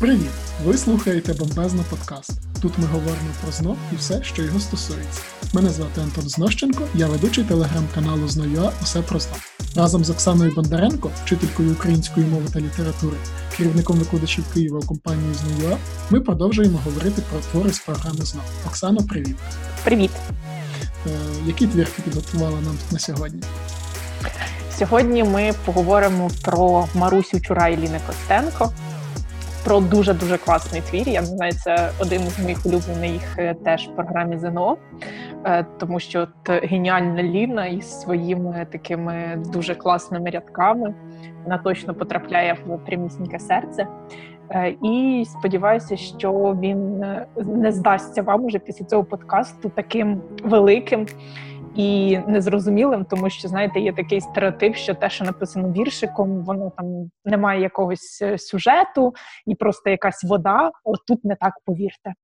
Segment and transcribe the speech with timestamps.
[0.00, 0.30] Привіт!
[0.64, 2.32] Ви слухаєте Бомбезно подкаст.
[2.62, 5.22] Тут ми говоримо про ЗНО і все, що його стосується.
[5.52, 9.36] Мене звати Антон Знощенко, я ведучий телеграм-каналу ЗНОЮА Усе про ЗНО.
[9.76, 13.16] Разом з Оксаною Бондаренко, вчителькою української мови та літератури,
[13.56, 15.76] керівником викладачів Києва у компанії ЗНОЮА,
[16.10, 18.42] ми продовжуємо говорити про твори з програми ЗНО.
[18.66, 19.36] Оксано, привіт!
[19.84, 20.10] Привіт!
[21.06, 21.10] Е,
[21.46, 23.42] який твір ти підготувала нам на сьогодні?
[24.78, 28.72] Сьогодні ми поговоримо про Марусю Чурай Ліни Костенко
[29.64, 31.08] про дуже дуже класний твір.
[31.08, 34.76] Я знаю, це один з моїх улюблених е, теж в програмі ЗНО,
[35.44, 40.94] е, тому що геніальна Ліна із своїми такими дуже класними рядками
[41.44, 43.86] вона точно потрапляє в прямісіньке серце.
[44.50, 47.04] Е, і сподіваюся, що він
[47.36, 51.06] не здасться вам уже після цього подкасту таким великим
[51.76, 57.10] і незрозумілим, тому що знаєте, є такий стереотип, що те, що написано віршиком, воно там
[57.24, 59.14] не має якогось е, сюжету
[59.46, 60.70] і просто якась вода.
[60.84, 62.14] От тут не так повірте.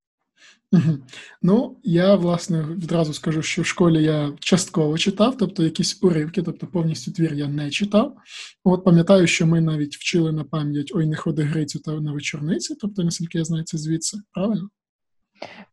[1.43, 6.67] Ну, я власне відразу скажу, що в школі я частково читав, тобто якісь уривки, тобто
[6.67, 8.17] повністю твір я не читав.
[8.65, 12.75] От пам'ятаю, що ми навіть вчили на пам'ять Ой, не ходи Грицю та на вечорниці,
[12.81, 14.69] тобто, наскільки я знаю, це звідси, правильно?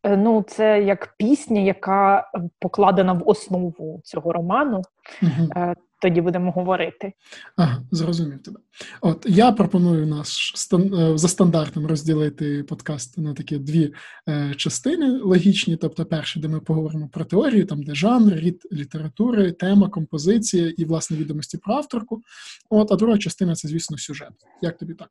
[0.03, 4.81] Е, ну, це як пісня, яка покладена в основу цього роману.
[5.21, 5.75] Угу.
[6.03, 7.13] Тоді будемо говорити.
[7.55, 8.59] Ага, зрозумів тебе.
[9.01, 13.93] От я пропоную наш е, за стандартом розділити подкаст на такі дві
[14.29, 15.77] е, частини логічні.
[15.77, 20.85] Тобто, перше, де ми поговоримо про теорію, там де жанр, рід літератури, тема, композиція і
[20.85, 22.21] власне відомості про авторку.
[22.69, 24.33] От, а друга частина це, звісно, сюжет.
[24.61, 25.09] Як тобі так?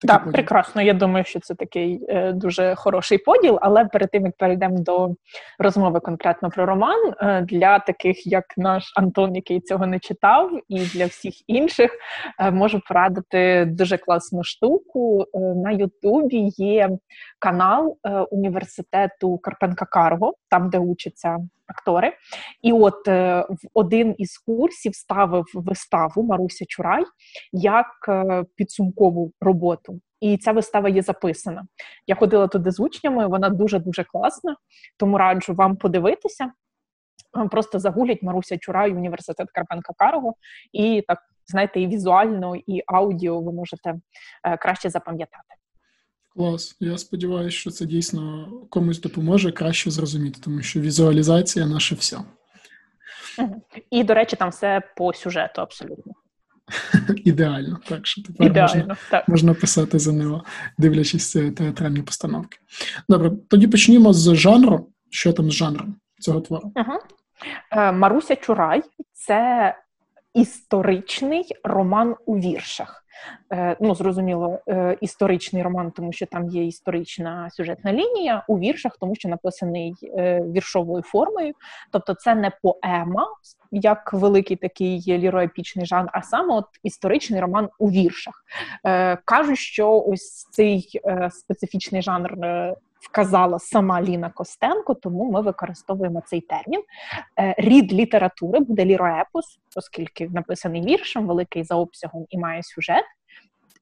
[0.00, 0.82] Так, да, прекрасно.
[0.82, 3.58] Я думаю, що це такий е, дуже хороший поділ.
[3.62, 5.14] Але перед тим як перейдемо до
[5.58, 10.80] розмови конкретно про роман, е, для таких як наш Антон, який цього не читав, і
[10.80, 11.90] для всіх інших
[12.38, 15.24] е, можу порадити дуже класну штуку.
[15.34, 16.90] Е, на Ютубі є
[17.38, 22.12] канал е, університету Карпенка Карго, там де учаться актори.
[22.62, 27.04] І от е, в один із курсів ставив виставу Маруся Чурай
[27.52, 30.00] як е, підсумкову роботу.
[30.20, 31.66] І ця вистава є записана.
[32.06, 34.56] Я ходила туди з учнями, вона дуже дуже класна,
[34.96, 36.52] тому раджу вам подивитися.
[37.50, 40.34] Просто загулять Маруся Чурай, університет Карпенка Карго,
[40.72, 43.94] і так знаєте, і візуально, і аудіо ви можете
[44.44, 45.57] е, краще запам'ятати.
[46.38, 46.76] Клас.
[46.80, 52.18] Я сподіваюся, що це дійсно комусь допоможе краще зрозуміти, тому що візуалізація наше все.
[53.90, 56.12] І, до речі, там все по сюжету абсолютно.
[57.24, 59.28] Ідеально, так що тепер Ідеально, можна так.
[59.28, 60.44] можна писати за нього,
[60.78, 62.58] дивлячись театральні постановки.
[63.08, 64.88] Добре, тоді почнімо з жанру.
[65.10, 66.72] Що там з жанром цього твору?
[66.76, 66.98] Угу.
[67.92, 68.82] Маруся Чурай
[69.12, 69.74] це
[70.34, 73.04] історичний роман у віршах.
[73.52, 78.96] Е, ну, зрозуміло, е, історичний роман, тому що там є історична сюжетна лінія у віршах,
[79.00, 81.52] тому що написаний е, віршовою формою.
[81.90, 83.26] Тобто, це не поема,
[83.70, 88.44] як великий такий ліроепічний жанр, а саме от історичний роман у віршах.
[89.24, 92.36] Кажуть, що ось цей специфічний жанр
[93.00, 96.82] вказала сама Ліна Костенко, тому ми використовуємо цей термін.
[97.40, 103.04] Е, рід літератури буде ліроепос, оскільки написаний віршем, великий за обсягом і має сюжет.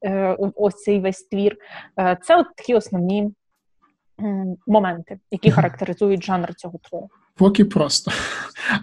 [0.05, 1.56] Е, ось цей весь твір.
[1.99, 3.31] Е, це от такі основні
[4.66, 7.09] моменти, які характеризують жанр цього твору.
[7.36, 8.10] Поки просто.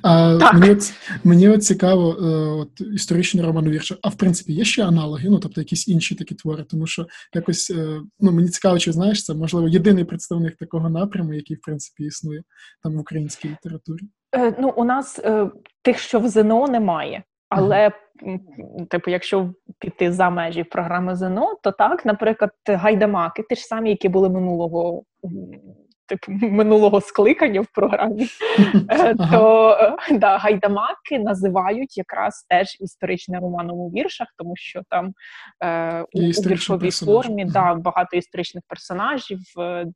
[0.04, 0.54] А, так.
[0.54, 0.94] Мені от,
[1.24, 2.26] мені от цікаво, е,
[2.62, 3.96] от історичний роман вірша.
[4.02, 7.72] А в принципі, є ще аналоги, ну тобто якісь інші такі твори, тому що якось
[7.72, 12.04] е, ну мені цікаво, чи знаєш, це можливо єдиний представник такого напряму, який в принципі
[12.04, 12.44] існує
[12.84, 14.02] там в українській літературі.
[14.36, 15.50] Е, Ну, у нас е,
[15.82, 17.24] тих, що в ЗНО, немає.
[17.50, 17.92] Але,
[18.90, 24.10] типу, якщо піти за межі програми ЗНО, то так, наприклад, гайдамаки, ті ж самі, які
[24.10, 25.04] були минулого
[26.18, 28.28] типу минулого скликання в програмі,
[28.90, 29.72] е, то
[30.10, 35.14] е, да, гайдамаки називають якраз теж історичним романом у віршах, тому що там
[35.64, 39.40] е, у, у віршовій формі да, багато історичних персонажів,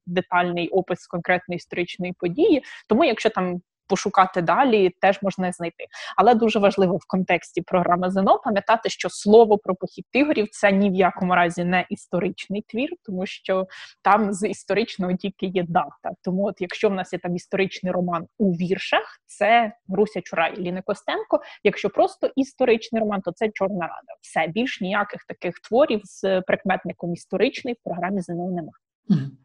[0.05, 2.63] детальний опис конкретної історичної події.
[2.89, 5.85] Тому, якщо там пошукати далі, теж можна знайти.
[6.17, 10.89] Але дуже важливо в контексті програми ЗНО пам'ятати, що слово про похід тигрів це ні
[10.89, 13.67] в якому разі не історичний твір, тому що
[14.01, 16.11] там з історичного тільки є дата.
[16.23, 20.81] Тому, от якщо в нас є там історичний роман у віршах, це Руся Чурай Ліни
[20.85, 21.41] Костенко.
[21.63, 24.13] Якщо просто історичний роман, то це Чорна Рада.
[24.21, 28.71] Все більш ніяких таких творів з прикметником історичний в програмі ЗНО немає.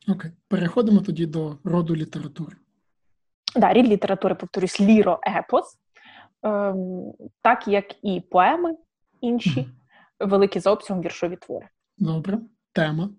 [0.08, 2.56] Окей, переходимо тоді до роду літератури.
[3.56, 5.64] Да, рід літератури, повторюсь, ліро-епос,
[6.42, 7.12] ем,
[7.42, 8.76] так як і поеми
[9.20, 9.68] інші,
[10.20, 11.68] великі за обсягом віршові твори.
[11.98, 12.38] Добре.
[12.72, 13.10] Тема.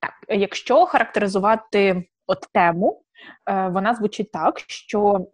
[0.00, 3.02] Так, якщо характеризувати от тему,
[3.50, 5.26] Е, вона звучить так, що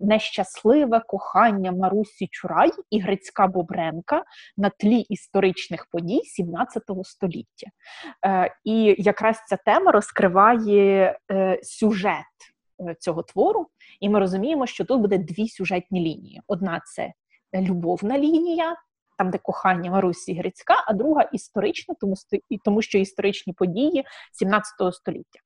[0.00, 4.24] нещасливе кохання Марусі Чурай і Грицька Бобренка
[4.56, 7.66] на тлі історичних подій 17 століття.
[8.26, 12.24] Е, і якраз ця тема розкриває е, сюжет
[12.98, 13.66] цього твору,
[14.00, 17.12] і ми розуміємо, що тут буде дві сюжетні лінії: одна це
[17.54, 18.76] любовна лінія.
[19.18, 22.14] Там, де кохання Марусі Грицька, а друга історична, тому
[22.64, 25.40] тому що історичні події 17 століття.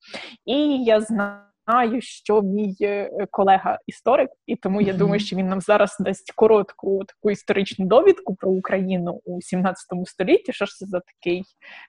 [0.44, 5.48] І я знаю знаю, що мій е, колега історик, і тому я думаю, що він
[5.48, 10.52] нам зараз дасть коротку таку історичну довідку про Україну у 17 столітті.
[10.52, 11.42] Що ж це за такий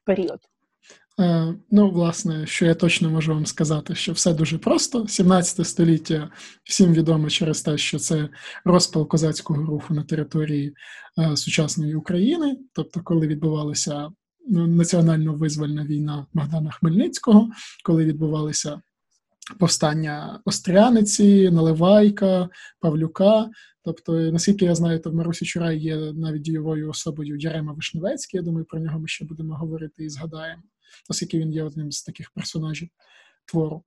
[0.06, 0.40] період?
[1.20, 5.08] Е, ну, власне, що я точно можу вам сказати, що все дуже просто.
[5.08, 6.30] 17 століття
[6.64, 8.30] всім відомо через те, що це
[8.66, 10.74] розпал козацького руху на території
[11.20, 14.10] е, сучасної України, тобто, коли відбувалася
[14.48, 17.50] ну, національно визвольна війна Богдана Хмельницького,
[17.84, 18.82] коли відбувалися
[19.60, 22.50] повстання Остряниці, Наливайка,
[22.80, 23.50] Павлюка.
[23.84, 28.38] Тобто, наскільки я знаю, то в Марусі Чурай є навіть дієвою особою Ярема Вишневецький.
[28.38, 30.62] Я думаю, про нього ми ще будемо говорити і згадаємо,
[31.10, 32.90] оскільки він є одним з таких персонажів
[33.46, 33.84] твору,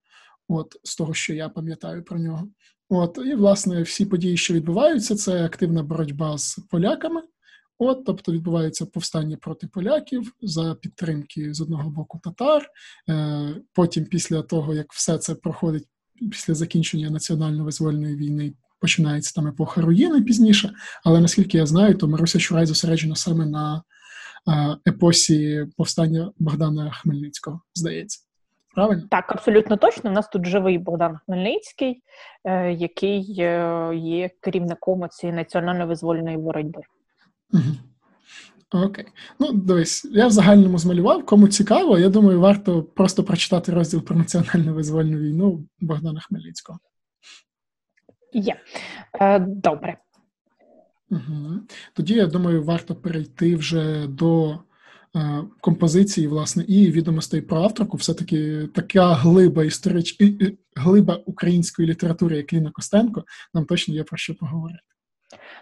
[0.49, 2.49] от з того, що я пам'ятаю про нього.
[2.89, 7.23] От, і власне всі події, що відбуваються, це активна боротьба з поляками.
[7.79, 12.71] От, тобто відбувається повстання проти поляків за підтримки з одного боку татар.
[13.09, 15.87] Е, потім, після того, як все це проходить
[16.31, 20.73] після закінчення національно-визвольної війни, починається там епоха руїни пізніше.
[21.05, 23.83] Але наскільки я знаю, то Маруся Чурай зосереджена саме на
[24.89, 28.21] епосі повстання Богдана Хмельницького, здається.
[28.75, 29.03] Правильно?
[29.11, 30.11] Так, абсолютно точно.
[30.11, 32.03] У нас тут живий Богдан Хмельницький,
[32.45, 33.21] е, який
[33.95, 36.83] є керівником цієї національно-визвольної боротьби.
[37.53, 38.83] Угу.
[38.85, 39.07] Окей.
[39.39, 41.27] Ну, дивись, я в загальному змалював.
[41.27, 46.79] Кому цікаво, я думаю, варто просто прочитати розділ про національну визвольну війну Богдана Хмельницького.
[48.33, 48.57] Є.
[49.21, 49.97] Е, Добре.
[51.11, 51.61] Угу.
[51.95, 54.59] Тоді, я думаю, варто перейти вже до
[55.17, 57.97] е, композиції, власне, і відомостей про авторку.
[57.97, 60.17] Все-таки така глиба історич...
[60.77, 63.25] глиба української літератури, як Ліна Костенко,
[63.55, 64.81] нам точно є про що поговорити.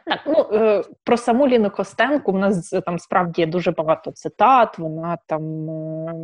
[0.07, 4.79] Так, ну е, про саму Ліну Костенку в нас там справді є дуже багато цитат.
[4.79, 6.15] Вона там е,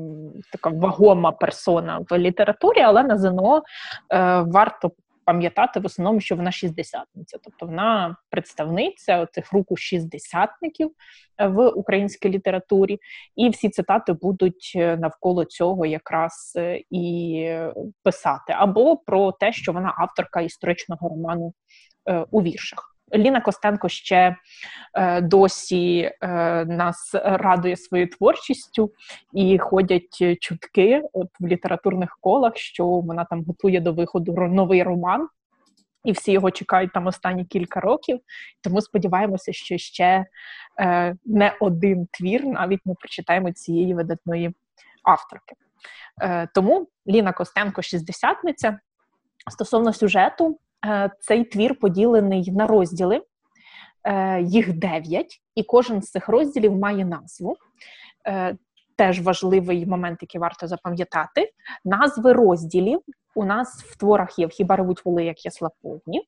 [0.53, 3.63] така вагома персона в літературі, але на ЗНО
[4.13, 4.91] е, варто
[5.27, 10.91] пам'ятати в основному, що вона шістдесятниця, тобто вона представниця цих руку шістдесятників
[11.39, 12.99] в українській літературі,
[13.37, 16.59] і всі цитати будуть навколо цього якраз
[16.91, 17.49] і
[18.03, 21.55] писати, або про те, що вона авторка історичного роману
[22.31, 22.94] у віршах.
[23.15, 24.37] Ліна Костенко ще
[24.95, 26.29] е, досі е,
[26.65, 28.93] нас радує своєю творчістю
[29.33, 35.29] і ходять чутки от в літературних колах, що вона там готує до виходу новий роман.
[36.05, 38.21] І всі його чекають там останні кілька років,
[38.63, 40.27] тому сподіваємося, що ще
[40.81, 44.55] е, не один твір навіть ми прочитаємо цієї видатної
[45.03, 45.55] авторки.
[46.23, 48.79] Е, Тому Ліна Костенко шістдесятниця.
[49.51, 50.59] Стосовно сюжету,
[51.21, 53.23] цей твір поділений на розділи,
[54.05, 57.57] е, їх дев'ять, і кожен з цих розділів має назву.
[58.27, 58.57] Е,
[58.97, 61.51] теж важливий момент, який варто запам'ятати.
[61.85, 63.01] Назви розділів
[63.35, 66.23] у нас в творах є в хіба ревуть воли, як яслаповні,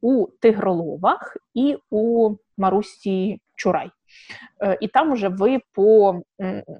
[0.00, 3.90] у тигроловах і у Марусі Чурай.
[4.80, 6.20] І там уже ви по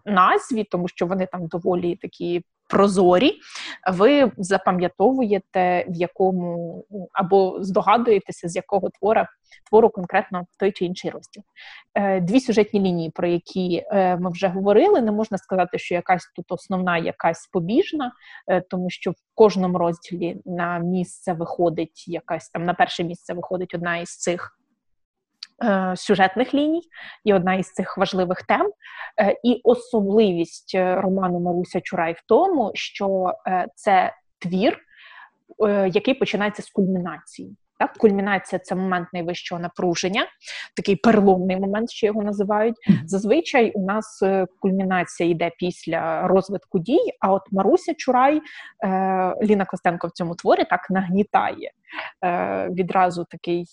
[0.04, 3.32] назві, тому що вони там доволі такі прозорі,
[3.92, 9.28] ви запам'ятовуєте, в якому або здогадуєтеся, з якого твора
[9.68, 11.42] твору конкретно той чи інший розділ.
[11.94, 15.00] Е, дві сюжетні лінії, про які е, ми вже говорили.
[15.00, 18.12] Не можна сказати, що якась тут основна, якась побіжна,
[18.48, 23.74] е, тому що в кожному розділі на місце виходить якась там на перше місце виходить
[23.74, 24.58] одна із цих.
[25.64, 26.82] Е, сюжетних ліній
[27.24, 28.72] і одна із цих важливих тем.
[29.20, 33.32] Е, і особливість е, роману Маруся Чурай в тому, що
[33.74, 34.78] це твір,
[35.88, 37.56] який починається з кульмінації.
[37.78, 40.26] Так, Кульмінація це момент найвищого напруження,
[40.76, 42.74] такий переломний момент, що його називають.
[43.06, 47.10] Зазвичай у нас е, кульмінація йде після розвитку дій.
[47.20, 48.40] А от Маруся Чурай, е,
[49.42, 51.70] Ліна Костенко в цьому творі так нагнітає
[52.24, 53.66] е, відразу такий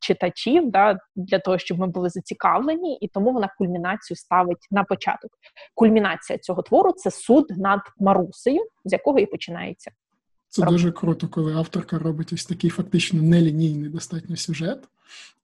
[0.00, 5.30] читачів да, для того, щоб ми були зацікавлені, і тому вона кульмінацію ставить на початок.
[5.74, 9.90] Кульмінація цього твору це суд над Марусею, з якого і починається.
[10.54, 14.88] Це дуже круто, коли авторка робить ось такий фактично нелінійний достатньо сюжет.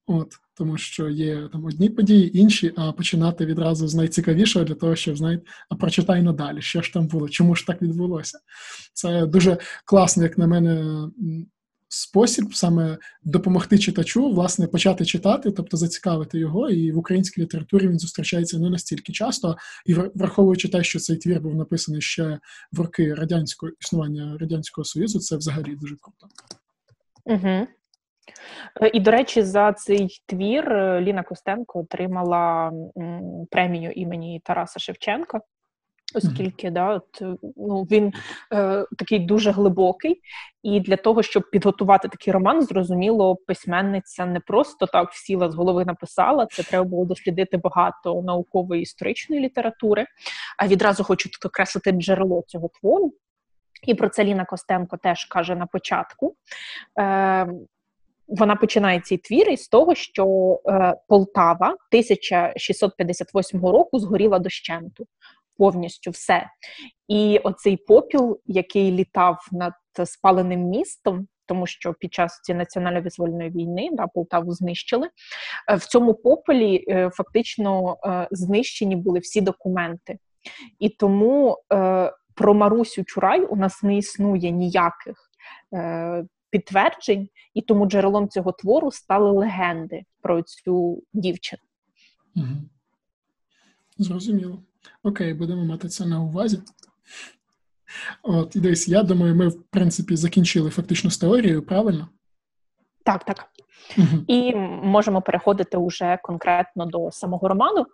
[0.06, 4.96] От тому, що є там одні події, інші, а починати відразу з найцікавішого для того,
[4.96, 8.38] щоб знаєте, а прочитай надалі, що ж там було, чому ж так відбулося.
[8.92, 10.84] Це дуже класно, як на мене,
[11.90, 16.70] спосіб саме допомогти читачу, власне, почати читати, тобто зацікавити його.
[16.70, 19.56] І в українській літературі він зустрічається не настільки часто,
[19.86, 22.38] і враховуючи те, що цей твір був написаний ще
[22.72, 26.26] в роки радянського існування радянського союзу, це взагалі дуже круто.
[27.24, 27.66] Угу.
[28.92, 32.72] І, до речі, за цей твір е, Ліна Костенко отримала
[33.50, 35.40] премію імені Тараса Шевченка.
[36.14, 37.22] Оскільки да, от,
[37.56, 38.12] ну, він
[38.52, 40.20] е, такий дуже глибокий,
[40.62, 45.84] і для того, щоб підготувати такий роман, зрозуміло, письменниця не просто так сіла з голови
[45.84, 46.46] написала.
[46.46, 50.06] Це треба було дослідити багато наукової історичної літератури.
[50.58, 53.14] А відразу хочу тут окреслити джерело цього твору.
[53.86, 56.34] І про це Ліна Костенко теж каже на початку.
[56.98, 57.48] Е,
[58.28, 60.24] вона починає цей твір із того, що
[60.66, 65.06] е, Полтава 1658 року згоріла дощенту.
[65.60, 66.46] Повністю все.
[67.08, 69.72] І оцей попіл, який літав над
[70.04, 75.08] спаленим містом, тому що під час цієї національно-визвольної війни да, Полтаву знищили.
[75.68, 80.18] Е, в цьому попелі е, фактично е, знищені були всі документи.
[80.78, 81.58] І тому
[82.34, 85.30] про Марусю Чурай у нас не існує ніяких
[86.50, 91.62] підтверджень, і тому джерелом цього твору стали легенди про цю дівчину.
[92.36, 92.46] Угу.
[93.98, 94.62] Зрозуміло.
[95.02, 96.62] Окей, будемо мати це на увазі.
[98.22, 102.08] От, і десь, я думаю, ми, в принципі, закінчили фактично з теорією, правильно?
[103.04, 103.46] Так, так.
[104.26, 107.86] І можемо переходити вже конкретно до самого роману.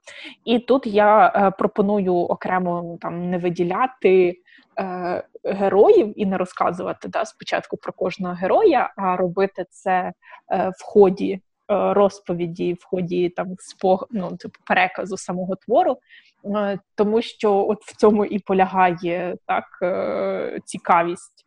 [0.45, 4.41] І тут я е, пропоную окремо там не виділяти
[4.79, 10.13] е, героїв і не розказувати да, спочатку про кожного героя, а робити це
[10.53, 14.07] е, в ході розповіді, в ході там спог...
[14.11, 15.99] ну, типу, переказу самого твору,
[16.45, 21.47] е, тому що от в цьому і полягає так е, цікавість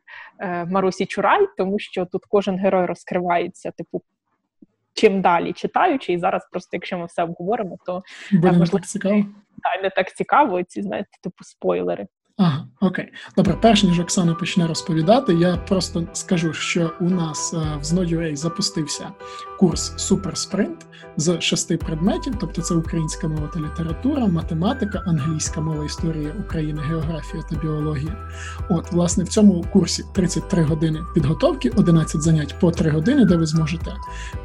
[0.67, 4.01] Марусі Чурай, тому що тут кожен герой розкривається, типу
[4.93, 9.25] чим далі читаючи, і зараз просто, якщо ми все обговоримо, то Буде можливо, так цікаво.
[9.63, 12.07] Та, не так цікаво, ці знаєте, типу спойлери.
[12.41, 13.13] Ага, окей.
[13.37, 18.35] Добре, перш ніж Оксана почне розповідати, я просто скажу, що у нас е, в Зною.ua
[18.35, 19.09] запустився
[19.59, 20.85] курс Суперспринт
[21.17, 27.43] з шести предметів, тобто це українська мова та література, математика, англійська мова, історія України, географія
[27.49, 28.15] та біологія.
[28.69, 33.45] От, власне, в цьому курсі 33 години підготовки, 11 занять по 3 години, де ви
[33.45, 33.93] зможете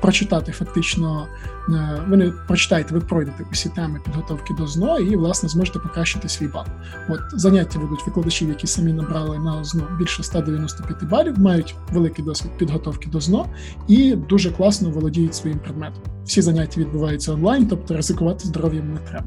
[0.00, 1.26] прочитати фактично.
[1.68, 6.28] Е, ви не прочитаєте, ви пройдете усі теми підготовки до ЗНО і, власне, зможете покращити
[6.28, 6.66] свій бал.
[7.08, 12.50] От заняття ведуть викладачів, які самі набрали на ЗНО більше 195 балів, мають великий досвід
[12.58, 13.46] підготовки до ЗНО
[13.88, 16.02] і дуже класно володіють своїм предметом.
[16.24, 19.26] Всі заняття відбуваються онлайн, тобто ризикувати здоров'ям не треба.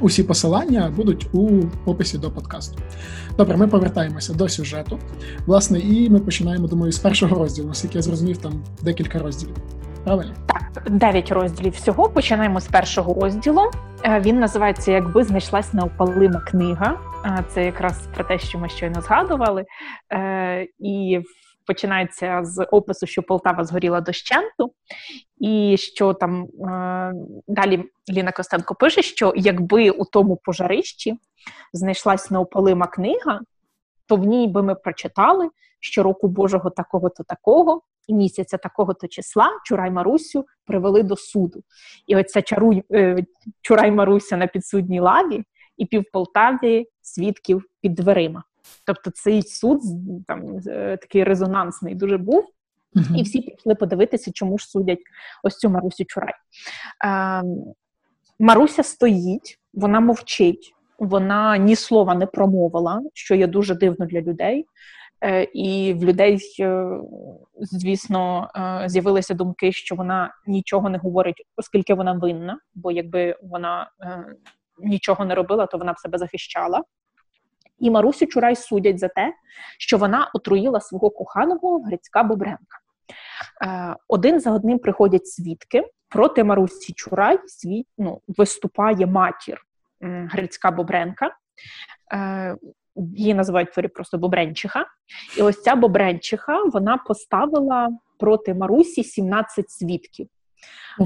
[0.00, 2.78] Усі посилання будуть у описі до подкасту.
[3.36, 4.98] Добре, ми повертаємося до сюжету.
[5.46, 9.54] Власне, і ми починаємо, думаю, з першого розділу, оскільки я зрозумів, там декілька розділів.
[10.04, 10.32] Правильно?
[10.46, 12.08] Так, дев'ять розділів всього.
[12.08, 13.60] Починаємо з першого розділу.
[14.04, 16.96] Е, він називається Якби знайшлась неопалима книга.
[17.48, 19.64] Це якраз про те, що ми щойно згадували.
[20.12, 21.20] Е, і
[21.66, 24.72] починається з опису, що Полтава згоріла дощенту,
[25.40, 27.12] і що там е,
[27.48, 31.18] далі Ліна Костенко пише, що якби у тому пожарищі
[31.72, 33.40] знайшлась неопалима книга,
[34.06, 35.48] то в ній би ми прочитали,
[35.80, 37.82] що року Божого такого-то такого.
[38.06, 41.62] І місяця такого-то числа Чурай Марусю привели до суду.
[42.06, 43.24] І оця чаруй, е,
[43.60, 45.44] Чурай Маруся на підсудній лаві
[45.76, 48.44] і півполтаві свідків під дверима.
[48.84, 49.80] Тобто цей суд
[50.26, 52.44] там е, такий резонансний дуже був.
[52.94, 53.16] Uh-huh.
[53.16, 54.98] І всі прийшли подивитися, чому ж судять
[55.42, 56.34] ось цю Марусю Чурай.
[57.04, 57.42] Е,
[58.38, 64.66] Маруся стоїть, вона мовчить, вона ні слова не промовила, що є дуже дивно для людей.
[65.20, 66.88] Е, І в людей, е,
[67.60, 68.50] звісно,
[68.86, 73.90] з'явилися думки, що вона нічого не говорить, оскільки вона винна, бо якби вона
[74.80, 76.82] нічого не робила, то вона б себе захищала.
[77.78, 79.34] І Марусю Чурай судять за те,
[79.78, 82.78] що вона отруїла свого коханого Грицька Бобренка.
[83.64, 85.84] Е, один за одним приходять свідки.
[86.08, 89.62] Проти Марусі Чурай світ, ну, виступає матір
[90.00, 91.30] Грицька Бобренка.
[92.12, 92.56] Е,
[92.96, 94.86] її називають творі просто Бобренчиха.
[95.38, 100.28] І ось ця Бобренчиха вона поставила проти Марусі 17 свідків.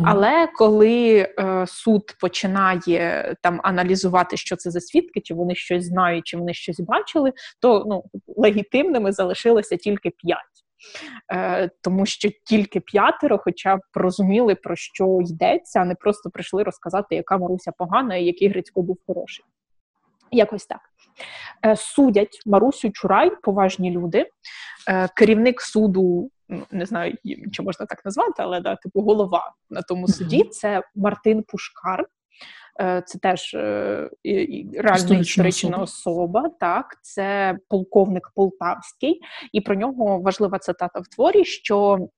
[0.04, 6.24] Але коли е, суд починає там аналізувати, що це за свідки, чи вони щось знають,
[6.26, 8.04] чи вони щось бачили, то ну
[8.36, 10.38] легітимними залишилося тільки п'ять.
[11.32, 16.62] е, тому що тільки п'ятеро, хоча б розуміли, про що йдеться, а не просто прийшли
[16.62, 19.44] розказати, яка Маруся погана і який Грицько був хороший.
[20.30, 20.80] Якось так.
[21.66, 24.26] Е, судять Марусю Чурай, поважні люди.
[24.88, 26.30] Е, керівник суду,
[26.70, 27.14] не знаю,
[27.52, 32.06] чи можна так назвати, але да, типу голова на тому суді це Мартин Пушкар.
[32.80, 34.10] Е, це теж е,
[34.78, 36.48] реально історична особа.
[36.60, 39.20] Так, це полковник Полтавський,
[39.52, 42.08] і про нього важлива цитата в творі, що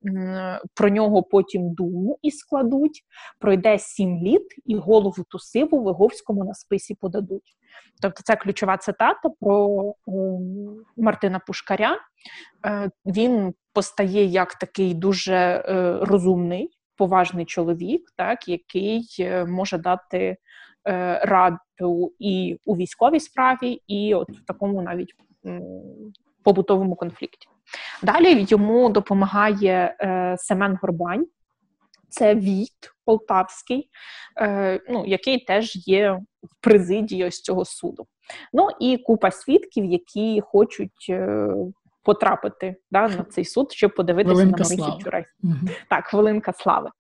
[0.75, 3.05] про нього потім думу і складуть.
[3.39, 7.57] Пройде сім літ, і голову ту сиву Виговському на списі подадуть.
[8.03, 9.95] Тобто, це ключова цитата про
[10.97, 11.99] Мартина Пушкаря.
[12.67, 15.59] Е, він постає як такий дуже
[16.03, 20.37] розумний поважний чоловік, так який е, може дати
[20.89, 25.15] е, раду і у військовій справі, і от в такому навіть
[26.43, 27.49] побутовому конфлікті.
[28.03, 31.27] Далі йому допомагає е, Семен Горбань,
[32.09, 33.89] це Віт Полтавський,
[34.41, 38.07] е, ну, який теж є в президії ось цього суду.
[38.53, 41.49] Ну і купа свідків, які хочуть е,
[42.05, 45.25] потрапити да, на цей суд, щоб подивитися Хвилинка на Марусю Чурай.
[45.43, 45.55] Угу.
[45.91, 46.91] Так, хвилинка слави.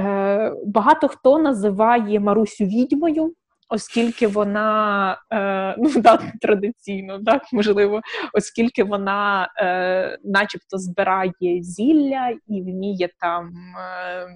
[0.00, 3.34] Е, Багато хто називає Марусю відьмою.
[3.68, 8.00] Оскільки вона е, ну да, традиційно, так можливо,
[8.32, 14.26] оскільки вона, е, начебто, збирає зілля і вміє там е,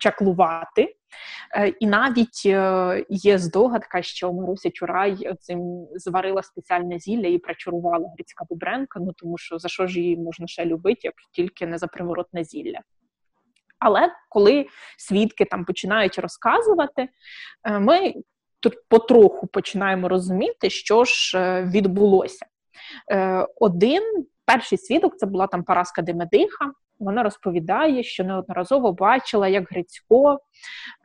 [0.00, 0.96] чаклувати,
[1.54, 8.10] Е, і навіть е, є здогадка, що Маруся Чурай цим зварила спеціальне зілля і причарувала
[8.14, 11.78] Грицька Бубренка, ну тому що за що ж її можна ще любити, як тільки не
[11.78, 12.80] за приворотне зілля.
[13.78, 14.66] Але коли
[14.98, 17.08] свідки там починають розказувати,
[17.64, 18.14] е, ми
[18.88, 22.46] потроху починаємо розуміти, що ж відбулося.
[23.56, 30.38] Один перший свідок це була там Параска Демедиха, вона розповідає, що неодноразово бачила, як Грицько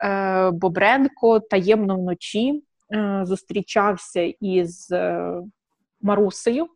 [0.04, 2.62] е, Бобренко таємно вночі
[2.94, 5.32] е, зустрічався із е,
[6.00, 6.66] Марусею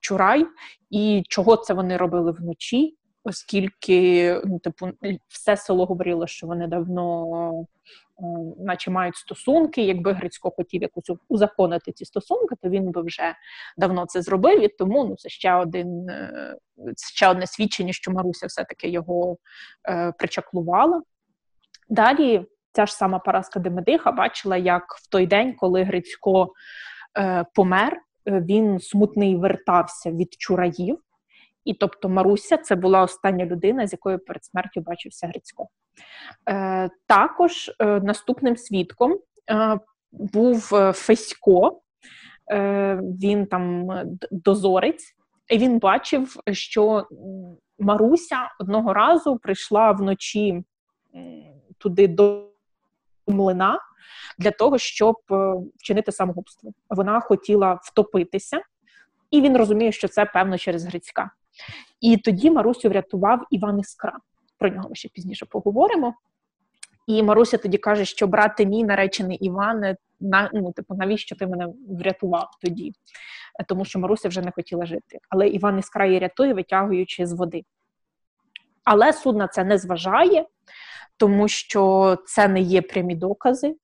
[0.00, 0.46] Чурай,
[0.90, 4.88] і чого це вони робили вночі, оскільки ну, типу,
[5.28, 7.66] все село говорило, що вони давно
[8.58, 9.82] наче мають стосунки.
[9.82, 13.34] Якби Грицько хотів якось узаконити ці стосунки, то він би вже
[13.76, 14.64] давно це зробив.
[14.64, 16.56] І тому ну це ще один е,
[17.12, 19.36] ще одне свідчення, що Маруся все-таки його
[19.88, 21.02] е, причаклувала.
[21.88, 26.52] Далі ця ж сама Параска Демедиха бачила, як в той день, коли Грицько
[27.18, 27.92] е, помер,
[28.26, 30.98] е, він смутний вертався від чураїв.
[31.68, 35.68] І тобто Маруся це була остання людина, з якою перед смертю бачився Грицько.
[36.48, 39.18] Е, Також е, наступним свідком
[39.50, 39.78] е,
[40.12, 41.80] був е, Фесько,
[42.52, 43.88] е, він там
[44.30, 45.14] дозорець,
[45.50, 47.06] і він бачив, що
[47.78, 50.64] Маруся одного разу прийшла вночі
[51.78, 52.48] туди до
[53.26, 53.80] млина
[54.38, 56.72] для того, щоб е, вчинити самогубство.
[56.90, 58.60] Вона хотіла втопитися,
[59.30, 61.30] і він розуміє, що це певно через Грицька.
[62.00, 64.18] І тоді Марусю врятував Іван Іскра.
[64.58, 66.14] Про нього ми ще пізніше поговоримо.
[67.06, 71.68] І Маруся тоді каже, що брати мій наречений Іване, на ну, типу, навіщо ти мене
[71.88, 72.92] врятував тоді?
[73.68, 75.18] Тому що Маруся вже не хотіла жити.
[75.28, 77.64] Але Іван Іскра її рятує, витягуючи з води.
[78.84, 80.46] Але суд на це не зважає,
[81.16, 83.76] тому що це не є прямі докази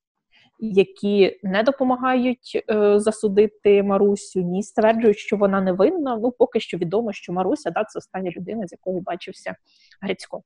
[0.59, 6.17] які не допомагають е, засудити Марусю, ні стверджують, що вона не винна.
[6.17, 9.57] Ну, поки що відомо, що Маруся да, це остання людина, з якою бачився
[10.01, 10.43] Грицько.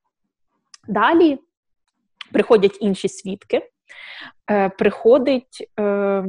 [0.88, 1.38] Далі
[2.33, 3.71] приходять інші свідки.
[4.51, 6.25] Е, Приходять е,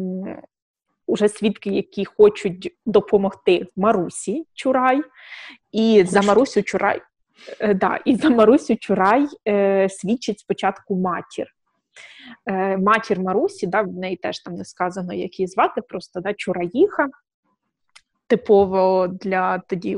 [1.08, 5.02] уже свідки, які хочуть допомогти Марусі Чурай,
[5.72, 7.02] і за Марусю Чурай.
[7.60, 11.56] Е, да, І за Марусю Чурай е, свідчить спочатку матір
[12.78, 17.08] матір Марусі, да, в неї теж там не сказано, як її звати, просто да, Чураїха,
[18.28, 19.98] типово для тоді.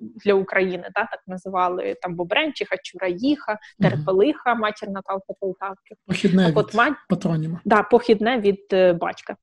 [0.00, 5.94] Для України, да, так називали там Бобренчиха, Чураїха, Терпелиха, матір Наталка Полтавки.
[6.06, 6.94] Похідне так, від мать...
[7.08, 7.60] патроніма.
[7.64, 9.36] Да, похідне від е, батька.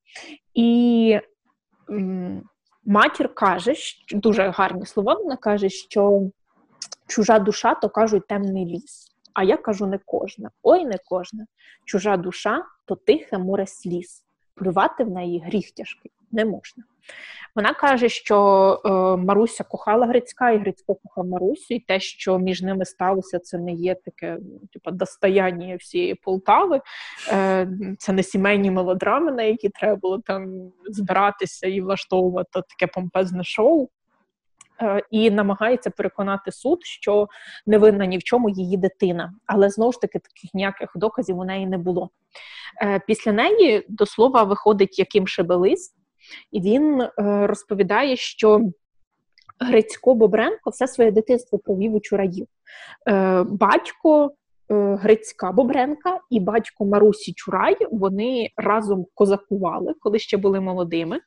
[0.53, 1.19] І
[1.89, 2.43] м,
[2.85, 6.21] матір каже, що, дуже гарні слова, вона каже, що
[7.07, 9.10] чужа душа, то кажуть, темний ліс.
[9.33, 10.51] А я кажу не кожна.
[10.63, 11.45] Ой, не кожна.
[11.85, 14.23] Чужа душа то тихе море сліз.
[14.55, 16.83] Плювати в неї гріх тяжкий не можна.
[17.55, 18.37] Вона каже, що
[18.85, 18.89] е,
[19.23, 23.71] Маруся кохала Грицька, і Грицько кохав Марусю, і те, що між ними сталося, це не
[23.71, 24.37] є таке
[24.73, 26.81] типу, достояння всієї Полтави.
[27.31, 27.67] Е,
[27.99, 33.89] Це не сімейні мелодрами, на які треба було там збиратися і влаштовувати таке помпезне шоу.
[34.81, 37.27] Е, і намагається переконати суд, що
[37.65, 39.33] не винна ні в чому її дитина.
[39.45, 42.09] Але знову ж таки таких ніяких доказів у неї не було.
[42.83, 45.95] Е, після неї до слова виходить Яким Шебелист,
[46.51, 48.61] і він розповідає, що.
[49.63, 52.47] Грицько Бобренко все своє дитинство провів у чураїв.
[53.45, 54.31] Батько
[54.71, 61.19] Грицька Бобренка і батько Марусі Чурай вони разом козакували, коли ще були молодими.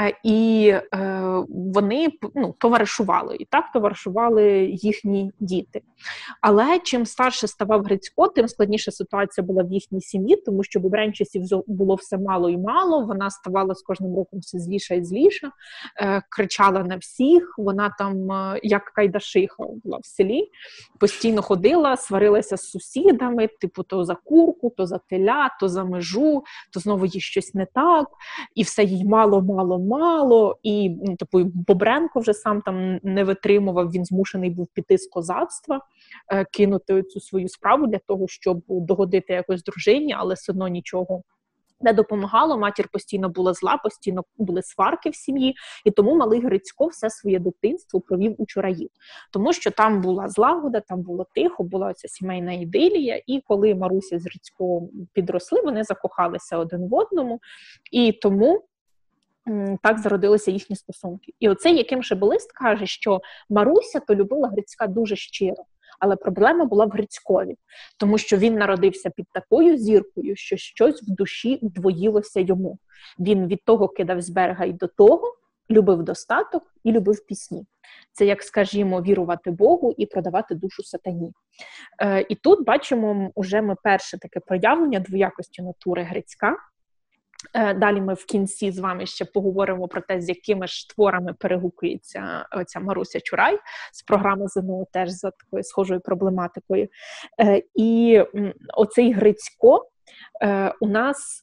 [0.00, 5.80] Е, і е, вони ну, товаришували і так товаришували їхні діти.
[6.40, 11.42] Але чим старше ставав Грицько, тим складніша ситуація була в їхній сім'ї, тому що Бобренчасів
[11.66, 13.06] було все мало і мало.
[13.06, 15.50] Вона ставала з кожним роком все зліша і зліша,
[16.00, 17.54] е, кричала на всіх.
[17.58, 18.28] Вона там,
[18.62, 20.50] як Кайдашиха, була в селі,
[21.00, 26.42] постійно ходила, сварилася з сусідами, типу, то за курку, то за теля, то за межу,
[26.72, 28.08] то знову їй щось не так,
[28.54, 29.83] і все їй мало-мало мало,
[30.62, 33.90] і ну, типу Бобренко вже сам там не витримував.
[33.90, 35.80] Він змушений був піти з козацтва,
[36.32, 41.22] е, кинути цю свою справу для того, щоб догодити якось дружині, але все одно нічого.
[41.80, 46.86] Не допомагало, матір постійно була зла, постійно були сварки в сім'ї, і тому малий Грицько
[46.86, 48.90] все своє дитинство провів у чураїв,
[49.32, 53.22] тому що там була злагода, там було тихо, була ця сімейна ідилія.
[53.26, 57.40] І коли Маруся з Грицько підросли, вони закохалися один в одному,
[57.92, 58.64] і тому
[59.82, 61.32] так зародилися їхні стосунки.
[61.40, 65.64] І оце яким Шебелист каже, що Маруся то любила Грицька дуже щиро.
[65.98, 67.56] Але проблема була в Грицькові,
[67.98, 72.78] тому що він народився під такою зіркою, що щось в душі двоїлося йому.
[73.18, 75.36] Він від того кидав з берега й до того,
[75.70, 77.66] любив достаток і любив пісні.
[78.12, 81.32] Це як, скажімо, вірувати Богу і продавати душу сатані.
[82.02, 86.56] Е, І тут бачимо вже ми перше таке проявлення двоякості натури Грицька.
[87.52, 91.34] Е, далі ми в кінці з вами ще поговоримо про те, з якими ж творами
[91.38, 93.58] перегукується оця Маруся Чурай
[93.92, 96.88] з програми ЗНО теж за такою схожою проблематикою.
[97.40, 98.22] Е, і
[98.74, 99.88] оцей Грицько
[100.42, 101.42] е, у нас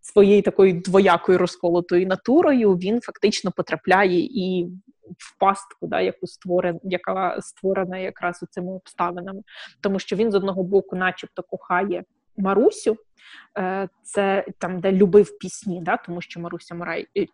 [0.00, 4.68] своєю такою двоякою розколотою натурою він фактично потрапляє і
[5.18, 9.42] в пастку, да, яку створен, яка створена якраз цими обставинами,
[9.80, 12.04] тому що він з одного боку, начебто, кохає.
[12.36, 12.96] Марусю,
[13.58, 17.06] е, це там, де любив пісні, да, тому що Маруся Мурай.
[17.16, 17.26] Е,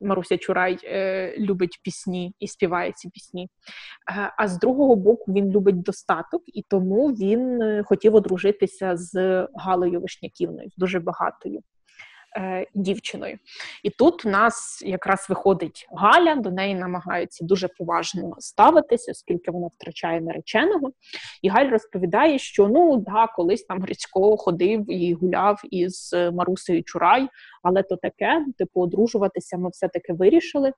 [0.00, 3.48] Маруся Чурай е, любить пісні і співає ці пісні.
[4.10, 9.46] Е, а з другого боку, він любить достаток, і тому він е, хотів одружитися з
[9.54, 11.60] Галею Вишняківною, дуже багатою
[12.36, 13.38] е, дівчиною.
[13.82, 19.66] І тут у нас якраз виходить Галя, до неї намагаються дуже поважно ставитися, оскільки вона
[19.66, 20.90] втрачає нареченого.
[21.42, 27.28] І Галь розповідає, що ну да, колись там Грицько ходив і гуляв із Марусею Чурай,
[27.62, 30.72] але то таке, типу, одружуватися ми все-таки вирішили.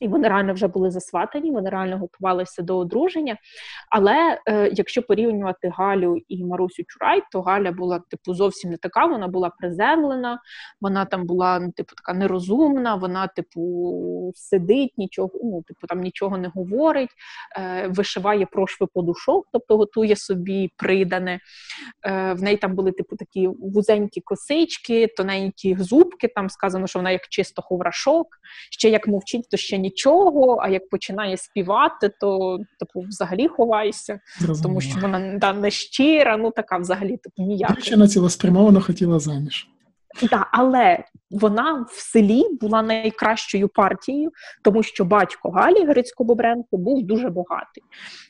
[0.00, 3.36] І вони реально вже були засватані, вони реально готувалися до одруження.
[3.90, 9.06] Але е, якщо порівнювати Галю і Марусю Чурай, то Галя була типу зовсім не така.
[9.06, 10.40] Вона була приземлена,
[10.80, 12.94] вона там була ну, типу така нерозумна.
[12.94, 17.10] Вона, типу, сидить, нічого, ну типу там нічого не говорить,
[17.58, 21.40] е, вишиває прошви подушок, тобто готує собі придане.
[22.06, 26.28] Е, В неї там були типу такі вузенькі косички, тоненькі зубки.
[26.28, 28.26] Там сказано, що вона як чисто ховрашок,
[28.70, 34.62] ще як мовчить, то ще нічого, а як починає співати, то типу взагалі ховаєшся, Розуміло.
[34.62, 37.74] тому що вона да, не щира, ну така взагалі типу ніяка.
[37.74, 39.68] Дівчина цілеспрямовано хотіла заміж.
[40.30, 44.30] Так, але вона в селі була найкращою партією,
[44.62, 47.82] тому що батько Галі Грицько-Бобренко був дуже багатий.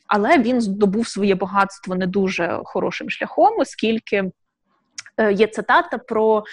[0.07, 4.31] Але він здобув своє багатство не дуже хорошим шляхом, оскільки
[5.17, 6.43] е, є цитата про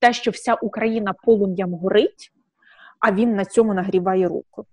[0.00, 2.32] те, що вся Україна полум'ям горить
[3.00, 4.66] а він на цьому нагріває руку.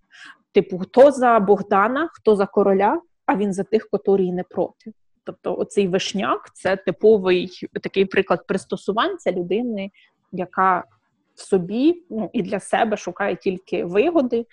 [0.52, 4.94] Типу, хто за Богдана, хто за короля, а він за тих, котрі не проти.
[5.24, 9.92] Тобто, оцей вишняк це типовий такий приклад пристосуванця людини,
[10.32, 10.84] яка
[11.36, 14.46] в собі ну, і для себе шукає тільки вигоди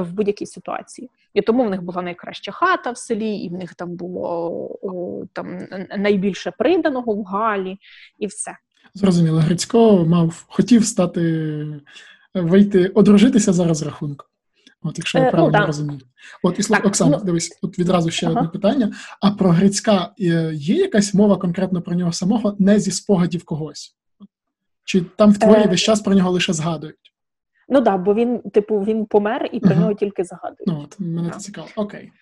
[0.00, 1.10] в будь-якій ситуації.
[1.34, 5.58] І тому в них була найкраща хата в селі, і в них там було там
[5.96, 7.78] найбільше приданого в Галі,
[8.18, 8.52] і все.
[8.94, 11.64] Зрозуміло, Грицько мав хотів стати
[12.40, 14.26] вийти, одружитися за розрахунком.
[14.82, 16.00] От, якщо я е, правильно ну, розумію.
[16.42, 18.36] От, і так, Оксана, ну, дивись, от відразу ще ага.
[18.36, 18.92] одне питання.
[19.20, 23.96] А про Грицька е, є якась мова конкретно про нього самого, не зі спогадів когось?
[24.84, 25.68] Чи там в творі е...
[25.68, 27.12] весь час про нього лише згадують?
[27.68, 29.80] Ну так, да, бо він, типу, він помер і про uh-huh.
[29.80, 30.66] нього тільки згадують.
[30.66, 31.68] Ну, от, мене це цікаво.
[31.76, 32.12] Окей.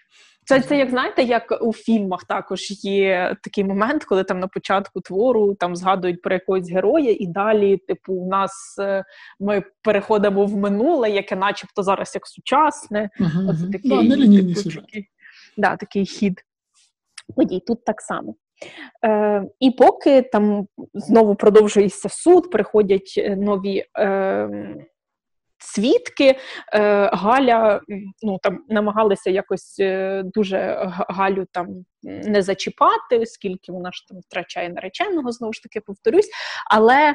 [0.48, 5.00] Це це як знаєте, як у фільмах також є такий момент, коли там на початку
[5.00, 9.04] твору там згадують про якогось героя, і далі, типу, у нас е,
[9.40, 13.10] ми переходимо в минуле, яке, начебто, зараз як сучасне.
[13.20, 13.50] Uh-huh.
[13.50, 15.08] Оце такий, да, типу, такий,
[15.56, 16.40] да, такий хід.
[17.36, 18.34] Подій тут так само.
[19.04, 23.84] Е, І поки там знову продовжується суд, приходять е, нові.
[23.98, 24.48] Е,
[25.58, 26.38] свідки.
[26.74, 27.80] Е, Галя
[28.22, 31.68] ну там намагалися якось е, дуже Галю там
[32.02, 36.30] не зачіпати, оскільки вона ж там втрачає нареченого, знову ж таки повторюсь.
[36.70, 37.14] Але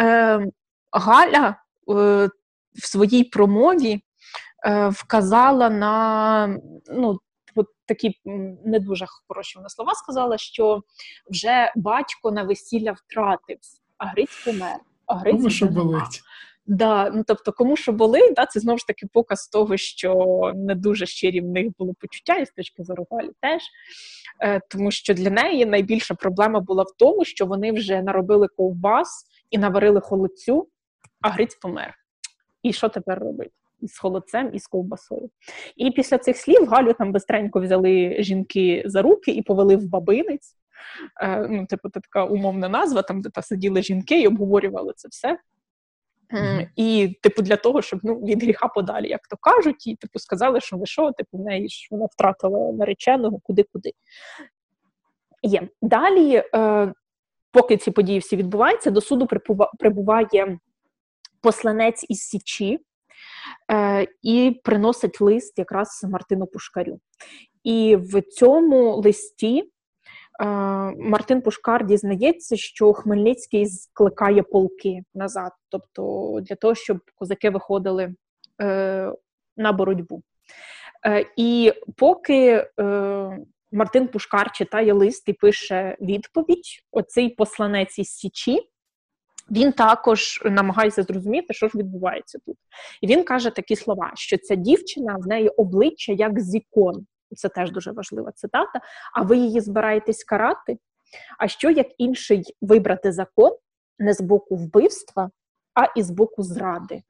[0.00, 0.46] е,
[0.92, 1.54] Галя е,
[2.74, 4.00] в своїй промові
[4.66, 7.18] е, вказала на ну,
[7.54, 8.20] от такі
[8.64, 10.82] не дуже хороші вона слова сказала, що
[11.30, 14.76] вже батько на весілля втратився, а Гриць помер.
[15.06, 16.22] А Гриць що болить.
[16.66, 20.74] Да, ну тобто, кому що болить, да, це знову ж таки показ того, що не
[20.74, 23.62] дуже щирі в них були почуття, і з точки зору Галі теж.
[24.40, 29.24] Е, Тому що для неї найбільша проблема була в тому, що вони вже наробили ковбас
[29.50, 30.68] і наварили холодцю,
[31.20, 31.94] а Гриць помер.
[32.62, 33.50] І що тепер робити?
[33.80, 35.30] І з холодцем, і з ковбасою.
[35.76, 40.56] І після цих слів Галю там бистренько взяли жінки за руки і повели в бабинець.
[41.22, 45.08] Е, ну, Типу, це така умовна назва, там де та сиділи жінки і обговорювали це
[45.08, 45.38] все.
[46.32, 46.68] Mm-hmm.
[46.76, 50.60] І, типу, для того, щоб ну, від гріха подалі, як то кажуть, і типу сказали,
[50.60, 53.92] що ви що, типу, в неї ж вона втратила нареченого куди-куди.
[55.42, 55.68] Є.
[55.82, 56.92] Далі, е,
[57.52, 59.28] поки ці події всі відбуваються, до суду
[59.78, 60.58] прибуває
[61.40, 62.80] посланець із Січі
[63.72, 67.00] е, і приносить лист якраз Мартину Пушкарю.
[67.64, 69.71] І в цьому листі
[70.98, 78.14] Мартин Пушкар дізнається, що Хмельницький скликає полки назад, тобто для того, щоб козаки виходили
[78.62, 79.12] е,
[79.56, 80.22] на боротьбу.
[81.06, 82.66] Е, і поки
[83.72, 88.60] Мартин Пушкар читає лист і пише відповідь, оцей посланець із Січі.
[89.50, 92.56] Він також намагається зрозуміти, що ж відбувається тут.
[93.00, 97.70] І він каже такі слова: що ця дівчина в неї обличчя як зікон, це теж
[97.70, 98.80] дуже важлива цитата.
[99.14, 100.78] А ви її збираєтесь карати?
[101.38, 103.56] А що як інший вибрати закон
[103.98, 105.30] не з боку вбивства,
[105.74, 107.02] а і з боку зради?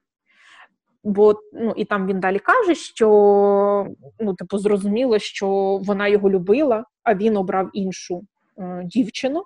[1.04, 3.06] Бо ну і там він далі каже, що
[4.20, 5.48] ну, типу, зрозуміло, що
[5.82, 8.22] вона його любила, а він обрав іншу
[8.58, 9.44] е, дівчину.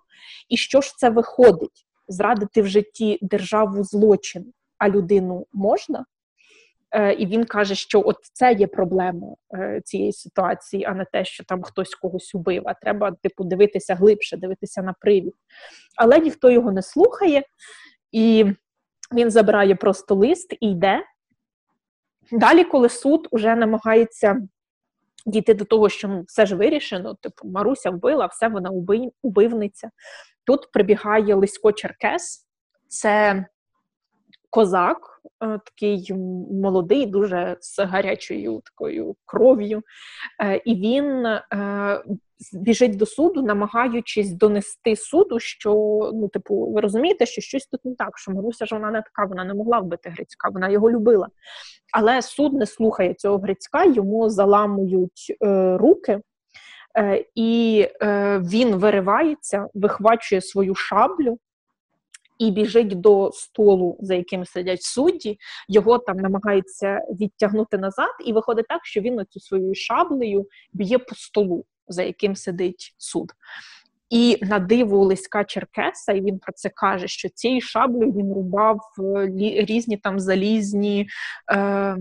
[0.48, 1.86] І що ж це виходить?
[2.08, 6.04] Зрадити в житті державу злочин, а людину можна?
[6.90, 11.24] Е, і він каже, що от це є проблема е, цієї ситуації, а не те,
[11.24, 12.62] що там хтось когось убив.
[12.66, 15.34] А треба типу дивитися глибше, дивитися на привід.
[15.96, 17.42] Але ніхто його не слухає,
[18.12, 18.46] і
[19.14, 21.02] він забирає просто лист і йде.
[22.32, 24.40] Далі, коли суд уже намагається
[25.26, 28.70] дійти до того, що ну, все ж вирішено, типу Маруся вбила, все вона
[29.22, 29.90] убивниця.
[30.44, 32.46] Тут прибігає Лисько Черкес,
[32.88, 33.44] це
[34.56, 35.16] козак.
[35.44, 36.12] Е, такий
[36.50, 39.82] молодий, дуже з гарячою такою кров'ю,
[40.42, 42.02] е, і він е,
[42.52, 45.72] біжить до суду, намагаючись донести суду, що
[46.14, 49.24] ну, типу, ви розумієте, що щось тут не так, що Маруся ж вона не така,
[49.24, 51.28] вона не могла вбити Грицька, вона його любила.
[51.92, 55.36] Але суд не слухає цього Грицька, йому заламують
[55.74, 56.20] руки.
[57.34, 57.86] І
[58.40, 61.38] він виривається, вихвачує свою шаблю
[62.38, 68.66] і біжить до столу, за яким сидять судді, його там намагається відтягнути назад, і виходить
[68.68, 73.32] так, що він оцю своєю шаблею б'є по столу, за яким сидить суд.
[74.10, 78.80] І на диво Лиська Черкеса, і він про це каже, що цією шаблею він рубав
[78.98, 79.26] е,
[79.64, 81.08] різні там залізні
[81.52, 81.96] е,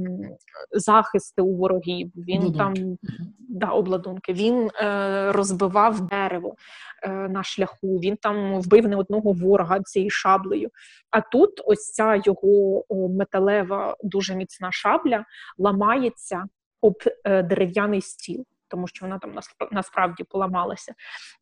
[0.72, 2.12] захисти у ворогів.
[2.16, 2.58] Він обладунки.
[2.58, 2.98] там
[3.40, 6.56] да, обладунки, він е, розбивав дерево
[7.04, 10.70] е, на шляху, він там вбив не одного ворога цією шаблею.
[11.12, 15.26] А тут ось ця його металева, дуже міцна шабля
[15.58, 16.44] ламається
[16.82, 19.40] об е, дерев'яний стіл тому що вона там
[19.72, 20.94] насправді поламалася.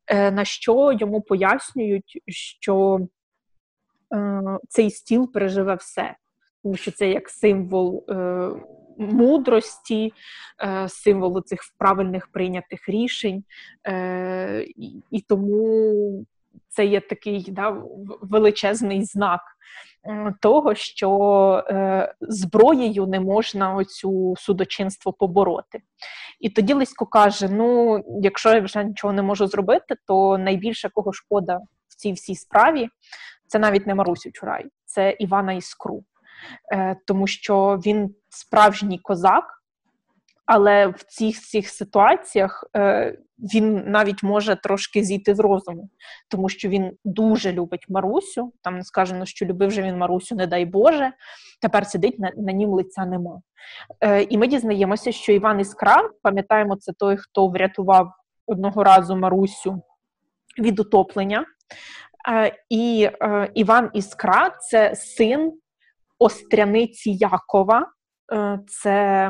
[0.07, 2.99] Е, на що йому пояснюють, що
[4.15, 6.15] е, цей стіл переживе все,
[6.63, 8.49] тому що це як символ е,
[8.97, 10.13] мудрості,
[10.87, 13.43] символ цих правильних прийнятих рішень,
[15.11, 16.25] і тому
[16.69, 17.77] це є такий да,
[18.21, 19.41] величезний знак
[20.39, 25.79] того, що е, зброєю не можна оцю судочинство побороти.
[26.39, 31.13] І тоді Лисько каже: ну, якщо я вже нічого не можу зробити, то найбільше кого
[31.13, 32.89] шкода в цій всій справі
[33.47, 36.03] це навіть не Марусю Чурай, це Івана Іскру.
[36.73, 39.62] е, тому що він справжній козак.
[40.45, 45.89] Але в цих цих ситуаціях е, він навіть може трошки зійти з розуму,
[46.29, 48.53] тому що він дуже любить Марусю.
[48.61, 51.11] Там не сказано, що любив же він Марусю, не дай Боже.
[51.61, 53.41] Тепер сидить на, на нім лиця нема.
[54.01, 58.11] Е, І ми дізнаємося, що Іван Іскра, пам'ятаємо, це той, хто врятував
[58.47, 59.81] одного разу Марусю
[60.59, 61.45] від утоплення.
[62.29, 65.53] Е, І е, Іван Іскра це син
[66.19, 67.87] Остряниці Якова.
[68.33, 69.29] Е, це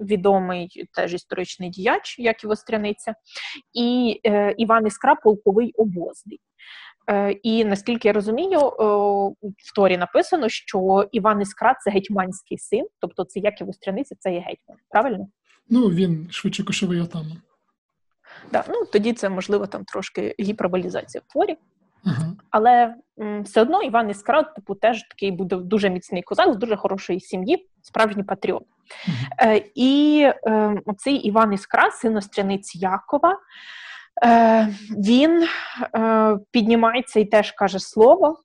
[0.00, 3.14] відомий теж історичний діяч, як і Востряниця,
[3.72, 6.40] і е, Іван Іскра полковий обозний.
[7.10, 8.84] Е, і наскільки я розумію, е,
[9.42, 14.32] в Торі написано, що Іван Іскра це гетьманський син, тобто це як і Востряниця, це
[14.32, 14.78] є гетьман.
[14.90, 15.28] Правильно?
[15.70, 17.42] Ну він швидше кошовий отаман.
[18.52, 21.56] Да, ну тоді це можливо там трошки гіперболізація в творі.
[22.50, 26.76] Але м, все одно Іван Іскра, типу, теж такий буде дуже міцний козак з дуже
[26.76, 28.62] хорошої сім'ї, справжній патріот.
[29.40, 33.38] Е, І е, оцей Іван Іскра, син Остряниць Якова,
[34.24, 35.46] е, він
[35.96, 38.40] е, піднімається і теж каже слово,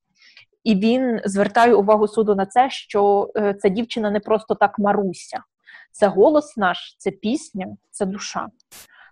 [0.64, 5.44] і він звертає увагу суду на це, що е, ця дівчина не просто так Маруся,
[5.92, 8.48] це голос наш, це пісня, це душа.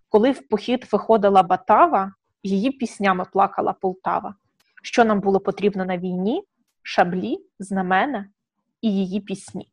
[0.10, 4.36] Коли в похід виходила Батава, її піснями плакала Полтава.
[4.82, 6.44] Що нам було потрібно на війні?
[6.84, 8.26] Шаблі, знамена
[8.82, 9.72] і її пісні.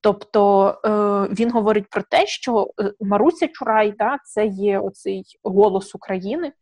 [0.00, 5.94] Тобто е, він говорить про те, що е, Маруся Чурай да, це є оцей голос
[5.94, 6.52] України,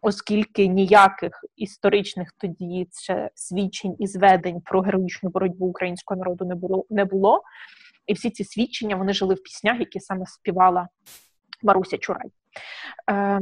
[0.00, 6.86] оскільки ніяких історичних тоді ще свідчень і зведень про героїчну боротьбу українського народу не було
[6.90, 7.42] не було.
[8.06, 10.88] І всі ці свідчення вони жили в піснях, які саме співала
[11.62, 12.30] Маруся Чурай.
[13.10, 13.40] Е,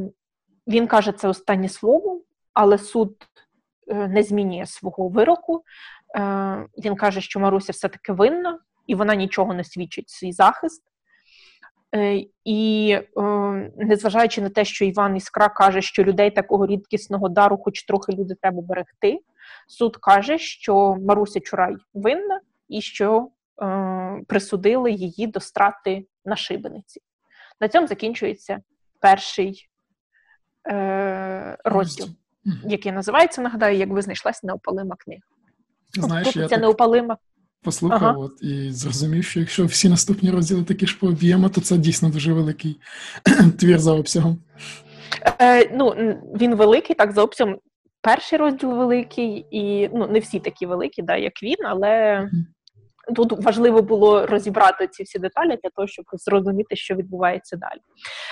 [0.67, 2.23] Він каже це останнє слово,
[2.55, 3.17] але суд
[3.87, 5.63] не змінює свого вироку.
[6.17, 10.83] Е, Він каже, що Маруся все-таки винна і вона нічого не свідчить свій захист.
[11.95, 13.23] Е, і е,
[13.77, 18.35] незважаючи на те, що Іван Іскра каже, що людей такого рідкісного дару, хоч трохи люди
[18.43, 19.21] треба берегти,
[19.69, 23.29] суд каже, що Маруся Чурай винна і що
[23.63, 27.01] е, присудили її до страти на шибениці.
[27.61, 28.61] На цьому закінчується
[29.01, 29.69] перший
[30.69, 32.09] е, розділ,
[32.65, 35.23] який називається, нагадаю, якби знайшлася неопалима книга.
[35.95, 36.63] Знаєш, тобто я ця так...
[36.63, 37.17] неопалима
[37.63, 38.19] послухав ага.
[38.19, 42.09] от, і зрозумів, що якщо всі наступні розділи такі ж по об'єму, то це дійсно
[42.09, 42.81] дуже великий
[43.59, 44.39] твір за обсягом.
[45.41, 45.91] Е, Ну,
[46.41, 47.59] Він великий, так, за обсягом.
[48.01, 52.31] Перший розділ великий, і ну, не всі такі великі, да, як він, але.
[53.17, 57.81] Тут важливо було розібрати ці всі деталі для того, щоб зрозуміти, що відбувається далі.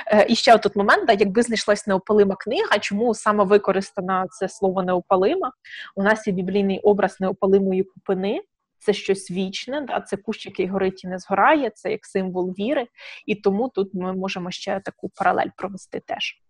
[0.07, 4.83] Е, І ще тут момент, да, якби знайшлась неопалима книга, чому саме використано це слово
[4.83, 5.53] неопалима?
[5.97, 8.41] У нас є біблійний образ неопалимої купини
[8.81, 12.87] це щось вічне, да, це кущ, який горить і не згорає, це як символ віри,
[13.27, 16.43] і тому тут ми можемо ще таку паралель провести теж.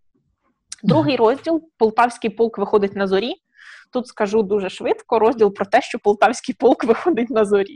[0.83, 3.35] Другий розділ Полтавський полк виходить на зорі.
[3.91, 7.75] Тут скажу дуже швидко розділ про те, що полтавський полк виходить на зорі,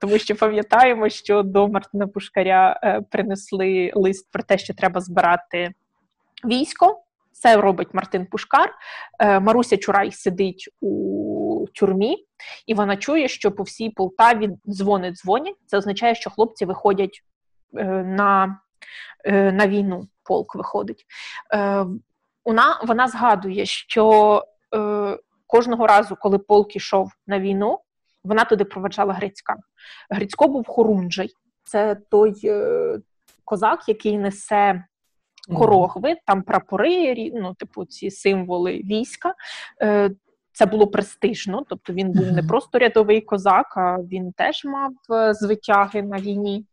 [0.00, 5.70] тому що пам'ятаємо, що до Мартина Пушкаря е, принесли лист про те, що треба збирати
[6.44, 7.00] військо.
[7.32, 8.74] Це робить Мартин Пушкар.
[9.18, 12.16] Е, Маруся Чурай сидить у тюрмі,
[12.66, 15.56] і вона чує, що по всій Полтаві дзвони дзвонять.
[15.66, 17.22] Це означає, що хлопці виходять
[17.76, 18.60] е, на
[19.26, 20.08] на війну.
[20.22, 21.06] Полк виходить.
[22.44, 24.42] Вона вона згадує, що
[25.46, 27.78] кожного разу, коли полк ішов на війну,
[28.24, 29.56] вона туди проведжала Грицька.
[30.10, 31.30] Грицько був хорунжий.
[31.64, 32.34] Це той
[33.44, 34.84] козак, який несе
[35.48, 39.34] корогви, там прапори, ну, типу, ці символи війська.
[39.82, 40.10] Е,
[40.52, 45.34] це було престижно, тобто він був не просто рядовий козак, а він теж мав е,
[45.34, 46.64] звитяги на війні.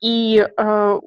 [0.00, 0.98] І е,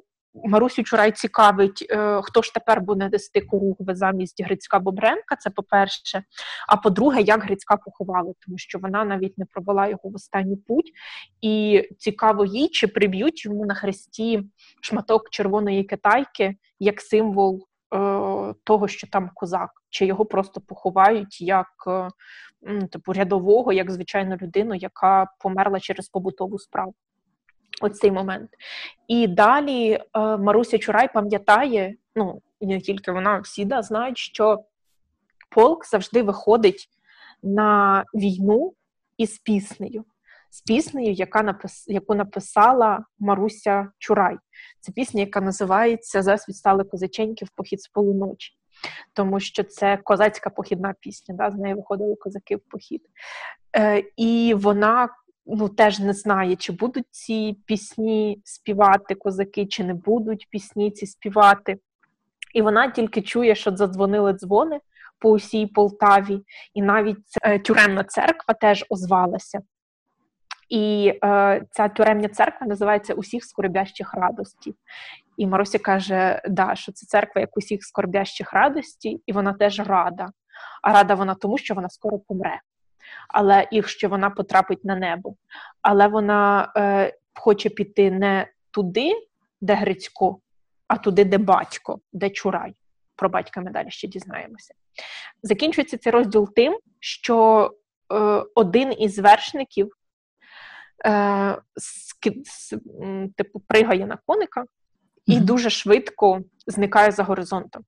[0.44, 5.36] Марусю Чурай цікавить, е, хто ж тепер буде нести коругви замість Грицька Бобренка.
[5.36, 6.24] Це по-перше.
[6.68, 10.92] А по-друге, як Грицька поховали, тому що вона навіть не провела його в останній путь.
[11.40, 14.42] І цікаво їй, чи приб'ють йому на хресті
[14.80, 17.98] шматок червоної китайки як символ е,
[18.64, 22.08] того, що там козак, чи його просто поховають як е,
[22.92, 26.94] типу рядового, як звичайну людину, яка померла через побутову справу.
[27.80, 28.50] Оцей момент.
[29.08, 30.00] І далі е,
[30.36, 34.64] Маруся Чурай пам'ятає, ну не тільки вона, всі знають, що
[35.50, 36.88] полк завжди виходить
[37.42, 38.74] на війну
[39.16, 40.04] із піснею,
[40.50, 41.84] з піснею, яка напис...
[41.88, 44.36] яку написала Маруся Чурай.
[44.80, 48.52] Це пісня, яка називається Засвіт стали козаченьки в похід з полуночі.
[49.12, 53.02] Тому що це козацька похідна пісня, да, з неї виходили козаки в похід.
[53.76, 55.08] Е, І вона
[55.46, 61.06] ну, теж не знає, чи будуть ці пісні співати козаки, чи не будуть пісні ці
[61.06, 61.78] співати.
[62.54, 64.80] І вона тільки чує, що задзвонили дзвони
[65.18, 66.40] по усій Полтаві,
[66.74, 69.60] і навіть е, тюремна церква теж озвалася.
[70.68, 74.74] І е, ця тюремня церква називається Усіх скорбящих радості.
[75.36, 80.28] І Маруся каже, да, що це церква як усіх скорбящих радості, і вона теж рада.
[80.82, 82.60] А рада вона тому, що вона скоро помре,
[83.28, 85.34] але і що вона потрапить на небо.
[85.82, 89.12] Але вона е, хоче піти не туди,
[89.60, 90.38] де Грицько,
[90.88, 92.74] а туди, де батько, де Чурай.
[93.16, 94.74] Про батька ми далі ще дізнаємося.
[95.42, 97.70] Закінчується цей розділ тим, що
[98.12, 99.92] е, один із вершників
[101.06, 101.58] е,
[103.36, 104.64] типу, пригає на коника
[105.26, 107.84] і дуже швидко зникає за горизонтом.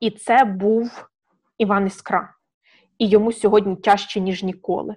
[0.00, 1.08] І це був
[1.58, 2.34] Іван Іскра.
[3.02, 4.94] І йому сьогодні тяжче, ніж ніколи.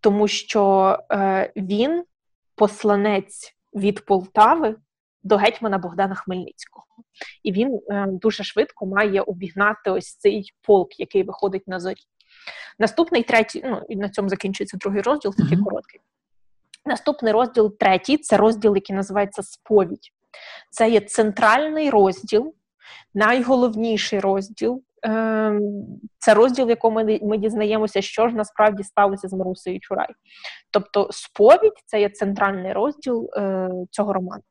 [0.00, 2.04] Тому що е, він
[2.54, 4.76] посланець від Полтави
[5.22, 6.86] до гетьмана Богдана Хмельницького.
[7.42, 12.00] І він е, дуже швидко має обігнати ось цей полк, який виходить на зорі.
[12.78, 15.64] Наступний третій, ну і на цьому закінчується другий розділ, такий mm-hmm.
[15.64, 16.00] короткий.
[16.86, 20.12] Наступний розділ третій це розділ, який називається Сповідь.
[20.70, 22.54] Це є центральний розділ,
[23.14, 24.82] найголовніший розділ.
[25.02, 25.60] Ем,
[26.18, 30.08] це розділ, в якому ми дізнаємося, що ж насправді сталося з Марусею Чурай.
[30.70, 34.42] Тобто, сповідь це є центральний розділ е, цього роману.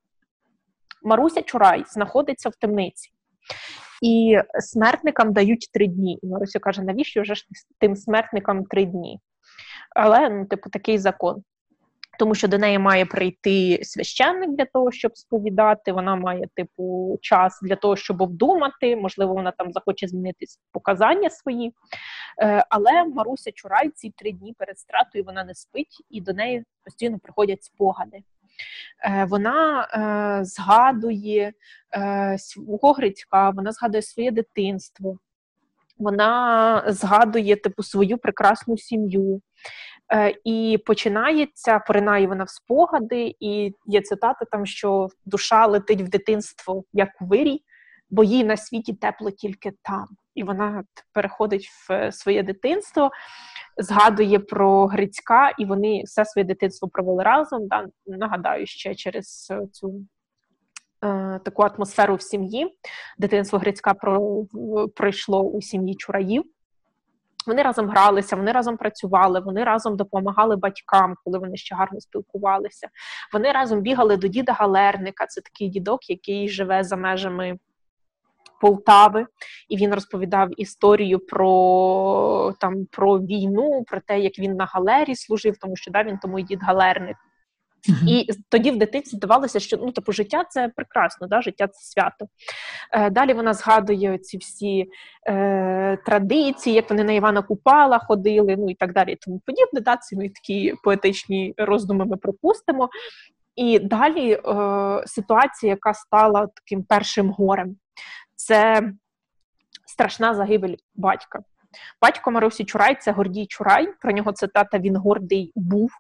[1.04, 3.10] Маруся Чурай знаходиться в темниці.
[4.02, 6.20] І смертникам дають три дні.
[6.24, 7.46] І Маруся каже, навіщо вже ж
[7.80, 9.20] тим смертникам три дні?
[9.96, 11.44] Але, ну, типу, такий закон
[12.20, 15.92] тому що до неї має прийти священник для того, щоб сповідати.
[15.92, 18.96] Вона має типу час для того, щоб обдумати.
[18.96, 21.74] Можливо, вона там захоче змінити показання свої.
[22.42, 26.64] Е, але Маруся Чурай ці три дні перед стратою вона не спить, і до неї
[26.84, 28.24] постійно приходять спогади.
[29.06, 31.54] Е, вона е, згадує
[31.96, 35.18] е, свого Грицька, вона згадує своє дитинство,
[35.98, 39.42] вона згадує типу свою прекрасну сім'ю.
[40.14, 46.10] Е, і починається, поринає вона в спогади, і є цитата там, що душа летить в
[46.10, 47.64] дитинство як вирій,
[48.10, 50.08] бо їй на світі тепло тільки там.
[50.36, 50.84] І вона
[51.14, 53.12] переходить в своє дитинство,
[53.78, 57.68] згадує про Грицька, і вони все своє дитинство провели разом.
[57.68, 57.88] Да?
[58.08, 60.06] Нагадаю, ще через цю
[61.04, 62.78] е, таку атмосферу в сім'ї.
[63.18, 64.46] Дитинство Грицька про,
[64.96, 66.44] пройшло у сім'ї Чураїв.
[67.48, 72.88] Вони разом гралися, вони разом працювали, вони разом допомагали батькам, коли вони ще гарно спілкувалися.
[73.34, 75.26] Вони разом бігали до діда Галерника.
[75.26, 77.58] Це такий дідок, який живе за межами
[78.62, 79.26] Полтави,
[79.70, 85.58] і він розповідав історію про там про війну, про те, як він на галері служив,
[85.58, 87.18] тому що да, він тому і дід Галерник.
[88.08, 91.42] І тоді в дитинстві здавалося, що ну типу життя це прекрасно, да?
[91.42, 92.26] життя це свято.
[92.92, 94.86] Е, Далі вона згадує ці всі
[95.28, 99.18] е, традиції, як вони на Івана Купала ходили, ну і так далі.
[99.22, 99.82] Тому подібне.
[99.82, 99.98] Да?
[99.98, 102.90] Ці ми такі поетичні роздуми ми пропустимо.
[103.56, 104.40] І далі е,
[105.06, 107.76] ситуація, яка стала таким першим горем,
[108.36, 108.84] це
[109.86, 111.40] страшна загибель батька.
[112.02, 113.94] Батько Марусі Чурай це Гордій Чурай.
[114.02, 115.92] Про нього цитата він гордий був.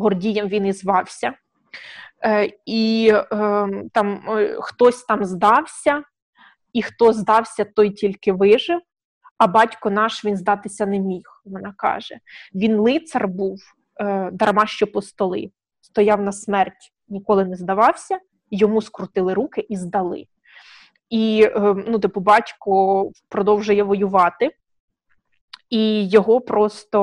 [0.00, 1.34] Гордієм він і звався.
[2.24, 6.02] Е, І е, там е, хтось там здався,
[6.72, 8.80] і хто здався, той тільки вижив,
[9.38, 12.18] а батько наш він здатися не міг, вона каже.
[12.54, 13.58] Він лицар був,
[14.32, 18.18] дарма що по столи, стояв на смерть, ніколи не здавався,
[18.50, 20.26] йому скрутили руки і здали.
[21.10, 21.50] І
[21.86, 24.50] ну, типу, батько продовжує воювати
[25.70, 26.98] і його просто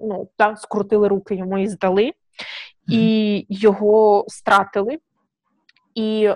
[0.00, 2.12] ну, та, скрутили руки йому і здали,
[2.88, 4.98] і його стратили,
[5.94, 6.30] і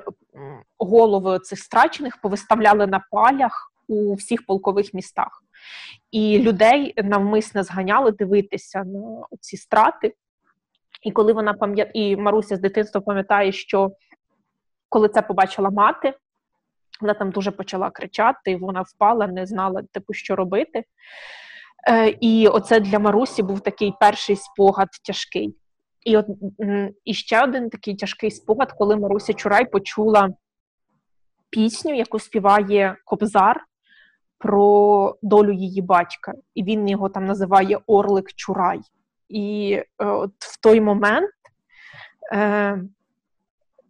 [0.79, 5.45] голови цих страчених повиставляли на палях у всіх полкових містах.
[6.11, 10.15] І людей навмисно зганяли дивитися на ці страти.
[11.03, 13.93] І коли вона пам'ятає, і Маруся з дитинства пам'ятає, що
[14.89, 16.15] коли це побачила мати,
[17.01, 20.85] вона там дуже почала кричати, вона впала, не знала, типу, що робити.
[21.89, 25.57] Е, І оце для Марусі був такий перший спогад тяжкий.
[26.05, 26.27] І от
[27.05, 30.31] і ще один такий тяжкий спогад, коли Маруся Чурай почула
[31.51, 33.65] пісню, яку співає Кобзар
[34.39, 36.33] про долю її батька.
[36.55, 38.81] І він його там називає Орлик Чурай.
[39.29, 41.31] І е, от в той момент
[42.33, 42.83] е,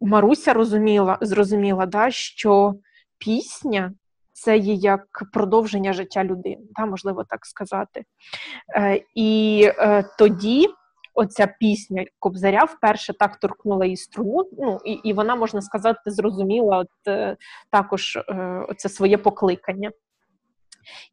[0.00, 2.74] Маруся розуміла, зрозуміла, да, що
[3.18, 3.92] пісня
[4.42, 8.04] це є як продовження життя людини, да, можливо так сказати.
[8.76, 10.68] Е, І е, тоді
[11.14, 16.78] оця пісня Кобзаря вперше так торкнула її струну, ну і і вона, можна сказати, зрозуміла
[16.78, 17.36] от, е,
[17.70, 19.90] також е, це своє покликання.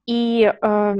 [0.05, 0.95] І е,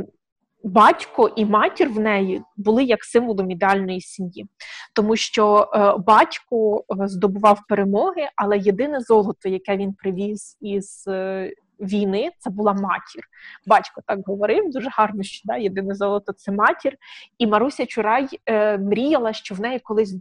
[0.63, 4.47] батько і матір в неї були як символом ідеальної сім'ї,
[4.95, 11.51] тому що е, батько е, здобував перемоги, але єдине золото, яке він привіз із е,
[11.79, 13.23] війни, це була матір.
[13.67, 16.97] Батько так говорив дуже гарно, що да, єдине золото це матір.
[17.37, 20.15] І Маруся Чурай е, мріяла, що в неї колись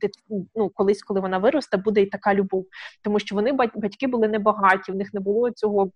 [0.54, 2.66] ну, колись, коли вона виросте, буде і така любов,
[3.02, 5.90] тому що вони батьки були небагаті, в них не було цього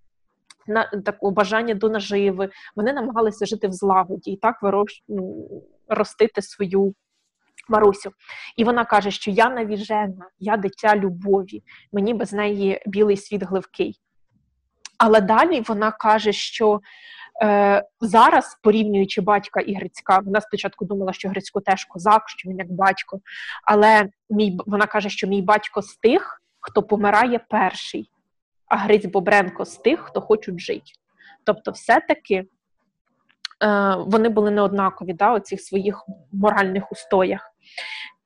[0.66, 2.50] на такого бажання до наживи.
[2.76, 5.48] Вони намагалися жити в злагоді і так вирощ, ну,
[5.88, 6.94] ростити свою.
[7.68, 8.10] Марусю,
[8.56, 14.00] і вона каже, що я навіжена, я дитя любові, мені без неї білий світ гливкий.
[14.98, 16.80] Але далі вона каже, що
[17.42, 22.58] е, зараз, порівнюючи батька і Грицька, вона спочатку думала, що Грицько теж козак, що він
[22.58, 23.20] як батько.
[23.64, 28.08] Але мій, вона каже, що мій батько з тих, хто помирає перший
[28.72, 30.92] а Гриць Бобренко з тих, хто хочуть жити.
[31.44, 32.46] Тобто, все-таки е,
[34.06, 37.50] вони були неоднакові да, у цих своїх моральних устоях.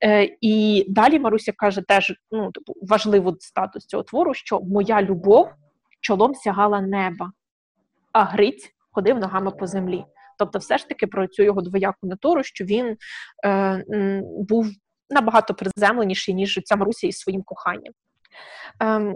[0.04, 5.50] Е, І далі Маруся каже теж ну, типу, важливу статус цього твору, що моя любов
[6.06, 7.32] чолом сягала неба,
[8.12, 10.04] а Гриць ходив ногами по землі.
[10.38, 12.96] Тобто, все ж таки про цю його двояку натуру, що він
[13.44, 13.84] е,
[14.48, 14.66] був
[15.10, 17.92] набагато приземленіший, ніж ця Маруся із своїм коханням.
[18.82, 19.14] Е,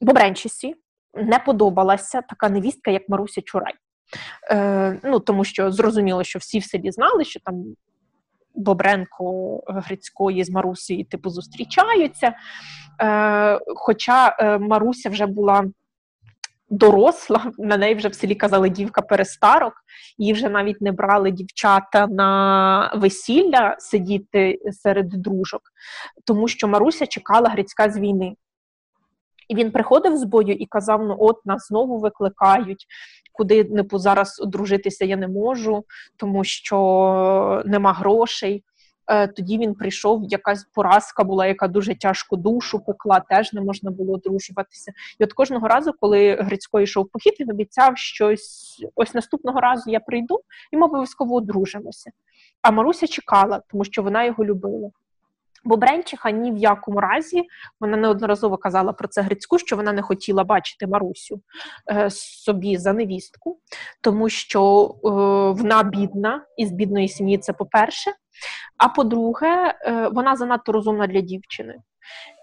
[0.00, 0.74] Бобренчисі
[1.14, 3.74] не подобалася така невістка, як Маруся Чурай.
[4.50, 7.64] Е, Ну, Тому що зрозуміло, що всі в селі знали, що там
[8.54, 12.34] Бобренко Грицької з Марусею типу зустрічаються.
[13.02, 15.64] Е, Хоча е, Маруся вже була
[16.74, 19.72] доросла, на неї вже в селі казали дівка перестарок,
[20.18, 25.62] її вже навіть не брали дівчата на весілля сидіти серед дружок,
[26.24, 28.36] тому що Маруся чекала Грицька з війни.
[29.48, 32.86] І він приходив з бою і казав: ну от нас знову викликають,
[33.32, 35.84] куди не зараз одружитися я не можу,
[36.16, 38.64] тому що нема грошей.
[39.06, 43.90] Е, тоді він прийшов, якась поразка була, яка дуже тяжко душу пекла, теж не можна
[43.90, 44.92] було одружуватися.
[45.18, 50.00] І от кожного разу, коли Грицько йшов похід, він обіцяв щось ось наступного разу я
[50.00, 50.40] прийду
[50.72, 52.10] і ми обов'язково одружимося.
[52.62, 54.90] А Маруся чекала, тому що вона його любила.
[55.64, 57.44] Бо Бренчиха ні в якому разі
[57.80, 61.40] вона неодноразово казала про це Грицьку, що вона не хотіла бачити Марусю
[61.90, 63.58] е, собі за невістку,
[64.00, 65.08] тому що е,
[65.62, 67.38] вона бідна із бідної сім'ї.
[67.38, 68.10] Це по-перше.
[68.78, 71.74] А по-друге, е, вона занадто розумна для дівчини.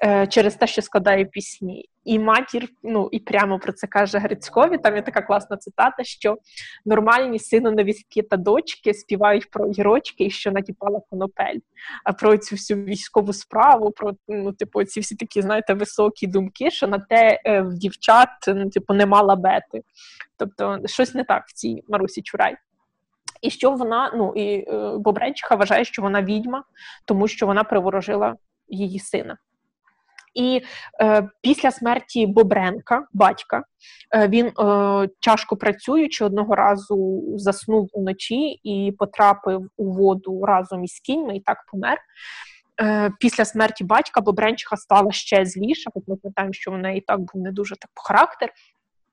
[0.03, 1.89] Е, через те, що складає пісні.
[2.03, 4.78] І матір ну і прямо про це каже Грицькові.
[4.78, 6.38] Там є така класна цитата, що
[6.86, 7.93] нормальні синові
[8.30, 11.59] та дочки співають про гірочки і що натіпала конопель,
[12.03, 16.72] а про цю всю військову справу, про ну, типу, ці всі такі, знаєте, високі думки,
[16.72, 19.82] що на те е, в дівчат ну, типу, нема лабети.
[20.38, 22.55] Тобто, щось не так в цій Марусі Чурай.
[23.41, 26.64] І що вона, ну і е, Бобренчиха вважає, що вона відьма,
[27.05, 28.36] тому що вона приворожила
[28.68, 29.38] її сина.
[30.34, 30.61] І
[31.01, 33.63] е, після смерті Бобренка, батька,
[34.15, 34.53] е, він е,
[35.19, 41.57] тяжко працюючи, одного разу заснув уночі і потрапив у воду разом із кіньми і так
[41.71, 41.97] помер.
[42.82, 47.19] Е, Після смерті батька Бобренчиха стала ще зліша, бо ми пам'ятаємо, що в неї так
[47.19, 48.49] був не дуже так характер.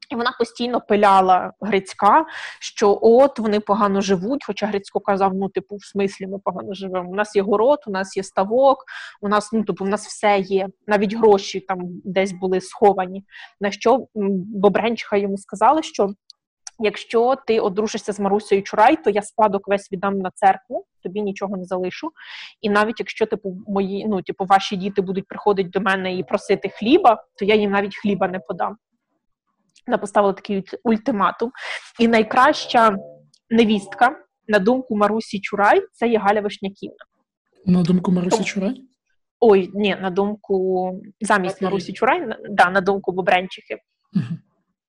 [0.08, 2.26] І вона постійно пиляла Грицька,
[2.60, 4.44] що от вони погано живуть.
[4.44, 7.10] Хоча Грицько казав: ну, типу, в смислі ми погано живемо.
[7.10, 8.84] У нас є город, у нас є ставок,
[9.20, 10.68] у нас ну, типу, у нас все є.
[10.86, 13.24] Навіть гроші там десь були сховані.
[13.60, 16.10] На що Бобренчиха йому сказала, що
[16.78, 21.56] якщо ти одружишся з Марусею Чурай, то я спадок весь віддам на церкву, тобі нічого
[21.56, 22.10] не залишу.
[22.60, 26.68] І навіть якщо типу мої, ну типу, ваші діти будуть приходити до мене і просити
[26.68, 28.76] хліба, то я їм навіть хліба не подам.
[29.96, 31.52] Поставила такий ультиматум.
[31.98, 32.96] І найкраща
[33.50, 34.16] невістка,
[34.48, 36.96] на думку Марусі Чурай, це є Галя Вишняківна.
[37.66, 38.82] На думку Марусі Чурай?
[39.40, 43.78] Ой, ні, на думку замість Марусі Чурай, да, на думку Бобренчихи.
[44.14, 44.24] Угу.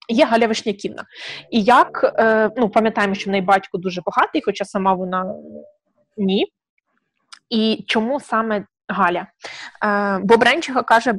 [0.10, 1.06] Є Галя Вишняківна.
[1.52, 5.36] І як е, ну, пам'ятаємо, що в неї батько дуже багатий, хоча сама вона
[6.18, 6.48] ні.
[7.50, 9.28] І чому саме Галя?
[9.86, 11.14] Е, Бобренчиха каже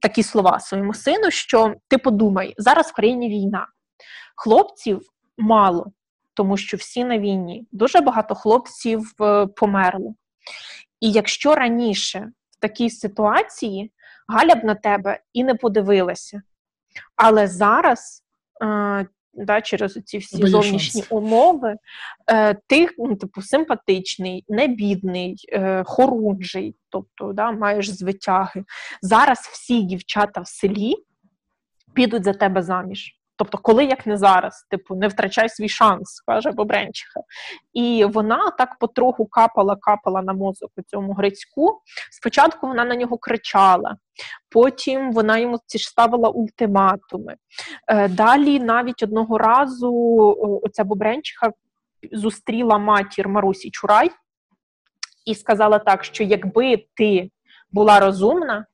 [0.00, 3.66] такі слова своєму сину, що ти подумай, зараз в країні війна.
[4.36, 5.00] Хлопців
[5.38, 5.92] мало,
[6.34, 7.66] тому що всі на війні.
[7.72, 10.14] Дуже багато хлопців е, померло.
[11.00, 13.92] І якщо раніше в такій ситуації
[14.28, 16.42] Галя б на тебе і не подивилася,
[17.16, 18.24] але зараз
[18.62, 19.06] е,
[19.36, 21.76] да, через ці всі Бо зовнішні умови,
[22.30, 28.64] е, ти ну, типу, симпатичний, не бідний, е, хорунжий, тобто да, маєш звитяги.
[29.02, 30.94] Зараз всі дівчата в селі
[31.94, 33.16] підуть за тебе заміж.
[33.36, 37.20] Тобто, коли як не зараз, типу, не втрачай свій шанс, каже Бобренчиха.
[37.72, 41.80] І вона так потроху капала, капала на мозок у цьому Грицьку.
[42.10, 43.96] Спочатку вона на нього кричала,
[44.50, 47.36] потім вона йому ці ж ставила ультиматуми.
[47.88, 49.92] Е, далі навіть одного разу
[50.62, 51.52] оця Бобренчиха
[52.12, 54.10] зустріла матір Марусі Чурай
[55.24, 57.30] і сказала так, що якби ти
[57.70, 58.66] була розумна,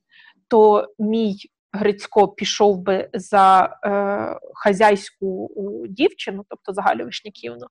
[0.49, 1.37] то мій
[1.73, 5.51] Грицько пішов би за е, хазяйську
[5.89, 7.67] дівчину, тобто за Галю Вишняківну,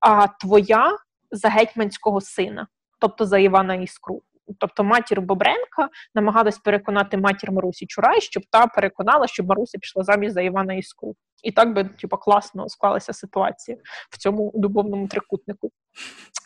[0.00, 0.98] а твоя
[1.30, 2.66] за гетьманського сина,
[2.98, 4.22] тобто за Івана Іскру.
[4.58, 10.32] Тобто матір Бобренка намагалась переконати матір Марусі Чурай, щоб та переконала, щоб Маруся пішла заміж
[10.32, 11.14] за Івана Іскру.
[11.42, 13.76] І так би типу, класно склалася ситуація
[14.10, 15.70] в цьому любовному трикутнику.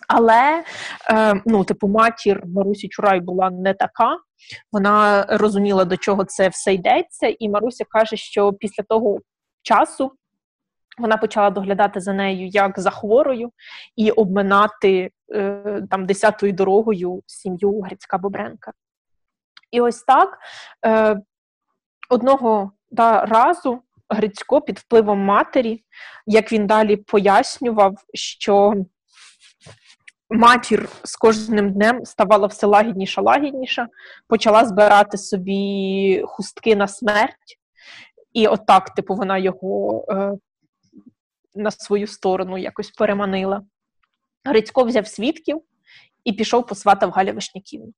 [0.08, 0.64] Але
[1.10, 4.18] е, ну, типу, матір Марусі Чурай була не така.
[4.72, 9.18] Вона розуміла, до чого це все йдеться, і Маруся каже, що після того
[9.62, 10.12] часу
[10.98, 13.52] вона почала доглядати за нею як за хворою
[13.96, 18.72] і обминати е, там десятою дорогою сім'ю Грицька Бобренка.
[19.70, 20.38] І ось так
[20.86, 21.20] е,
[22.08, 22.72] одного
[23.22, 25.84] разу Грицько під впливом матері,
[26.26, 28.74] як він далі пояснював, що
[30.30, 33.88] матір з кожним днем ставала все лагідніша, лагідніша,
[34.28, 37.58] почала збирати собі хустки на смерть,
[38.32, 40.32] і отак, типу, вона його е,
[41.56, 43.62] на свою сторону якось переманила.
[44.44, 45.62] Грицько взяв свідків
[46.24, 47.92] і пішов посватав Галя Вишняківну.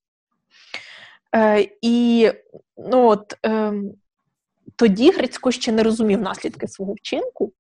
[1.35, 2.31] Е, І
[2.77, 3.73] ну от, е,
[4.77, 7.53] тоді Грицько ще не розумів наслідки свого вчинку,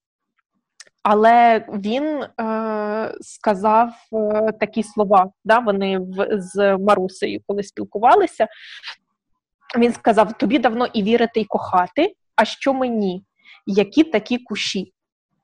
[1.03, 5.32] але він е, сказав е, такі слова.
[5.44, 8.46] Да, Вони в, з Марусею, коли спілкувалися.
[9.78, 13.24] Він сказав: тобі давно і вірити, і кохати, а що мені?
[13.66, 14.92] Які такі куші?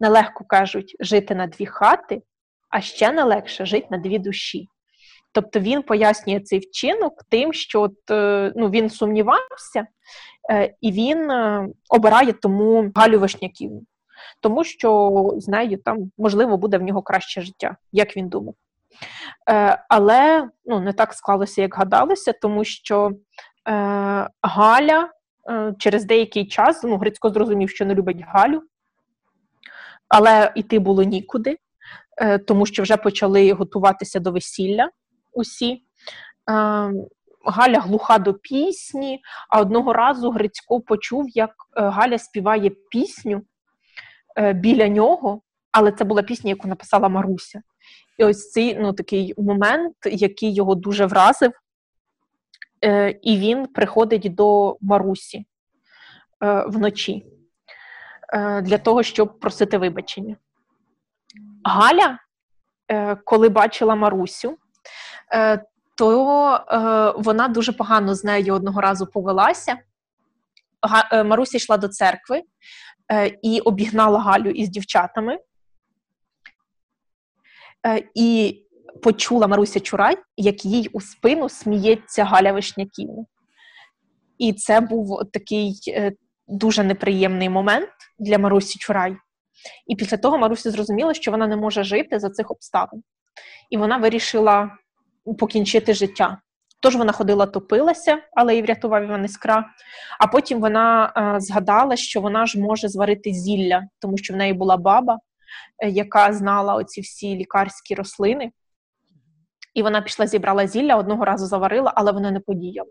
[0.04, 2.22] Нелегко кажуть жити на дві хати,
[2.70, 4.68] а ще нелегше жити на дві душі.
[5.32, 9.86] Тобто він пояснює цей вчинок тим, що от, е, ну, він сумнівався,
[10.50, 13.82] е, і він е, обирає тому Галю Вишняківну
[14.40, 18.54] тому що з нею там можливо буде в нього краще життя, як він думав.
[19.88, 23.10] Але ну, не так склалося, як гадалося, тому що
[24.42, 25.10] Галя
[25.78, 28.62] через деякий час ну, Грицько зрозумів, що не любить Галю,
[30.08, 31.58] але йти було нікуди,
[32.16, 34.90] е, тому що вже почали готуватися до весілля
[35.32, 35.72] усі.
[35.72, 35.80] Е,
[37.46, 43.42] Галя глуха до пісні, а одного разу Грицько почув, як е, Галя співає пісню,
[44.54, 45.40] біля нього,
[45.72, 47.62] але це була пісня, яку написала Маруся.
[48.18, 51.52] І ось цей ну, такий момент, який його дуже вразив,
[53.22, 55.44] і він приходить до Марусі
[56.66, 57.33] вночі
[58.62, 60.36] для того, щоб просити вибачення.
[61.64, 62.18] Галя,
[63.24, 64.56] коли бачила Марусю,
[65.96, 69.76] то вона дуже погано з нею одного разу повелася.
[71.24, 72.42] Маруся йшла до церкви,
[73.12, 75.38] Е, і обігнала Галю із дівчатами.
[77.86, 78.60] Е, і
[79.02, 83.24] почула Маруся Чурай, як їй у спину сміється Галя Вишняківна.
[84.38, 86.12] І це був такий е,
[86.48, 89.16] дуже неприємний момент для Марусі Чурай.
[89.86, 93.02] І після того Маруся зрозуміла, що вона не може жити за цих обставин.
[93.70, 94.70] І вона вирішила
[95.38, 96.38] покінчити життя.
[96.80, 99.64] Тож вона ходила, топилася, але її врятував Іван Іскра.
[100.20, 104.52] А потім вона а, згадала, що вона ж може зварити зілля, тому що в неї
[104.52, 105.18] була баба,
[105.78, 108.50] е, яка знала оці всі лікарські рослини.
[109.74, 112.90] І вона пішла, зібрала зілля, одного разу заварила, але воно не подіяло.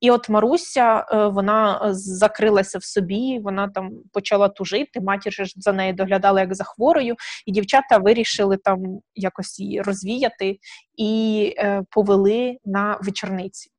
[0.00, 5.00] І от Маруся е, вона е, закрилася в собі, вона там почала тужити.
[5.00, 7.16] Матір ж за нею доглядала як за хворою,
[7.46, 10.58] і дівчата вирішили там якось її розвіяти
[10.96, 13.70] і е, повели на вечорниці.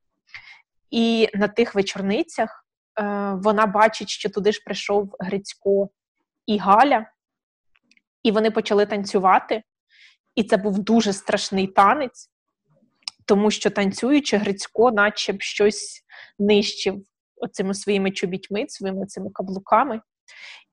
[0.91, 2.65] І на тих вечорницях
[3.33, 5.89] вона бачить, що туди ж прийшов Грицько
[6.45, 7.05] і Галя,
[8.23, 9.63] і вони почали танцювати.
[10.35, 12.29] І це був дуже страшний танець
[13.29, 16.03] тому що танцюючи, Грицько, наче б щось
[16.39, 17.03] нищив
[17.37, 20.01] оцими своїми чобітьми, своїми цими каблуками.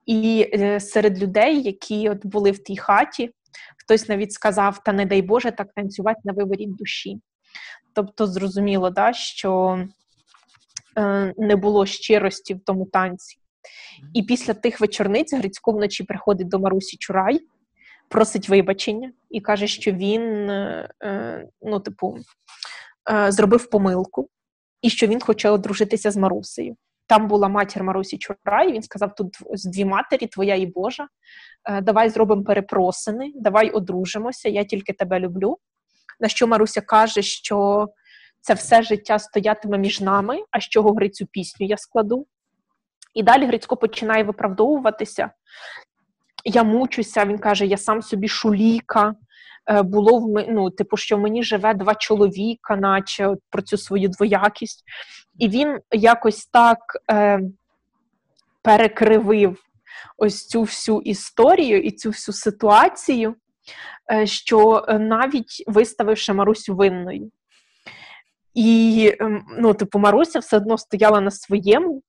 [0.07, 3.31] І е, серед людей, які от були в тій хаті,
[3.79, 7.21] хтось навіть сказав: Та не дай Боже так танцювати на виворі душі.
[7.95, 9.85] Тобто, зрозуміло, да, що
[10.99, 13.39] е, не було щирості в тому танці.
[14.15, 17.41] І після тих вечорниць Грицько вночі приходить до Марусі Чурай,
[18.09, 22.19] просить вибачення і каже, що він, е, ну, типу,
[23.11, 24.29] е, зробив помилку
[24.83, 26.77] і що він хоче одружитися з Марусею.
[27.07, 31.09] Там була матір Марусі Чурай, він сказав: тут дві матері, твоя і Божа.
[31.65, 35.59] Е, давай зробимо перепросини, давай одружимося, я тільки тебе люблю.
[36.21, 37.89] На що Маруся каже, що
[38.41, 42.27] це все життя стоятиме між нами, а з чого Грицю пісню я складу.
[43.15, 45.31] І далі Грицько починає виправдовуватися.
[46.49, 49.15] Я мучуся, він каже: я сам собі шуліка.
[49.71, 53.79] Е, було в ну, типу, що в мені живе два чоловіка, наче от, про цю
[53.79, 54.85] свою двоякість.
[55.39, 56.79] І він якось так
[57.11, 57.41] е,
[58.63, 59.59] перекривив
[60.17, 63.35] ось цю всю історію і цю всю ситуацію,
[64.13, 67.31] е, що навіть виставивши Марусю винною.
[68.55, 72.03] І, ем, ну, типу, Маруся все одно стояла на своєму.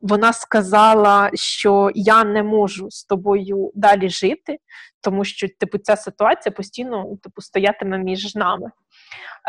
[0.00, 4.58] Вона сказала, що я не можу з тобою далі жити,
[5.00, 8.70] тому що типу ця ситуація постійно типу стоятиме між нами.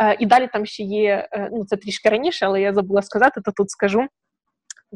[0.02, 3.42] Е, І далі там ще є, е, ну це трішки раніше, але я забула сказати,
[3.46, 4.08] то тут скажу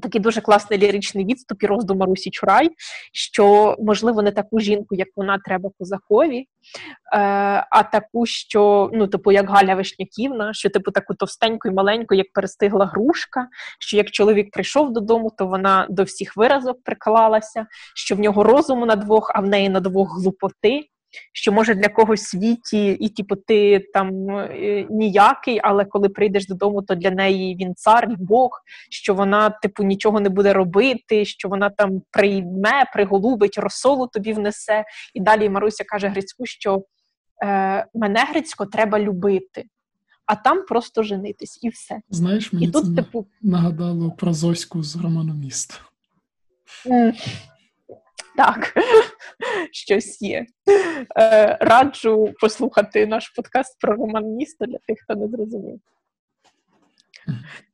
[0.02, 2.70] такий дуже класний ліричний відступ і роздум Марусі Чурай,
[3.14, 6.48] що можливо не таку жінку, як вона, треба козакові, е,
[7.70, 12.28] а таку, що ну, типу, як Галя Вишняківна, що типу таку товстеньку і маленьку, як
[12.34, 13.48] перестигла грушка.
[13.80, 17.66] Що як чоловік прийшов додому, то вона до всіх виразок приклалася,
[17.96, 20.88] що в нього розуму на двох, а в неї на двох глупоти
[21.34, 26.48] що може для когось в світі, і типу, ти там е, ніякий, але коли прийдеш
[26.48, 28.50] додому, то для неї він цар, Бог,
[28.90, 34.84] що вона, типу, нічого не буде робити, що вона там прийме, приголубить, розсолу тобі внесе.
[35.14, 36.84] І далі Маруся каже Грицьку, що
[37.44, 39.64] е, мене Грицько треба любити.
[40.26, 42.02] А там просто женитись і все.
[42.10, 43.28] Знаєш, мені і це типу...
[43.42, 45.82] нагадало про Зоську з роману міст.
[48.38, 48.74] Так,
[49.72, 50.46] щось є.
[51.18, 55.80] Е, Раджу послухати наш подкаст про роман міста для тих, хто не зрозумів.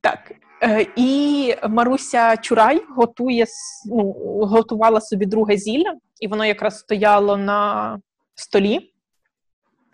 [0.01, 0.31] Так.
[0.63, 3.45] Е, і Маруся Чурай готує,
[3.85, 4.11] ну,
[4.45, 7.99] готувала собі друге зілля, і воно якраз стояло на
[8.35, 8.93] столі.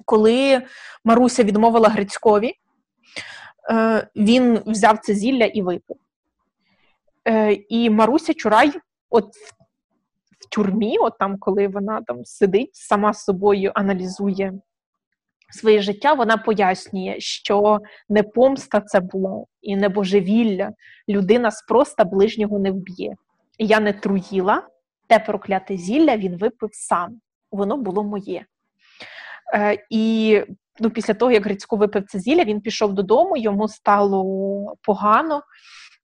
[0.05, 0.61] Коли
[1.03, 2.53] Маруся відмовила Грицькові,
[3.71, 5.97] е, він взяв це зілля і випив.
[7.69, 8.71] І Маруся Чурай,
[9.09, 9.56] от в
[10.49, 14.53] тюрмі, от там, коли вона там сидить, сама з собою аналізує
[15.49, 17.79] своє життя, вона пояснює, що
[18.09, 20.71] не помста це було і не божевілля,
[21.09, 23.15] людина спроста ближнього не вб'є.
[23.59, 24.67] Я не труїла,
[25.07, 27.19] те прокляте зілля він випив сам,
[27.51, 28.45] воно було моє.
[29.53, 30.41] Е, І
[30.79, 35.41] ну, після того, як Грицько випив це зілля, він пішов додому, йому стало погано.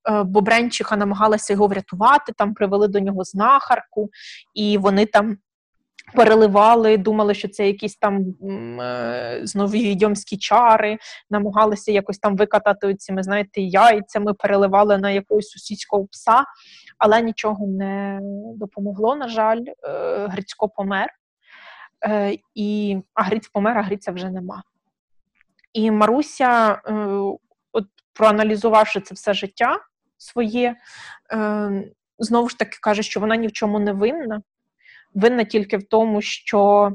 [0.09, 4.09] Е, Бобренчиха намагалася його врятувати, там привели до нього знахарку,
[4.53, 5.37] і вони там.
[6.15, 8.21] Переливали, думали, що це якісь там
[8.79, 10.97] е, знову йомські чари,
[11.29, 16.45] намагалися якось там викатати цими, знаєте, яйцями, переливали на якогось сусідського пса,
[16.97, 18.19] але нічого не
[18.55, 19.15] допомогло.
[19.15, 21.09] На жаль, е, Грицько помер,
[22.55, 24.63] і а Гриць помер, а Гриця вже нема.
[25.73, 26.81] І Маруся,
[27.71, 29.79] от проаналізувавши це все життя,
[30.23, 30.75] своє,
[31.33, 31.83] е,
[32.19, 34.41] знову ж таки каже, що вона ні в чому не винна.
[35.13, 36.91] Винна тільки в тому, що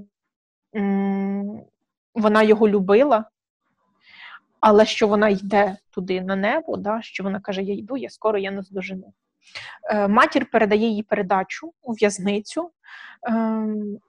[2.14, 3.24] вона його любила,
[4.61, 8.39] але що вона йде туди на небо, да, що вона каже: Я йду, я скоро
[8.39, 9.12] я наздожену.
[9.91, 12.70] Е, матір передає їй передачу у в'язницю.
[13.29, 13.66] Е,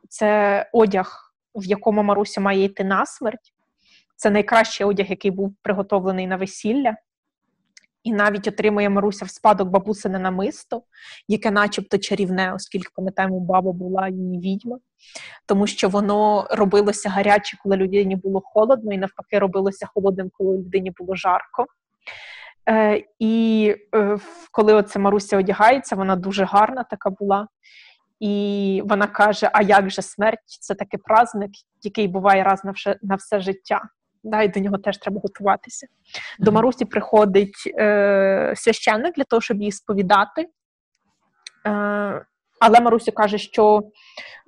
[0.09, 3.53] це одяг, в якому Маруся має йти на смерть.
[4.15, 6.95] Це найкращий одяг, який був приготовлений на весілля.
[8.10, 10.84] І навіть отримує Маруся в спадок бабусине намисто,
[11.28, 14.78] яке начебто чарівне, оскільки, пам'ятаємо, баба була її відьма,
[15.45, 20.91] тому що воно робилося гаряче, коли людині було холодно, і навпаки, робилося холодним, коли людині
[20.99, 21.66] було жарко.
[22.70, 24.18] Е, І е,
[24.51, 27.47] коли оце Маруся одягається, вона дуже гарна така була.
[28.20, 30.57] І вона каже: А як же смерть?
[30.60, 31.51] Це такий праздник,
[31.82, 33.82] який буває раз на все, на все життя
[34.24, 35.88] да, і до нього теж треба готуватися.
[36.39, 40.41] До Марусі приходить е, священник для того, щоб її сповідати.
[41.67, 42.26] Е,
[42.59, 43.84] Але Маруся каже, що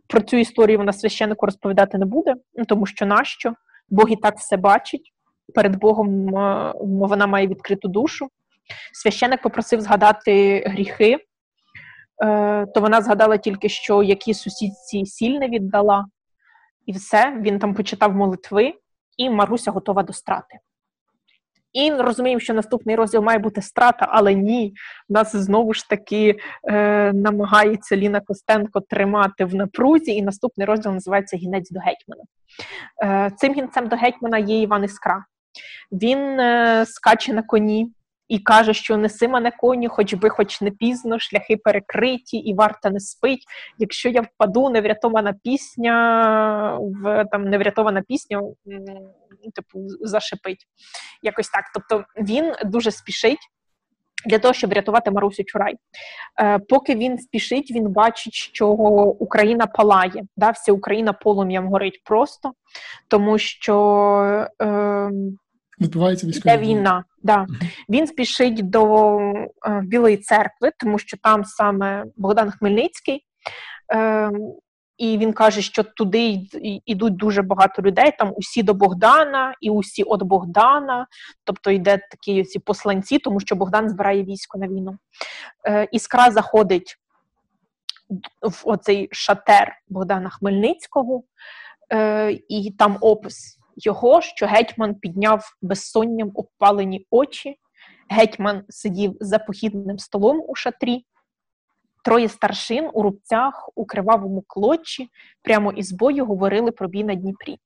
[0.07, 3.53] про цю історію вона священнику розповідати не буде, ну, тому що нащо?
[3.89, 5.13] Бог і так все бачить.
[5.55, 8.27] Перед Богом е, вона має відкриту душу.
[8.93, 11.17] Священник попросив згадати гріхи,
[12.23, 16.05] е, то вона згадала тільки, що які сусідці сіль не віддала,
[16.85, 17.37] і все.
[17.41, 18.73] Він там почитав молитви,
[19.21, 20.59] і Маруся готова до страти.
[21.73, 24.73] І розуміємо, що наступний розділ має бути страта, але ні,
[25.09, 26.35] нас знову ж таки
[26.69, 32.23] е, намагається Ліна Костенко тримати в напрузі, і наступний розділ називається Гінець до гетьмана.
[33.03, 35.25] Е, Цим гінцем до гетьмана є Іван Іскра.
[35.91, 37.91] Він е, скаче на коні
[38.31, 42.89] і каже, що неси мене коні, хоч би хоч не пізно, шляхи перекриті, і варта
[42.89, 43.43] не спить.
[43.77, 48.41] Якщо я впаду, неврятована пісня в там неврятована пісня,
[49.55, 50.65] типу, зашипить.
[51.23, 51.63] Якось так.
[51.73, 53.49] Тобто він дуже спішить.
[54.25, 55.75] Для того, щоб рятувати Марусю Чурай.
[56.41, 60.23] Е, Поки він спішить, він бачить, що Україна палає.
[60.37, 60.49] Да?
[60.49, 62.51] Вся Україна полум'ям горить просто,
[63.07, 65.09] тому що е,
[65.81, 67.03] відбувається військова війна.
[67.23, 67.47] Да.
[67.89, 69.45] Він спішить до е,
[69.83, 73.25] Білої церкви, тому що там саме Богдан Хмельницький.
[73.93, 74.31] Е,
[75.01, 76.39] і він каже, що туди
[76.85, 78.13] йдуть дуже багато людей.
[78.19, 81.07] Там усі до Богдана і усі від Богдана.
[81.43, 84.97] Тобто йде такі ці посланці, тому що Богдан збирає військо на війну.
[85.67, 86.97] Е, Іскра заходить
[88.41, 91.23] в оцей шатер Богдана Хмельницького,
[91.93, 97.55] е, і там опис його, що гетьман підняв безсонням обпалені очі.
[98.09, 101.05] Гетьман сидів за похідним столом у шатрі,
[102.03, 105.09] троє старшин у рубцях у кривавому клочі
[105.43, 107.57] прямо із бою говорили про бій на Дніпрі.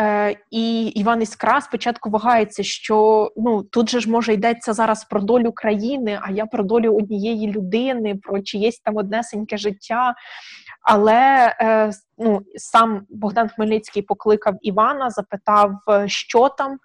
[0.00, 5.20] Е, І Іван Іскра спочатку вагається, що ну тут же ж може йдеться зараз про
[5.20, 10.14] долю країни, а я про долю однієї людини, про чиєсь там однесеньке життя.
[10.82, 16.78] Але е, ну, сам Богдан Хмельницький покликав Івана, запитав, е, що там,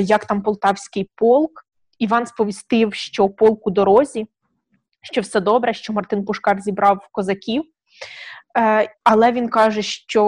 [0.00, 1.64] як там полтавський полк.
[1.98, 4.26] Іван сповістив, що полк у дорозі,
[5.02, 7.64] що все добре, що Мартин Пушкар зібрав козаків.
[9.04, 10.24] Але він каже, що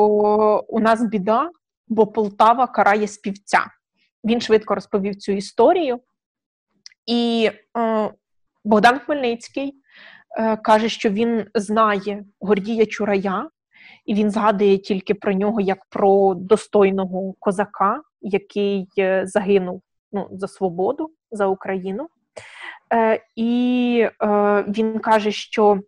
[0.68, 1.50] у нас біда,
[1.90, 3.66] бо Полтава карає співця.
[4.24, 6.00] Він швидко розповів цю історію.
[7.06, 8.10] І е,
[8.64, 9.80] Богдан Хмельницький
[10.38, 13.48] Е, каже, що він знає Гордія Чурая,
[14.06, 19.82] і він згадує тільки про нього як про достойного козака, який е, загинув
[20.12, 22.08] ну, за свободу за Україну.
[22.92, 25.80] Е, І е, він каже, що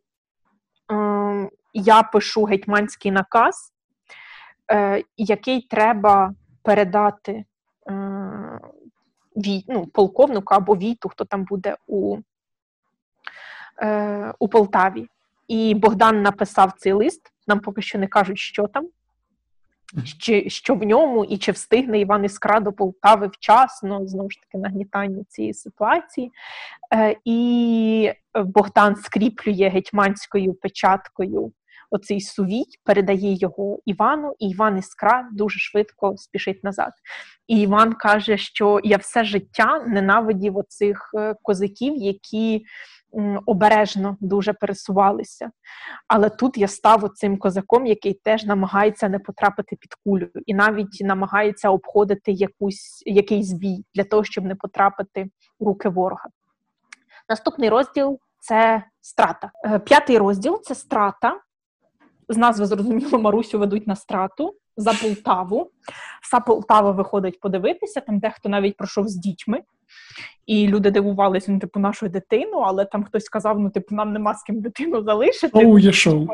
[0.92, 3.71] е, я пишу гетьманський наказ,
[4.70, 7.44] е, який треба передати
[7.90, 8.60] е,
[9.36, 12.18] вій, ну, полковнику або війту, хто там буде у
[13.82, 15.08] е, у Полтаві.
[15.48, 17.32] І Богдан написав цей лист.
[17.46, 18.88] Нам поки що не кажуть, що там,
[20.18, 24.58] чи, що в ньому, і чи встигне Іван Іскра до Полтави вчасно, знову ж таки,
[24.58, 26.32] нагнітання цієї ситуації.
[26.94, 31.52] Е, І Богдан скріплює гетьманською печаткою
[31.92, 36.92] оцей сувій, передає його Івану, і Іван Іскра дуже швидко спішить назад.
[37.46, 42.64] І Іван каже, що я все життя ненавидів оцих е, козаків, які
[43.46, 45.50] обережно дуже пересувалися.
[46.08, 51.00] Але тут я став цим козаком, який теж намагається не потрапити під кулю, і навіть
[51.00, 55.30] намагається обходити якусь, якийсь бій для того, щоб не потрапити
[55.60, 56.28] в руки ворога.
[57.28, 59.50] Наступний розділ це страта.
[59.64, 61.40] Е, п'ятий розділ це страта.
[62.28, 65.70] З назви зрозуміло, Марусю ведуть на страту за Полтаву.
[66.22, 69.62] Вся Полтава виходить подивитися, там дехто навіть пройшов з дітьми.
[70.46, 74.34] І люди дивувалися, ну, типу, нашу дитину, але там хтось сказав, ну, типу, нам нема
[74.34, 75.60] з ким дитину залишити.
[75.60, 76.28] Шоу є шоу.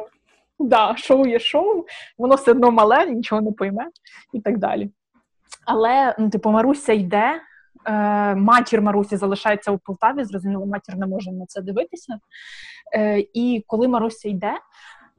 [0.59, 1.85] Да, шоу є шоу,
[2.19, 3.87] воно все одно мале, нічого не пойме
[4.33, 4.91] і так далі.
[5.67, 7.41] Але, ну, типу, Маруся йде,
[7.85, 12.19] е, матір Марусі залишається у Полтаві, зрозуміло, матір не може на це дивитися.
[12.95, 14.53] Е, І коли Маруся йде,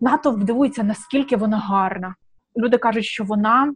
[0.01, 2.15] натовп дивується, наскільки вона гарна.
[2.57, 3.73] Люди кажуть, що вона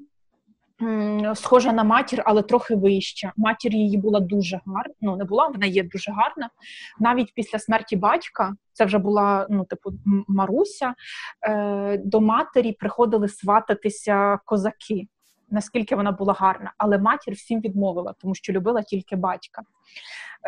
[1.36, 3.34] схожа на матір, але трохи вища.
[3.38, 4.94] Матір її була дуже гарна.
[5.02, 6.50] Ну не була, вона є дуже гарна.
[7.00, 9.92] Навіть після смерті батька, це вже була ну, типу,
[10.28, 10.94] Маруся.
[11.48, 15.08] е, До матері приходили свататися козаки.
[15.50, 19.62] Наскільки вона була гарна, але матір всім відмовила, тому що любила тільки батька.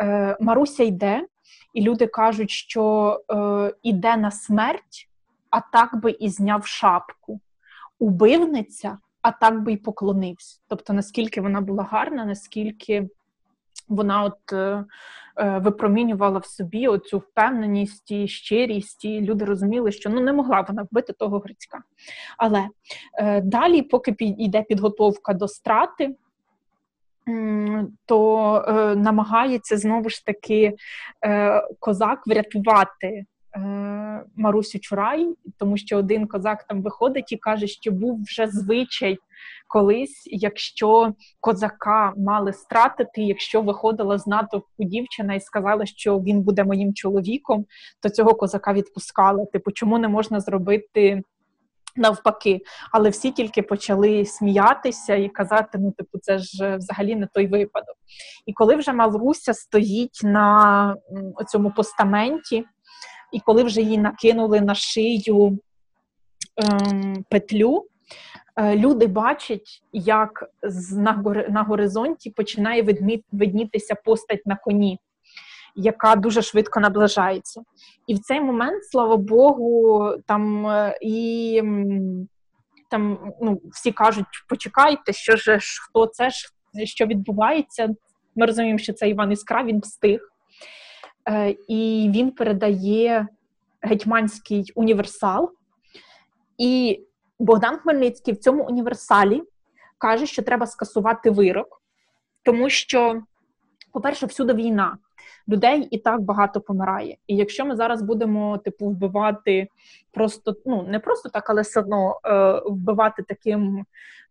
[0.00, 1.26] Е, Маруся йде,
[1.74, 5.08] і люди кажуть, що е, іде на смерть,
[5.50, 7.40] а так би і зняв шапку.
[7.98, 10.60] Убивниця а так би й поклонився.
[10.68, 13.08] Тобто, наскільки вона була гарна, наскільки
[13.88, 14.84] вона от е,
[15.36, 20.60] е, випромінювала в собі оцю впевненість і щирість, і люди розуміли, що ну не могла
[20.60, 21.82] вона вбити того Грицька.
[22.38, 22.68] Але
[23.18, 26.16] е, далі, поки йде підготовка до страти.
[28.04, 30.74] То намагається знову ж таки
[31.78, 33.26] козак врятувати
[34.36, 39.18] Марусю Чурай, тому що один козак там виходить і каже, що був вже звичай
[39.68, 46.64] колись, якщо козака мали стратити, якщо виходила з натовпу дівчина і сказала, що він буде
[46.64, 47.66] моїм чоловіком,
[48.02, 49.46] то цього козака відпускали.
[49.46, 51.22] Типу, чому не можна зробити?
[51.98, 52.60] Навпаки,
[52.92, 57.96] але всі тільки почали сміятися і казати: ну, типу, це ж взагалі не той випадок.
[58.46, 60.96] І коли вже Малруся стоїть на
[61.48, 62.64] цьому постаменті,
[63.32, 65.58] і коли вже її накинули на шию
[66.56, 67.86] ем, петлю,
[68.56, 71.12] е, люди бачать, як з на,
[71.48, 72.82] на горизонті починає
[73.32, 74.98] виднітися постать на коні
[75.76, 77.62] яка дуже швидко наближається.
[78.06, 81.62] І в цей момент, слава Богу, там е, і
[82.90, 86.48] там ну, всі кажуть, почекайте, що ж, хто це ж,
[86.84, 87.88] що відбувається.
[88.36, 90.20] Ми розуміємо, що це Іван Іскра, він встиг.
[91.28, 93.26] Е, І він передає
[93.80, 95.52] гетьманський універсал.
[96.58, 97.00] І
[97.38, 99.42] Богдан Хмельницький в цьому універсалі
[99.98, 101.82] каже, що треба скасувати вирок,
[102.42, 103.22] тому що,
[103.92, 104.98] по-перше, всюди війна
[105.48, 107.16] людей і так багато помирає.
[107.26, 109.68] І якщо ми зараз будемо типу вбивати
[110.12, 113.84] просто ну не просто так, але все одно е, вбивати таким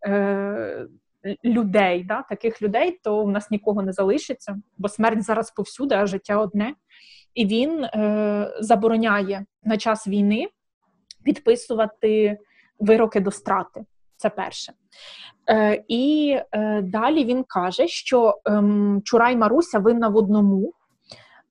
[0.08, 0.88] е,
[1.46, 6.06] людей, да, таких людей, то в нас нікого не залишиться, бо смерть зараз повсюди, а
[6.06, 6.74] життя одне.
[7.34, 10.48] І він е, забороняє на час війни
[11.24, 12.38] підписувати
[12.80, 13.86] вироки до страти.
[14.18, 14.74] Це перше.
[15.50, 18.64] Е, І е, далі він каже, що е,
[19.04, 20.74] Чурай Маруся винна в одному,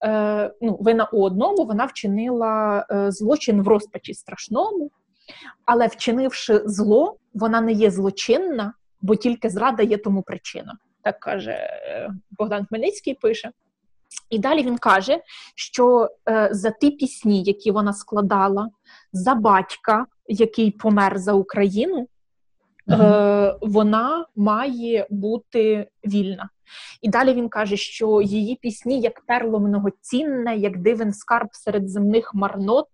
[0.04, 4.90] е, ну, вина у одному, вона вчинила е, злочин в розпачі страшному,
[5.64, 8.74] але вчинивши зло, вона не є злочинна,
[9.04, 10.78] бо тільки зрада є тому причина.
[11.02, 13.50] Так каже е, Богдан Хмельницький пише.
[14.30, 15.20] І далі він каже,
[15.54, 18.70] що е, за ті пісні, які вона складала,
[19.12, 22.08] за батька, який помер за Україну,
[22.90, 26.48] е, вона має бути вільна.
[27.02, 32.34] І далі він каже, що її пісні як перло многоцінне, як дивен скарб серед земних
[32.34, 32.88] марнот.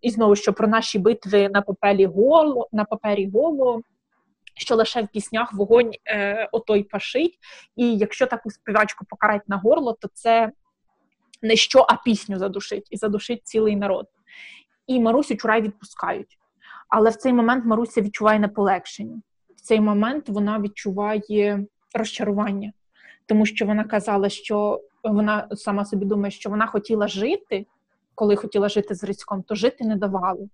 [0.00, 3.80] І знову що про наші битви на папері голо, на папері голо,
[4.58, 7.38] що лише в піснях вогонь е, отой пашить.
[7.76, 10.52] І якщо таку співачку покарать на горло, то це
[11.42, 14.06] не що, а пісню задушить і задушить цілий народ.
[14.86, 16.38] І Марусю Чурай відпускають.
[16.88, 19.22] Але в цей момент Маруся відчуває неполегшення.
[19.56, 22.72] В цей момент вона відчуває розчарування
[23.28, 27.66] тому що вона казала, що вона сама собі думає, що вона хотіла жити,
[28.14, 30.48] коли хотіла жити з Грицьком, то жити не давали.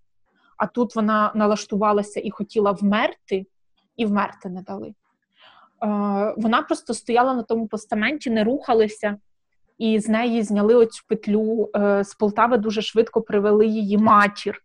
[0.57, 3.47] А тут вона налаштувалася і хотіла вмерти,
[3.97, 4.89] і вмерти не дали.
[4.89, 4.95] Е,
[6.37, 9.17] вона просто стояла на тому постаменті, не рухалася,
[9.79, 11.71] і з неї зняли оцю петлю.
[11.77, 14.63] Е, з Полтави дуже швидко привели її матір,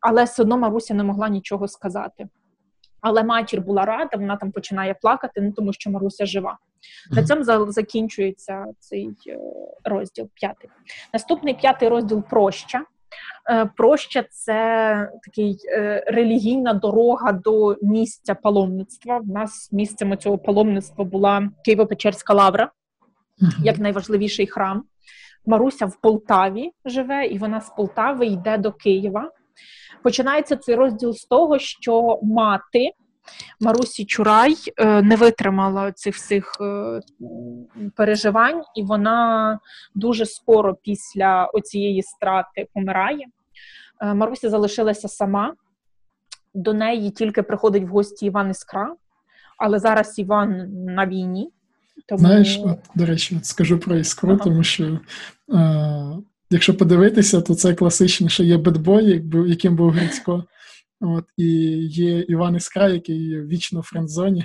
[0.00, 2.28] але все одно Маруся не могла нічого сказати.
[3.00, 6.58] Але матір була рада, вона там починає плакати, ну тому що Маруся жива.
[7.10, 9.38] На цьому закінчується цей е,
[9.84, 10.70] розділ п'ятий.
[11.12, 12.84] Наступний п'ятий розділ проща.
[13.50, 19.18] Е, проща це такий е, релігійна дорога до місця паломництва.
[19.18, 22.70] В нас місцем цього паломництва була Києво-Печерська лавра,
[23.62, 24.84] як найважливіший храм.
[25.46, 29.30] Маруся в Полтаві живе, і вона з Полтави йде до Києва.
[30.02, 32.90] Починається цей розділ з того, що мати
[33.60, 37.00] Марусі Чурай е, не витримала цих всіх е,
[37.96, 39.58] переживань, і вона
[39.94, 43.26] дуже скоро після оцієї страти помирає.
[44.00, 45.54] Е, Маруся залишилася сама,
[46.54, 48.94] до неї тільки приходить в гості Іван Іскра,
[49.58, 51.50] але зараз Іван на війні.
[52.06, 52.18] Тому...
[52.18, 54.40] Знаєш, от, до речі, от скажу про іскру, ага.
[54.44, 54.98] тому що е,
[56.50, 60.44] якщо подивитися, то це класичне, що є бедбой, яким був Грицько.
[61.04, 61.46] От, І
[61.88, 64.44] є Іван Іскра, який вічно в френдзоні.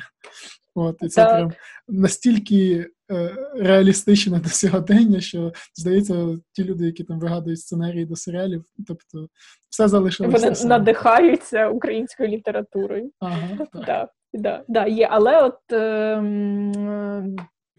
[0.76, 1.36] От, І це так.
[1.36, 1.51] прям
[1.88, 8.64] настільки е, реалістичне до сьогодення, що здається, ті люди, які там вигадують сценарії до серіалів,
[8.88, 9.28] тобто
[9.70, 10.38] все залишилося.
[10.38, 10.70] Вони саме.
[10.70, 13.12] надихаються українською літературою.
[13.20, 13.86] Ага, так.
[13.86, 16.16] Да, да, да, є, Але от е,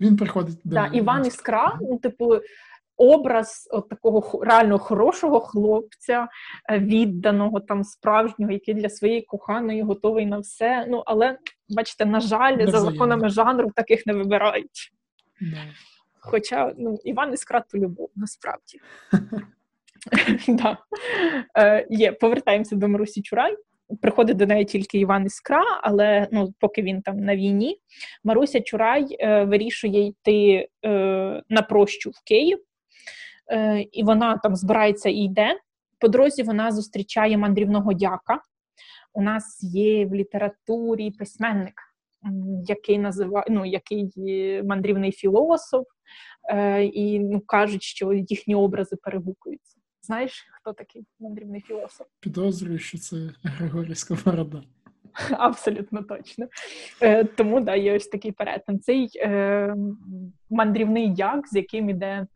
[0.00, 2.40] він приходить до да, Іван Іскра, ну, типу,
[3.00, 6.28] образ от такого реально хорошого хлопця,
[6.70, 10.86] е, відданого там справжнього, який для своєї коханої готовий на все.
[10.88, 11.38] Ну але
[11.68, 14.92] бачите, на жаль, за законами жанру таких не вибирають.
[15.40, 15.72] Не.
[16.20, 18.80] Хоча ну, Іван Іскра то любов, насправді.
[20.48, 20.78] да.
[21.58, 23.56] е, Є, повертаємося до Марусі Чурай.
[24.02, 27.78] Приходить до неї тільки Іван Іскра, але ну, поки він там на війні,
[28.24, 32.58] Маруся Чурай е, вирішує йти е, на прощу в Київ.
[33.50, 35.60] Е, і вона там збирається і йде.
[35.98, 38.40] по дорозі вона зустрічає мандрівного дяка.
[39.12, 41.74] У нас є в літературі письменник,
[42.68, 44.12] який називає ну, який
[44.64, 45.86] мандрівний філософ,
[46.50, 49.76] е, і ну, кажуть, що їхні образи перегукуються.
[50.02, 52.06] Знаєш, хто такий мандрівний філософ?
[52.20, 54.62] Підозрюю, що це Григорій Сковорода.
[55.30, 56.46] Абсолютно точно.
[57.02, 58.80] Е, Тому да, є ось такий перетин.
[58.80, 59.74] Цей е,
[60.50, 62.26] мандрівний як, з яким іде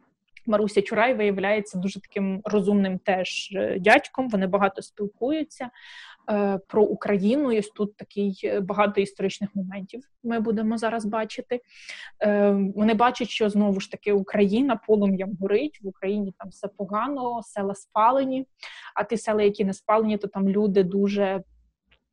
[0.47, 4.29] Маруся Чурай, виявляється дуже таким розумним теж е, дядьком.
[4.29, 5.71] Вони багато спілкуються
[6.31, 7.53] е, про Україну.
[7.53, 11.61] І тут такий е, багато історичних моментів ми будемо зараз бачити.
[12.23, 17.43] Е, Вони бачать, що знову ж таки Україна полум'ям горить, в Україні там все погано,
[17.43, 18.47] села спалені,
[18.95, 21.43] а ті села, які не спалені, то там люди дуже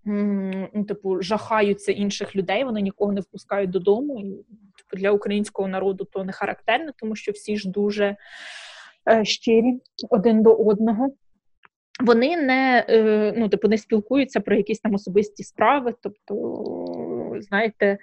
[0.06, 4.20] ну, типу, жахаються інших людей, вони нікого не впускають додому.
[4.20, 4.46] І
[4.94, 8.16] для українського народу то не характерно, тому що всі ж дуже
[9.10, 11.10] е, щирі один до одного.
[12.02, 15.94] Вони не е, ну, типу, не спілкуються про якісь там особисті справи.
[16.02, 17.98] Тобто, знаєте,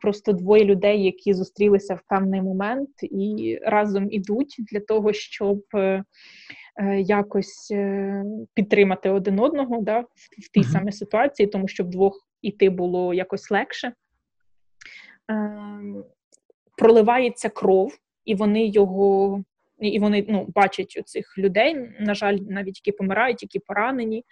[0.00, 6.04] просто двоє людей, які зустрілися в певний момент і разом ідуть для того, щоб е,
[7.00, 7.72] якось
[8.54, 10.00] підтримати один одного да,
[10.38, 13.92] в тій самій ситуації, тому що вдвох іти було якось легше.
[16.78, 19.42] Проливається кров, і вони його.
[19.80, 24.24] І вони ну, бачать цих людей, на жаль, навіть які помирають, які поранені,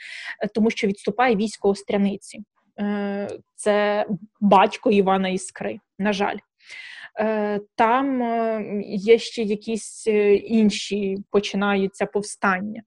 [0.43, 2.41] е, тому що відступає військо Остряниці.
[3.55, 4.07] Це
[4.41, 6.37] батько Івана Іскри, на жаль.
[7.19, 12.83] Е, там е, є ще якісь е, інші починаються повстання,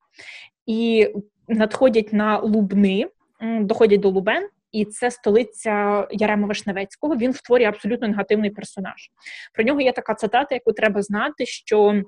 [0.65, 1.09] і
[1.47, 3.07] надходять на Лубни,
[3.41, 4.49] доходять до Лубен.
[4.71, 7.15] І це столиця Ярема Вишневецького.
[7.15, 9.11] Він створює абсолютно негативний персонаж.
[9.53, 12.03] Про нього є така цитата, яку треба знати: що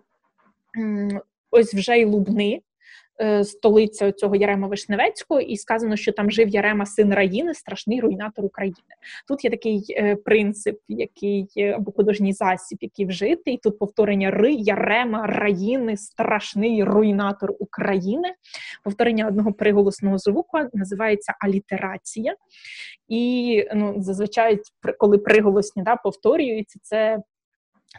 [1.52, 2.62] ось вже й Лубни
[3.44, 8.76] столиця цього Ярема Вишневецького, і сказано, що там жив Ярема, син Раїни, страшний руйнатор України.
[9.28, 13.60] Тут є такий е, принцип, який або художній засіб, який вжитий.
[13.64, 18.34] Тут повторення Ри, Ярема, Раїни, страшний руйнатор України.
[18.84, 22.36] Повторення одного приголосного звуку називається алітерація.
[23.08, 24.60] І ну, зазвичай,
[24.98, 27.20] коли приголосні да, повторюються, це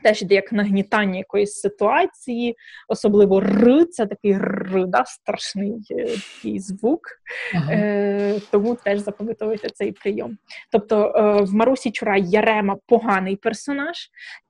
[0.02, 2.56] Теж йде як нагнітання якоїсь ситуації,
[2.88, 7.00] особливо р, це такий р, да, страшний е, такий звук,
[7.54, 7.72] ага.
[7.72, 10.38] е, тому теж запам'ятовуйте цей прийом.
[10.70, 13.96] Тобто е, в Марусі Чурай Ярема поганий персонаж,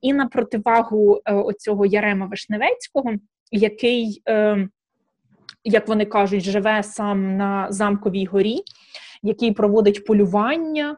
[0.01, 3.12] і на противагу е, оцього Ярема Вишневецького,
[3.51, 4.68] який, е,
[5.64, 8.57] як вони кажуть, живе сам на замковій горі,
[9.22, 10.97] який проводить полювання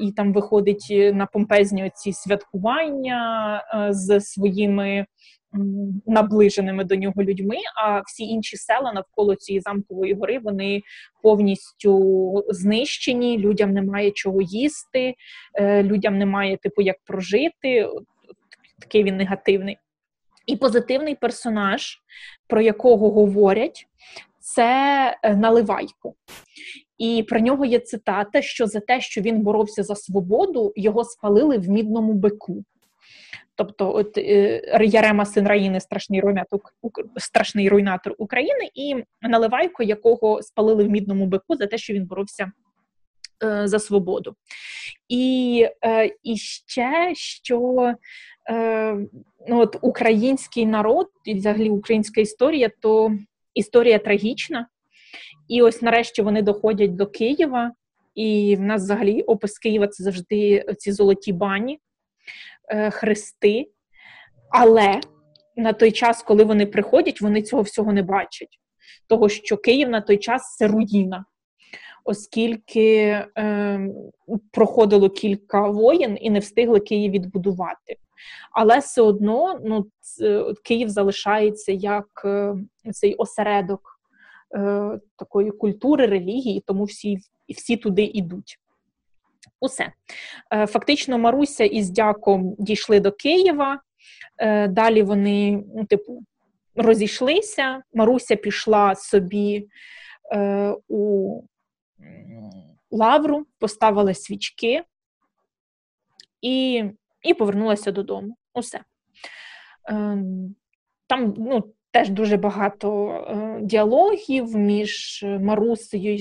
[0.00, 5.06] і там виходить на помпезні ці святкування е, з своїми
[6.06, 7.56] наближеними до нього людьми.
[7.84, 10.82] А всі інші села навколо цієї замкової гори вони
[11.22, 13.38] повністю знищені.
[13.38, 15.14] Людям немає чого їсти,
[15.54, 17.88] е, людям немає типу як прожити.
[18.80, 19.78] Такий він негативний.
[20.46, 21.98] І позитивний персонаж,
[22.46, 23.86] про якого говорять,
[24.40, 26.14] це е, Наливайко.
[26.98, 31.58] І про нього є цитата: що за те, що він боровся за свободу, його спалили
[31.58, 32.64] в мідному бику.
[33.54, 36.60] Тобто, от е, Ярема син Раїни, страшний руйнатор,
[37.16, 42.52] страшний руйнатор України, і Наливайко, якого спалили в мідному бику за те, що він боровся
[43.44, 44.34] е, за свободу.
[45.08, 47.94] І е, і ще що
[49.48, 53.12] ну, от український народ, і взагалі українська історія, то
[53.54, 54.66] історія трагічна.
[55.48, 57.72] І ось нарешті вони доходять до Києва,
[58.14, 61.78] і в нас взагалі опис Києва це завжди ці золоті бані,
[62.68, 63.70] е, хрести.
[64.50, 65.00] Але
[65.56, 68.58] на той час, коли вони приходять, вони цього всього не бачать.
[69.08, 71.24] Того, що Київ на той час це руїна,
[72.04, 72.86] оскільки
[73.38, 73.80] е,
[74.52, 77.96] проходило кілька воєн і не встигли Київ відбудувати.
[78.52, 79.86] Але все одно ну,
[80.64, 82.54] Київ залишається як е,
[82.92, 83.95] цей осередок
[84.54, 87.18] е, такої культури, релігії, тому всі
[87.48, 88.58] всі туди йдуть.
[89.60, 89.92] Усе.
[90.52, 93.80] Е, Фактично, Маруся із дяком дійшли до Києва.
[94.38, 96.22] Е, Далі вони, ну, типу,
[96.74, 97.82] розійшлися.
[97.94, 99.68] Маруся пішла собі
[100.32, 101.42] е, у
[102.90, 104.84] лавру, поставила свічки
[106.40, 106.84] і
[107.22, 108.36] і повернулася додому.
[108.54, 108.80] Усе.
[109.90, 110.18] Е,
[111.06, 116.16] Там ну, Теж дуже багато е, діалогів між Марусею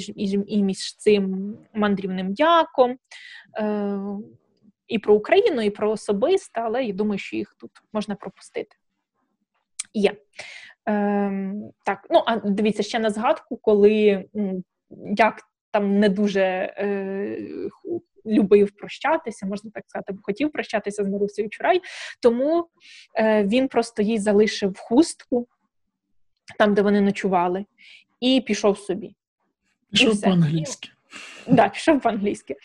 [0.47, 2.97] і між цим мандрівним дяком.
[3.59, 3.99] Е,
[4.87, 8.75] і про Україну, і про особисте, але я думаю, що їх тут можна пропустити.
[9.93, 10.15] Є.
[10.85, 14.25] Ем, Так, ну а дивіться ще на згадку, коли
[15.17, 15.41] як
[15.71, 17.37] там не дуже е,
[18.25, 21.81] любив прощатися, можна так сказати, хотів прощатися з Марусею Чурай,
[22.21, 22.67] тому
[23.15, 25.47] е, він просто їй залишив хустку
[26.59, 27.65] там, де вони ночували,
[28.19, 29.15] і пішов собі.
[29.91, 30.89] Пішов по-англійськи.
[31.47, 32.55] Да, пішов по-англійськи.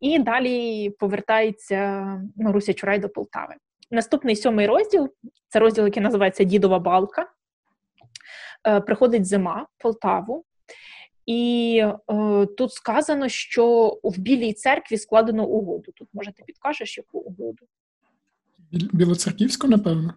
[0.00, 2.04] І далі повертається
[2.36, 3.54] Маруся Чурай до Полтави.
[3.90, 5.08] Наступний сьомий розділ
[5.48, 7.26] це розділ, який називається Дідова балка.
[8.66, 10.44] Е, приходить зима в Полтаву,
[11.26, 15.92] і е, тут сказано, що в Білій церкві складено угоду.
[15.92, 17.66] Тут, може, ти підкажеш, яку угоду?
[18.72, 20.14] Білоцерківську, напевно.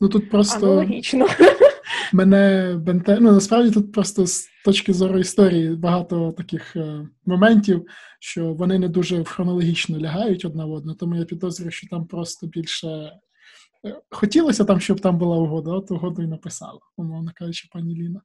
[0.00, 1.26] Ну тут просто Аналогічно.
[2.12, 3.18] мене бенте...
[3.20, 7.86] Ну, насправді тут просто з точки зору історії багато таких е, моментів,
[8.20, 12.46] що вони не дуже хронологічно лягають одна в одну, тому я підозрюю, що там просто
[12.46, 12.86] більше.
[13.86, 18.22] Е, хотілося там, щоб там була угода, от угоду і написала, умовно кажучи, пані Ліна.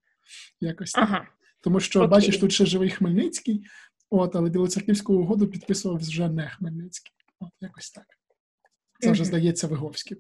[0.61, 1.27] Якось ага.
[1.61, 2.09] Тому що, Окей.
[2.09, 3.63] бачиш, тут ще живий Хмельницький,
[4.09, 7.13] от, але Білоцерківську угоду підписував вже не Хмельницький.
[7.39, 8.05] От, якось так.
[8.99, 10.17] Це вже, здається, Виговський.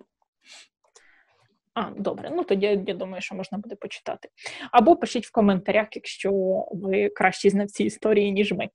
[1.73, 4.29] А, добре, ну тоді я думаю, що можна буде почитати.
[4.71, 6.31] Або пишіть в коментарях, якщо
[6.71, 8.69] ви кращі знавці історії, ніж ми.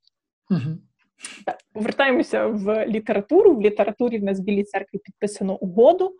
[0.49, 0.77] Угу.
[1.45, 3.55] Так, Повертаємося в літературу.
[3.55, 6.15] В літературі в нас в Білій церкві підписано угоду.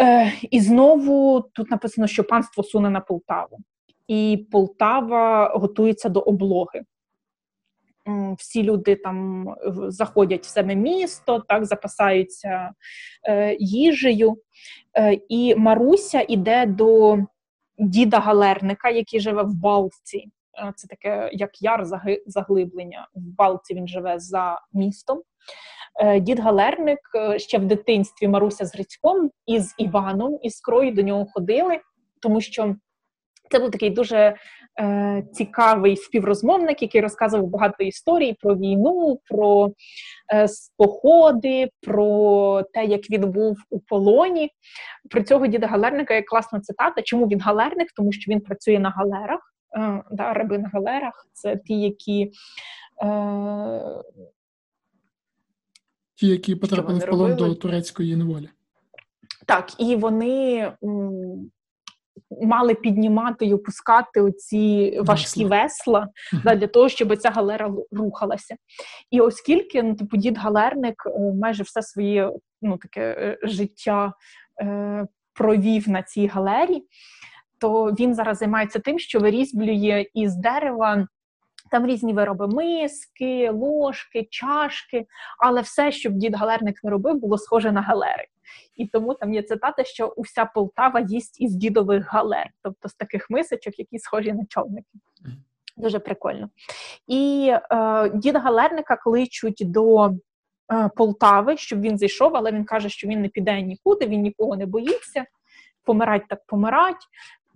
[0.00, 3.58] Е, І знову тут написано, що панство суне на Полтаву
[4.08, 6.82] і Полтава готується до облоги.
[8.38, 9.46] Всі люди там
[9.88, 12.70] заходять в себе місто, так запасаються
[13.28, 14.36] е, їжею.
[14.98, 17.18] Е, і Маруся йде до
[17.78, 20.28] діда Галерника, який живе в Балці.
[20.58, 21.86] Е, це таке, як яр
[22.26, 23.08] заглиблення.
[23.14, 25.22] В Балці він живе за містом.
[26.00, 30.92] Е, дід Галерник е, ще в дитинстві Маруся з Грицьком і з Іваном із Крої
[30.92, 31.80] до нього ходили,
[32.22, 32.76] тому що
[33.50, 34.36] це був такий дуже
[34.78, 39.72] е, цікавий співрозмовник, який розказував багато історій про війну, про
[40.34, 40.46] е,
[40.76, 44.50] походи, про те, як він був у полоні.
[45.10, 47.02] Про цього діда Галерника є класна цитата.
[47.02, 47.92] Чому він галерник?
[47.96, 49.40] Тому що він працює на галерах.
[49.76, 52.30] Е, да, Раби на галерах це ті, які.
[53.02, 54.02] Е,
[56.14, 58.48] Ті, які потрапили в полон до турецької неволі.
[59.46, 60.72] Так, і вони
[62.30, 66.08] мали піднімати і опускати оці важкі весла
[66.44, 68.56] да, для того, щоб ця галера рухалася.
[69.10, 72.32] І оскільки ну, типу, дід галерник е, майже все своє
[72.62, 74.12] ну, таке е, життя
[74.62, 76.82] е, провів на цій галері,
[77.60, 81.06] то він зараз займається тим, що вирізблює із дерева.
[81.70, 85.06] Там різні вироби миски, ложки, чашки,
[85.38, 88.24] але все, що дід галерник не робив, було схоже на галери.
[88.76, 93.30] І тому там є цитата, що уся Полтава їсть із дідових галер, тобто з таких
[93.30, 94.98] мисочок, які схожі на човники.
[95.76, 96.50] Дуже прикольно.
[97.06, 103.08] І е, діда галерника кличуть до е, Полтави, щоб він зайшов, але він каже, що
[103.08, 105.24] він не піде нікуди, він нікого не боїться.
[105.84, 107.06] Помирать так помирать,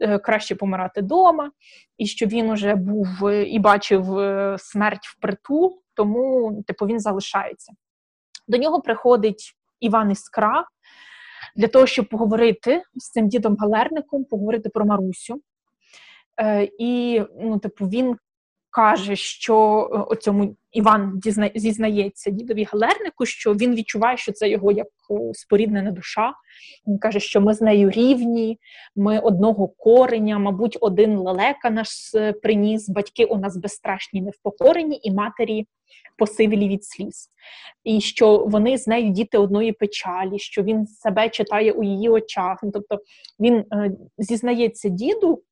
[0.01, 1.51] е, краще помирати вдома,
[1.99, 7.73] і що він уже був і бачив е, смерть в притул, тому типу він залишається.
[8.49, 10.65] До нього приходить Іван Іскра,
[11.57, 15.41] для того, щоб поговорити з цим дідом Галерником, поговорити про Марусю.
[16.41, 18.17] Е, І ну, типу, він
[18.73, 24.73] каже, що е, цьому Іван дізна, зізнається дідові Галернику, що він відчуває, що це його
[24.73, 24.87] як
[25.33, 26.33] споріднена душа.
[26.87, 28.59] Він каже, що ми з нею рівні,
[28.97, 35.13] ми одного кореня, мабуть, один лелека нас е, приніс, батьки у нас безстрашні, невпокорені, і
[35.13, 35.67] матері
[36.19, 37.29] посивілі від сліз,
[37.85, 42.65] і що вони з нею діти одної печалі, що він себе читає у її очах.
[42.73, 43.01] Тобто
[43.41, 45.43] він е, зізнається діду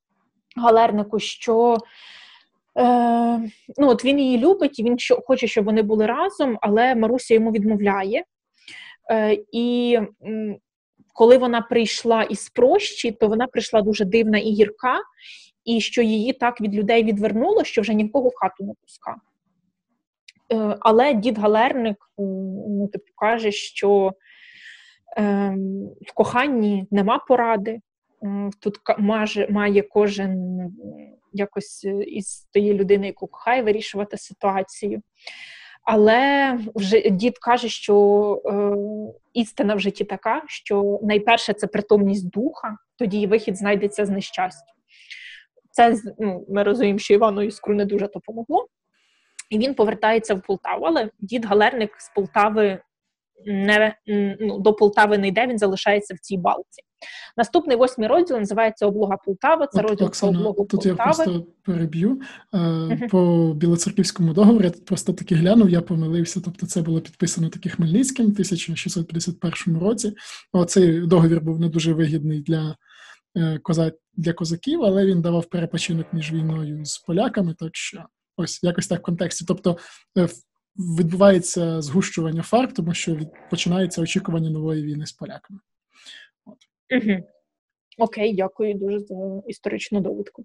[0.56, 1.78] галернику, що
[2.78, 7.34] е, ну, от він її любить, і він хоче, щоб вони були разом, але Маруся
[7.34, 8.24] йому відмовляє.
[9.10, 9.98] Е, І
[11.14, 14.98] коли вона прийшла із прощі, то вона прийшла дуже дивна і гірка,
[15.64, 19.16] і що її так від людей відвернуло, що вже нікого в хату не пускав.
[20.52, 24.12] Е, але дід Галерник ну, типу, каже, що
[25.18, 25.54] е,
[26.06, 27.80] в коханні нема поради.
[28.60, 28.78] Тут
[29.50, 30.60] має кожен
[31.32, 35.02] якось е, із тієї людини, яку кохає, вирішувати ситуацію.
[35.84, 38.76] Але вже дід каже, що е,
[39.32, 44.72] істина в житті така, що найперше це притомність духа, тоді вихід знайдеться з нещастя.
[45.70, 48.68] Це ну, ми розуміємо, що Івану Іскру не дуже допомогло
[49.50, 50.84] і він повертається в Полтаву.
[50.84, 52.78] Але дід Галерник з Полтави
[53.46, 53.94] не
[54.40, 56.82] ну, до Полтави не йде, він залишається в цій балці.
[57.36, 59.66] Наступний восьмий розділ називається Облога Полтави.
[59.72, 60.96] Це розділ Оксана, про облогу тут Полтави.
[60.98, 62.20] я просто переб'ю
[62.52, 64.64] uh по білоцерківському договору.
[64.64, 66.40] Я просто таки глянув, я помилився.
[66.44, 70.12] Тобто, це було підписано таки Хмельницьким в 1651 році.
[70.66, 72.76] Цей договір був не дуже вигідний для
[73.36, 77.54] е, коза для козаків, але він давав перепочинок між війною з поляками.
[77.58, 78.04] Так що
[78.36, 79.44] ось якось так в контексті.
[79.48, 79.76] Тобто
[80.18, 80.28] е,
[80.76, 83.18] відбувається згущування фарб, тому що
[83.50, 85.60] починається очікування нової війни з поляками.
[86.44, 86.58] От.
[86.90, 87.18] Угу.
[87.98, 90.44] Окей, дякую дуже за історичну довідку.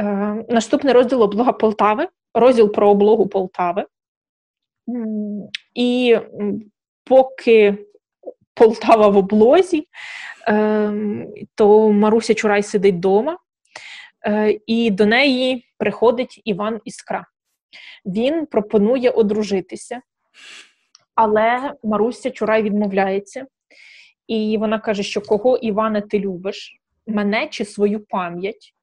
[0.00, 0.04] Е,
[0.48, 3.86] Наступний розділ облога Полтави, розділ про облогу Полтави.
[5.74, 6.18] І
[7.04, 7.86] поки
[8.54, 9.88] Полтава в облозі,
[10.48, 10.92] е,
[11.54, 13.38] то Маруся Чурай сидить вдома,
[14.26, 17.26] е, і до неї приходить Іван Іскра.
[18.06, 20.00] Він пропонує одружитися,
[21.14, 23.46] але Маруся Чурай відмовляється.
[24.26, 28.74] І вона каже, що кого Іване ти любиш, мене чи свою пам'ять.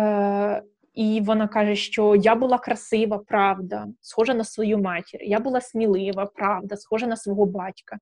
[0.00, 0.62] Е,
[0.94, 5.22] І вона каже, що я була красива, правда, схожа на свою матір.
[5.22, 7.98] Я була смілива, правда, схожа на свого батька.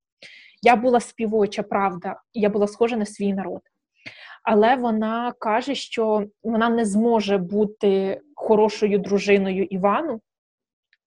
[0.62, 3.60] Я була співоча, правда, я була схожа на свій народ.
[4.42, 10.20] Але вона каже, що вона не зможе бути хорошою дружиною Івану,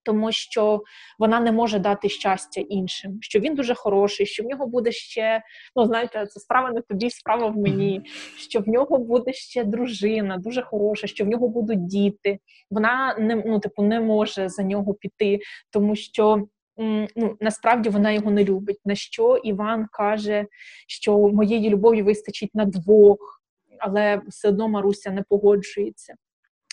[0.06, 0.82] тому що
[1.20, 5.42] вона не може дати щастя іншим, що він дуже хороший, що в нього буде ще,
[5.76, 8.02] ну знаєте, це справа не тобі, справа в мені,
[8.38, 12.40] що в нього буде ще дружина, дуже хороша, що в нього будуть діти.
[12.72, 15.40] Вона не ну, типу, не може за нього піти,
[15.72, 16.48] тому що.
[16.78, 18.80] Ну, насправді вона його не любить.
[18.86, 20.46] На що Іван каже,
[20.88, 23.42] що моєї любові вистачить на двох,
[23.80, 26.16] але все одно Маруся не погоджується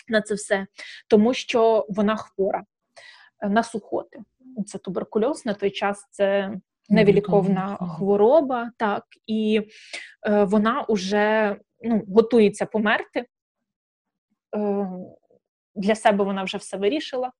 [0.07, 0.67] на це все,
[1.07, 2.63] тому що вона хвора
[3.41, 4.19] на сухоти.
[4.67, 6.53] Це туберкульоз на той час це
[6.89, 9.61] невіліковна хвороба, так, і
[10.27, 13.25] е, вона вже ну, готується померти.
[14.55, 14.87] Е,
[15.75, 17.31] Для себе вона вже все вирішила,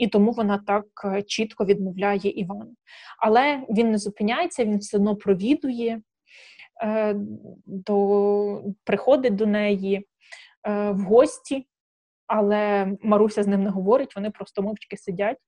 [0.00, 2.74] і тому вона так е, чітко відмовляє Івану.
[3.18, 6.00] Але він не зупиняється, він все одно провідує,
[6.82, 7.14] е,
[7.66, 10.06] до, приходить до неї
[10.66, 11.66] е, в гості
[12.30, 15.38] але Маруся з ним не говорить, вони просто мовчки сидять,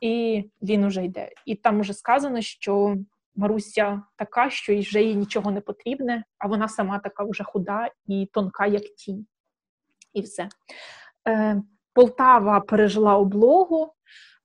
[0.00, 1.30] і він уже йде.
[1.46, 2.96] І там уже сказано, що
[3.36, 8.28] Маруся така, що вже їй нічого не потрібне, а вона сама така вже худа і
[8.32, 9.26] тонка, як тінь.
[10.12, 10.48] І все.
[11.98, 13.92] Полтава пережила облогу,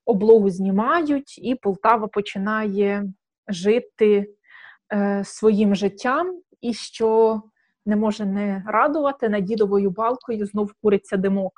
[0.05, 3.05] облогу знімають, і Полтава починає
[3.47, 4.33] жити
[4.93, 7.41] е, своїм життям, і що
[7.85, 11.51] не може не радувати, над дідовою балкою знов куриться димок.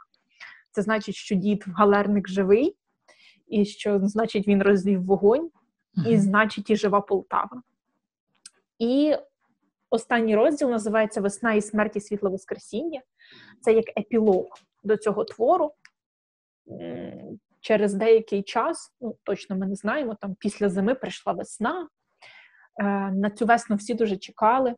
[0.72, 2.76] Це значить, що дід галерник живий,
[3.48, 5.50] і що значить він розвів вогонь,
[6.08, 7.62] і значить, і жива Полтава.
[8.80, 9.16] І
[9.90, 13.02] останній розділ називається Весна і смерть і світло Воскресіння.
[13.62, 14.46] Це як епілог
[14.84, 15.72] до цього твору.
[17.62, 21.88] Через деякий час, ну точно ми не знаємо, там після зими прийшла весна.
[22.82, 24.76] Е, на цю весну всі дуже чекали.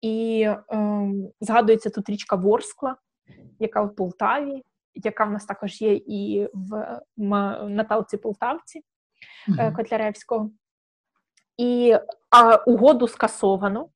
[0.00, 1.06] І е,
[1.40, 2.96] згадується тут річка Ворскла,
[3.58, 4.62] яка в Полтаві,
[4.94, 7.00] яка в нас також є і в
[7.68, 8.82] Наталці Полтавці
[9.48, 10.50] uh Котляревського.
[11.56, 11.96] І
[12.30, 13.88] а, угоду скасовано,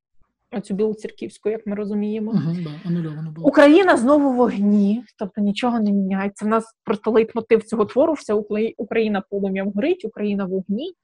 [0.52, 2.32] оцю білу церківську, як ми розуміємо.
[2.32, 3.48] Uh-huh, да, було.
[3.48, 6.44] Україна знову в вогні, тобто нічого не міняється.
[6.44, 8.35] В нас просто лейтмотив цього твору: вся
[8.77, 10.94] Україна полум'ям горить, Україна в вогні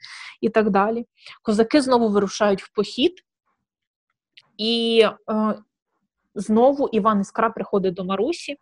[0.40, 1.06] і так далі.
[1.42, 3.12] Козаки знову вирушають в похід.
[4.58, 5.54] І е,
[6.34, 8.52] знову Іван Іскра приходить до Марусі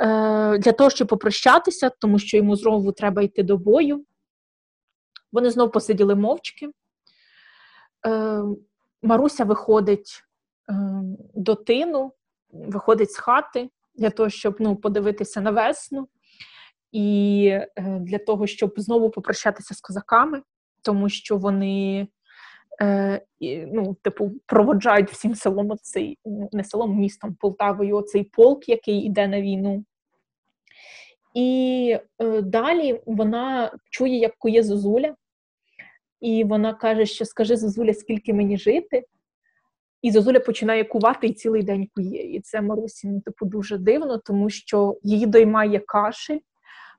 [0.00, 4.04] е, для того, щоб попрощатися, тому що йому знову треба йти до бою.
[5.32, 6.68] Вони знову посиділи мовчки.
[9.02, 10.24] Маруся виходить
[10.70, 10.74] е,
[11.34, 12.12] до тину,
[12.50, 16.08] виходить з хати для того, щоб ну, подивитися на весну,
[16.92, 20.42] і е, для того, щоб знову попрощатися з козаками,
[20.82, 22.08] тому що вони
[22.82, 23.22] е,
[23.72, 26.18] ну, типу, проводжають всім селом оцей,
[26.52, 29.84] не селом, містом Полтавою, оцей полк, який йде на війну.
[31.34, 31.98] І
[32.42, 35.14] далі вона чує, як кує Зозуля,
[36.22, 39.04] і вона каже, що скажи Зозуля, скільки мені жити.
[40.02, 42.34] І Зозуля починає кувати і цілий день кує.
[42.36, 46.38] І це Марусі ну, типу, дуже дивно, тому що її доймає кашель,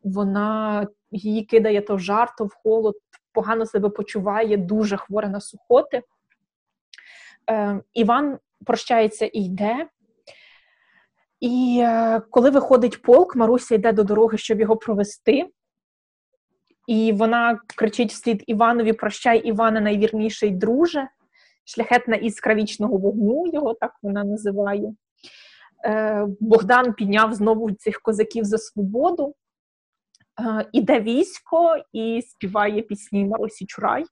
[0.03, 2.95] вона її кидає то в жар, то в холод,
[3.33, 6.01] погано себе почуває, дуже хвора на сухоти.
[7.49, 9.87] Е, Іван прощається і йде.
[11.39, 15.49] І е, коли виходить полк, Маруся йде до дороги, щоб його провести.
[16.87, 21.07] І вона кричить вслід Іванові: Прощай, Іване, найвірніший друже,
[21.65, 24.93] шляхетна іскра вічного вогню, його так вона називає.
[25.85, 29.35] Е, Богдан підняв знову цих козаків за свободу.
[30.41, 34.05] Е, іде військо і співає пісні Марусі Чурай.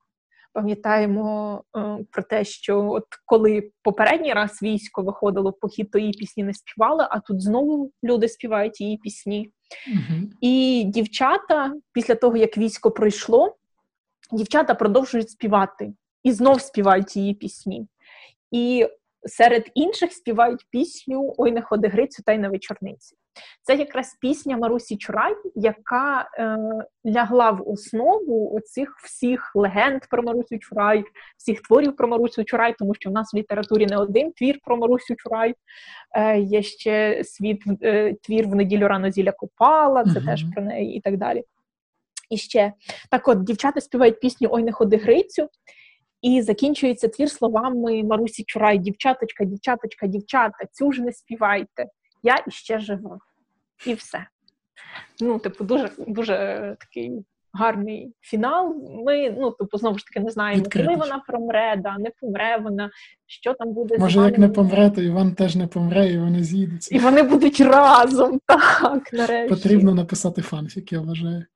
[0.54, 6.14] Пам'ятаємо е, про те, що от коли попередній раз військо виходило в похід, то її
[6.14, 9.52] пісні не співали, а тут знову люди співають її пісні.
[10.42, 13.56] І дівчата, після того як військо пройшло,
[14.32, 15.94] дівчата продовжують співати
[16.24, 17.88] і знов співають її пісні.
[18.52, 18.88] І
[19.26, 23.16] серед інших співають пісню Ой, не ходи Грицю та й на вечорниці.
[23.64, 26.58] Це якраз пісня Марусі Чурай, яка е,
[27.12, 31.04] лягла в основу оцих всіх легенд про Марусю Чурай,
[31.38, 34.78] всіх творів про Марусю Чурай, тому що в нас в літературі не один твір про
[34.78, 35.56] Марусю Чурай.
[36.16, 40.64] Е, Є ще світ е, твір в неділю рано зіля Копала, це uh теж про
[40.64, 41.44] неї і так далі.
[42.30, 42.74] І ще
[43.10, 45.50] так от дівчата співають пісню Ой, не ходи Грицю.
[46.22, 51.86] І закінчується твір словами Марусі Чурай: дівчаточка, дівчаточка, дівчата, цю ж не співайте
[52.24, 53.20] я іще жива.
[53.86, 54.28] І все.
[55.22, 56.36] Ну, типу, дуже дуже
[56.80, 58.76] такий гарний фінал.
[59.06, 62.90] Ми, ну, типу, знову ж таки, не знаємо, коли вона помре, да, не помре вона,
[63.28, 66.96] що там буде Може, як не помре, то Іван теж не помре, і вони з'їдуться.
[66.96, 69.50] І вони будуть разом, так, нарешті.
[69.56, 71.46] Потрібно написати фанфік, я вважаю.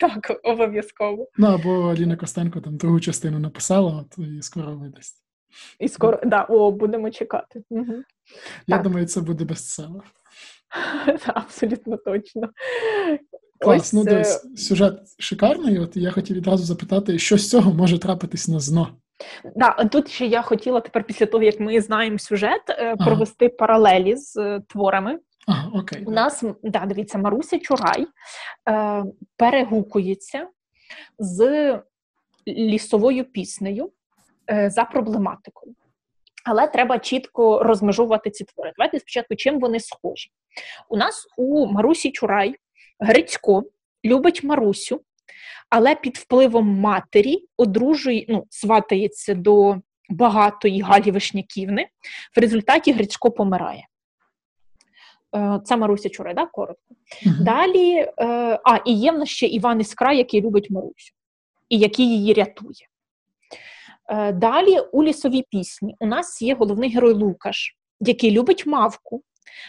[0.00, 1.28] Так, обов'язково.
[1.36, 5.22] Ну, або Аліна Костенко там другу частину написала, от і скоро видасть.
[5.78, 7.62] І скоро, да, о, будемо чекати.
[7.70, 7.94] Угу.
[8.66, 8.82] Я так.
[8.82, 10.02] думаю, це буде бестселер.
[11.26, 12.50] Абсолютно точно.
[13.60, 15.78] Клас, Ось, ну дивись, сюжет шикарний.
[15.78, 18.88] От я хотів відразу запитати, що з цього може трапитись на ЗНО.
[19.56, 23.06] Да, тут ще я хотіла тепер, після того, як ми знаємо сюжет, е, ага.
[23.06, 25.18] провести паралелі з е, творами.
[25.46, 26.04] Ага, окей.
[26.04, 28.06] У нас, да, дивіться, Маруся Чурай
[28.68, 29.04] е,
[29.36, 30.48] перегукується
[31.18, 31.78] з
[32.48, 33.92] лісовою піснею
[34.50, 35.74] е, за проблематикою.
[36.44, 38.72] Але треба чітко розмежувати ці твори.
[38.78, 40.30] Давайте спочатку, чим вони схожі.
[40.88, 42.56] У нас у Марусі Чурай
[43.00, 43.64] Грицько
[44.04, 45.00] любить Марусю,
[45.70, 49.76] але під впливом матері одружує, ну, сватається до
[50.10, 51.88] багатої Галі Вишняківни.
[52.36, 53.86] В результаті Грицько помирає.
[55.36, 56.94] Е, це Маруся Чурай, да, коротко.
[57.26, 58.14] uh Далі, е,
[58.64, 61.12] а, і є в нас ще Іван Іскра, який любить Марусю,
[61.68, 62.88] і який її рятує.
[64.08, 69.22] Е, далі у лісовій пісні у нас є головний герой Лукаш, який любить мавку,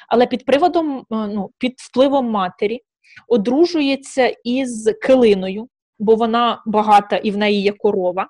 [0.07, 2.81] але під приводом, ну, під впливом матері
[3.27, 5.67] одружується із килиною,
[5.99, 8.27] бо вона багата і в неї є корова,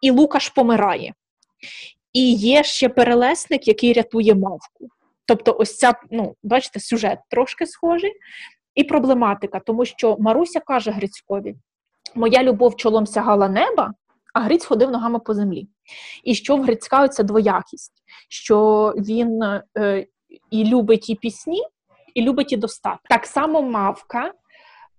[0.00, 1.14] і Лукаш помирає.
[2.12, 4.88] І є ще перелесник, який рятує мавку.
[5.26, 8.12] Тобто, ось ця, ну, бачите, сюжет трошки схожий,
[8.74, 11.54] і проблематика, тому що Маруся каже Грицькові:
[12.14, 13.94] Моя любов чолом сягала неба,
[14.34, 15.68] а Гриць ходив ногами по землі.
[16.24, 17.92] І що в Грицька оця двоякість,
[18.28, 19.42] що він
[19.78, 20.06] е,
[20.50, 21.62] і любить і пісні,
[22.18, 23.00] і любить і достаток.
[23.08, 24.32] Так само мавка.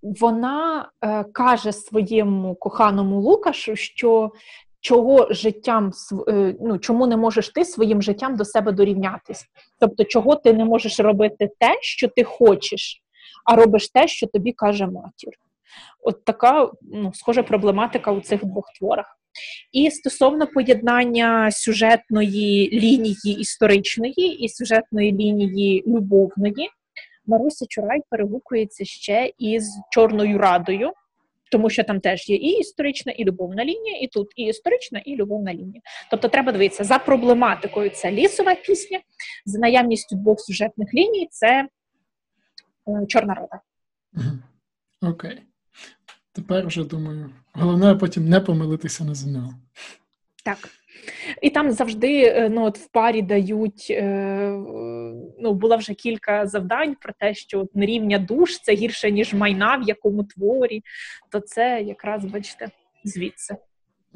[0.01, 4.31] Вона е, каже своєму коханому Лукашу, що
[4.79, 5.91] чого життям
[6.27, 9.45] е, ну, чому не можеш ти своїм життям до себе дорівнятись?
[9.79, 13.01] Тобто, чого ти не можеш робити те, що ти хочеш,
[13.45, 15.33] а робиш те, що тобі каже матір.
[16.01, 19.19] От така ну, схожа проблематика у цих двох творах.
[19.71, 26.69] І стосовно поєднання сюжетної лінії історичної і сюжетної лінії любовної,
[27.29, 30.91] Маруся Чурай перегукується ще із Чорною Радою,
[31.51, 35.15] тому що там теж є і історична, і любовна лінія, і тут і історична, і
[35.15, 35.81] любовна лінія.
[36.11, 38.99] Тобто, треба дивитися за проблематикою це лісова пісня,
[39.45, 41.67] за наявністю двох сюжетних ліній це
[42.87, 43.59] е, Чорна Рада.
[45.01, 45.31] Окей.
[45.31, 45.39] Okay.
[46.31, 49.53] Тепер вже думаю, головне потім не помилитися на ЗНО.
[50.45, 50.57] Так.
[51.41, 54.49] І там завжди е, ну, от в парі дають, е,
[55.39, 59.75] ну, було вже кілька завдань про те, що от, рівня душ це гірше, ніж майна
[59.75, 60.83] в якому творі,
[61.31, 62.69] то це якраз, бачите,
[63.03, 63.55] звідси.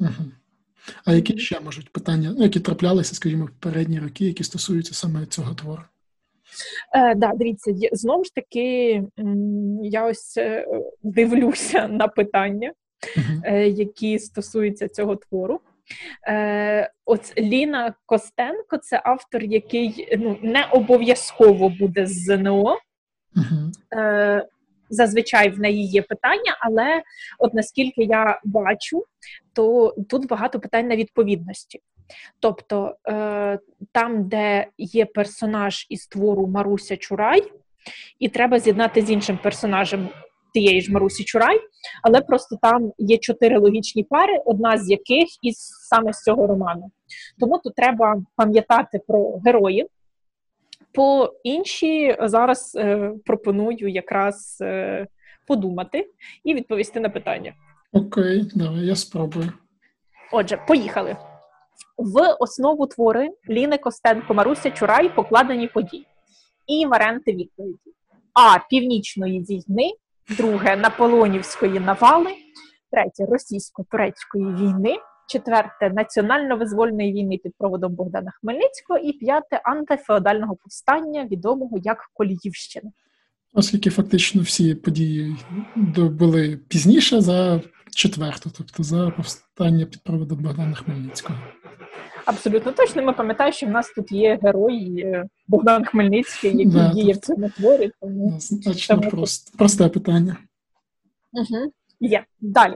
[0.00, 0.10] Угу.
[1.04, 5.26] А які ще можуть питання, ну, які траплялися, скажімо, в передні роки, які стосуються саме
[5.26, 5.82] цього твору?
[6.94, 9.02] Е, да, Дивіться, знову ж таки,
[9.82, 10.38] я ось
[11.02, 12.72] дивлюся на питання,
[13.16, 13.74] uh-huh.
[13.74, 15.60] які стосуються цього твору.
[16.28, 22.78] Е, От Ліна Костенко це автор, який ну, не обов'язково буде з ЗНО.
[23.36, 23.98] Uh-huh.
[23.98, 24.46] Е,
[24.90, 27.02] Зазвичай в неї є питання, але
[27.38, 29.04] от наскільки я бачу,
[29.52, 31.80] то тут багато питань на відповідності.
[32.40, 33.58] Тобто е,
[33.92, 37.52] там, де є персонаж із твору Маруся Чурай,
[38.18, 40.08] і треба з'єднати з іншим персонажем
[40.54, 41.60] тієї ж Марусі Чурай,
[42.02, 45.56] але просто там є чотири логічні пари, одна з яких із
[45.90, 46.90] саме з цього роману.
[47.40, 49.86] Тому тут треба пам'ятати про героїв.
[50.92, 55.06] По інші зараз е, пропоную якраз е,
[55.46, 56.10] подумати
[56.44, 57.54] і відповісти на питання.
[57.92, 59.52] Окей, давай я спробую.
[60.32, 61.16] Отже, поїхали.
[61.98, 66.06] В основу твори Ліни Костенко Маруся Чурай покладені події.
[66.66, 67.92] І варіанти відповіді:
[68.34, 68.58] А.
[68.70, 69.90] Північної війни,
[70.28, 72.30] друге Наполонівської навали,
[72.90, 74.96] третє російсько-турецької війни,
[75.28, 82.90] четверте національно-визвольної війни під проводом Богдана Хмельницького, і п'яте антифеодального повстання, відомого як Коліївщина.
[83.52, 85.36] Оскільки фактично всі події
[85.96, 87.60] були пізніше за
[87.94, 91.38] четверту, тобто за повстання під проводом Богдана Хмельницького.
[92.26, 93.02] Абсолютно точно.
[93.02, 97.16] Ми пам'ятаємо, що в нас тут є герой е, Богдан Хмельницький, який да, діє в
[97.16, 97.90] цьому творі.
[98.00, 100.36] Тому Значно прост, просте питання.
[101.32, 101.72] Угу.
[102.00, 102.74] Є далі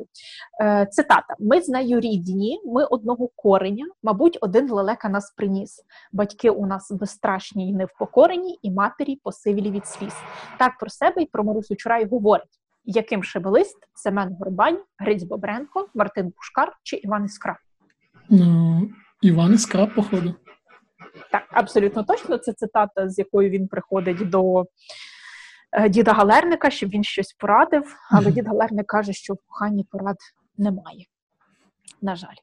[0.62, 5.84] Е, цитата: ми з нею рідні, ми одного кореня, мабуть, один лелека нас приніс.
[6.12, 10.14] Батьки у нас безстрашні й невпокорені, і матері посивілі від сліз.
[10.58, 12.60] Так про себе і про Марусю Чурай говорить.
[12.90, 17.58] Яким Шебелист, Семен Горбань, Гриць Бобренко, Мартин Пушкар чи Іван Іскра?
[18.30, 18.90] Ну,
[19.22, 20.34] Іван Іскра, походу.
[21.32, 22.38] Так, абсолютно точно.
[22.38, 24.64] Це цитата, з якою він приходить до
[25.72, 27.96] е, діда Галерника, щоб він щось порадив.
[28.10, 30.16] Але дід Галерник каже, що в коханні порад
[30.56, 31.04] немає.
[32.02, 32.36] На жаль.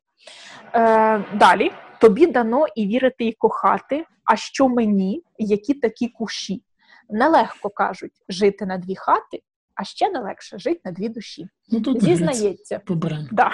[0.73, 4.05] Е, Далі тобі дано і вірити, і кохати.
[4.26, 6.63] А що мені, які такі куші?
[7.09, 9.39] Нелегко кажуть жити на дві хати,
[9.76, 11.47] а ще не легше жити на дві душі.
[11.69, 12.81] Ну, тут Зізнається.
[13.31, 13.52] Да.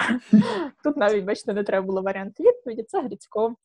[0.84, 2.82] Тут навіть, бачите, не треба було варіанту відповіді.
[2.82, 3.56] Це Грицько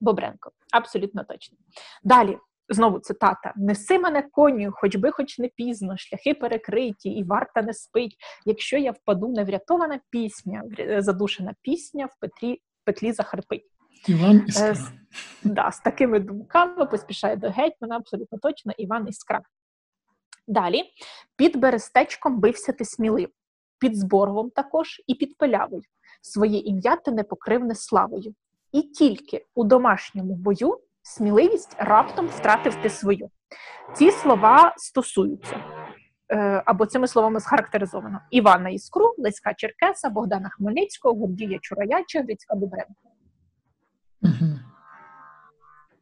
[0.00, 0.50] Бобренко.
[0.72, 1.58] Абсолютно точно.
[2.04, 2.38] Далі.
[2.70, 7.74] Знову цитата: неси мене коню, хоч би хоч не пізно, шляхи перекриті, і варта не
[7.74, 8.16] спить.
[8.46, 10.62] Якщо я впаду, неврятована пісня,
[10.98, 13.64] задушена пісня в петлі, петлі захарпить.
[14.08, 14.72] Іван Іскра.
[14.72, 14.76] Е,
[15.44, 19.40] да, З такими думками поспішає до гетьмана, абсолютно точно Іван Іскра.
[20.48, 20.82] Далі
[21.36, 23.28] під берестечком бився ти смілив,
[23.78, 25.82] під зборгом також і під пилявою.
[26.22, 28.34] Своє ім'я ти не покрив не славою.
[28.72, 33.30] І тільки у домашньому бою сміливість раптом втратив ти свою.
[33.94, 35.60] Ці слова стосуються.
[36.32, 42.54] Е, або цими словами схарактеризовано Івана Іскру, Леська Черкеса, Богдана Хмельницького, Гордія Чурая чи Грицька
[42.54, 42.94] Дубренка.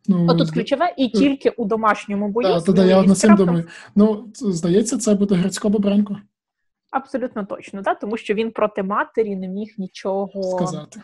[0.09, 2.49] Ну, Отут ключове і тільки у домашньому бою.
[2.49, 3.65] Так, да, я над цим думаю.
[3.95, 6.17] Ну, здається, це буде Грицько Бобренко.
[6.91, 7.95] Абсолютно точно, да?
[7.95, 11.03] тому що він проти матері не міг нічого сказати.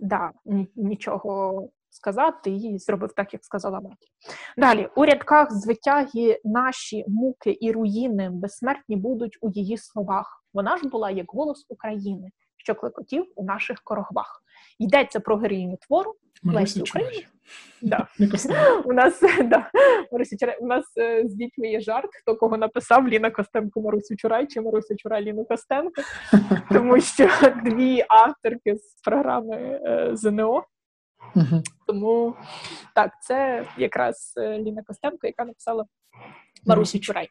[0.00, 0.30] Да,
[0.76, 4.06] Нічого сказати і зробив так, як сказала мати.
[4.56, 10.44] Далі, у рядках звитяги наші муки і руїни безсмертні будуть у її словах.
[10.54, 14.42] Вона ж була як голос України, що клекотів у наших корогвах.
[14.78, 16.14] Йдеться про героїню твору
[16.44, 17.26] Лесі України.
[17.82, 18.08] Да.
[18.84, 19.70] У нас да,
[20.60, 24.60] у нас е, з дітьми є жарт, хто кого написав Ліна Костенко Марусю Чурай чи
[24.60, 26.02] Маруся Чурай Ліну Костенко,
[26.72, 27.28] тому що
[27.64, 30.64] дві авторки з програми е, ЗНО.
[31.86, 32.34] Тому
[32.94, 35.84] так, це якраз е, Ліна Костенко, яка написала
[36.66, 37.28] Марусю Чурай.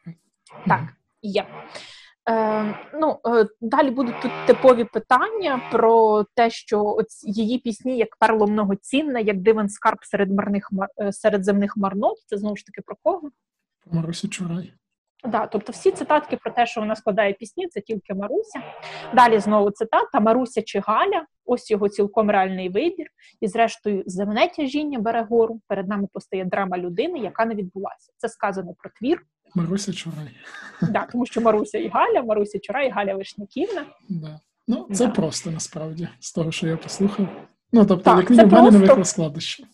[0.66, 0.82] Так,
[1.22, 1.46] є.
[2.30, 8.46] Е, ну, е, Далі будуть тут типові питання про те, що її пісні як перло
[8.46, 12.16] многоцінне, як дивен скарб серед марних е, серед земних марнот.
[12.26, 13.30] Це знову ж таки про кого?
[13.86, 14.72] Марусі Чурай.
[15.24, 18.62] Да, тобто всі цитатки про те, що вона складає пісні, це тільки Маруся.
[19.14, 23.06] Далі знову цитата Маруся чи Галя, ось його цілком реальний вибір.
[23.40, 25.60] І, зрештою, земне тяжіння бере гору.
[25.68, 28.12] Перед нами постає драма людини, яка не відбулася.
[28.16, 29.22] Це сказано про твір.
[29.54, 30.30] Маруся Чурай.
[30.82, 33.86] Да, тому що Маруся і Галя, Маруся Чурай, і Галя Вишняківна.
[34.08, 34.40] Да.
[34.68, 35.12] Ну, це да.
[35.12, 37.28] просто насправді, з того, що я послухав.
[37.72, 39.64] Ну, тобто, так, як мінімум, в мене не виникло складнощі.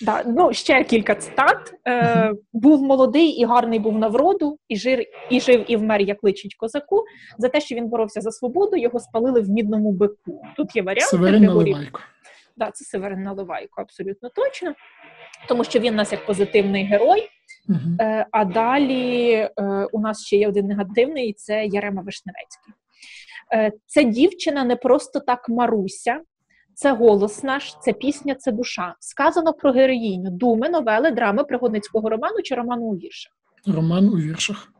[0.00, 1.74] Да, ну, ще кілька цитат.
[1.88, 6.24] Е, Був молодий і гарний був на вроду, і жив, і жив, і вмер, як
[6.24, 7.04] личить козаку.
[7.38, 10.42] За те, що він боровся за свободу, його спалили в мідному бику.
[10.56, 11.08] Тут є варіант.
[11.08, 12.00] Северин Наливайко.
[12.56, 14.74] Да, це Северин Наливайко, абсолютно точно.
[15.48, 17.28] Тому що він у нас як позитивний герой.
[17.68, 18.24] Uh-huh.
[18.30, 19.52] А далі е,
[19.92, 22.74] у нас ще є один негативний це Ярема Вишневецький.
[23.54, 26.20] Е, Це дівчина не просто так Маруся,
[26.74, 28.94] це голос наш, це пісня, це душа.
[29.00, 33.32] Сказано про героїню, думи, новели, драми пригодницького роману чи роману у віршах.
[33.66, 34.64] Роман у віршах.
[34.64, 34.72] Так,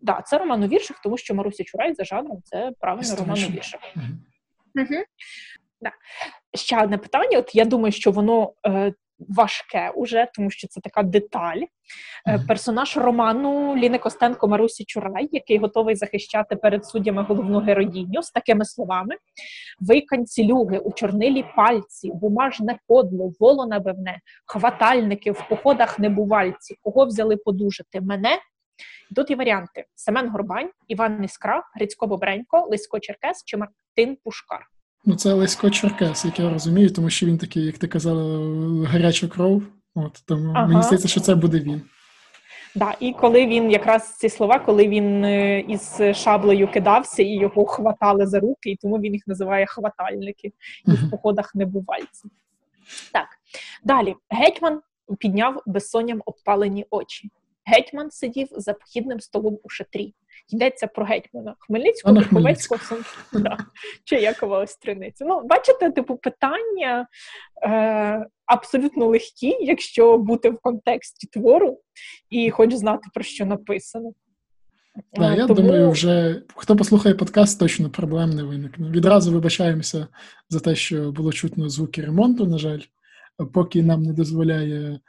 [0.00, 3.50] да, це роман у віршах, тому що Маруся Чурай за жанром це правильно роман у
[3.50, 3.80] віршах.
[3.96, 4.82] Uh-huh.
[4.82, 5.04] Угу.
[5.80, 5.92] Да.
[6.54, 7.38] Ще одне питання.
[7.38, 8.92] От я думаю, що воно е,
[9.28, 11.62] важке уже, тому що це така деталь.
[12.28, 18.30] Е, персонаж роману Ліни Костенко Марусі Чурай, який готовий захищати перед суддями головну героїню з
[18.30, 19.14] такими словами:
[19.80, 27.36] виканці люги у чорнилі пальці, бумажне кодло, воло набивне, хватальники в походах небувальці, кого взяли
[27.36, 28.38] подужати мене.
[29.16, 34.66] Тут є варіанти: Семен Горбань, Іван Іскра, Грицько Бобренько, Лисько Черкес чи Мартин Пушкар.
[35.04, 38.46] Ну, це Лесько Черкес, як я розумію, тому що він такий, як ти казала,
[38.86, 39.62] гаряча кров.
[39.94, 40.66] От тому ага.
[40.66, 41.82] мені здається, що це буде він.
[42.74, 47.64] Да, і коли він якраз ці слова, коли він е, із шаблею кидався і його
[47.64, 50.52] хватали за руки, і тому він їх називає хватальники,
[50.86, 52.28] і в походах небувальці.
[53.12, 53.26] Так,
[53.84, 54.80] далі гетьман
[55.18, 57.30] підняв безсонням обпалені очі.
[57.64, 60.14] Гетьман сидів за похідним столом у шатрі.
[60.48, 62.80] Йдеться про гетьмана Хмельницького, Верховецького
[63.32, 63.58] да,
[64.04, 65.24] чи Якова Остриницю.
[65.28, 67.06] Ну, бачите, типу, питання
[67.66, 71.80] е, абсолютно легкі, якщо бути в контексті твору
[72.30, 74.12] і хоч знати, про що написано.
[75.12, 75.60] Да, Я Тому...
[75.60, 78.90] думаю, вже хто послухає подкаст, точно проблем не виникне.
[78.90, 80.06] Відразу вибачаємося
[80.48, 82.80] за те, що було чутно звуки ремонту, на жаль,
[83.52, 85.00] поки нам не дозволяє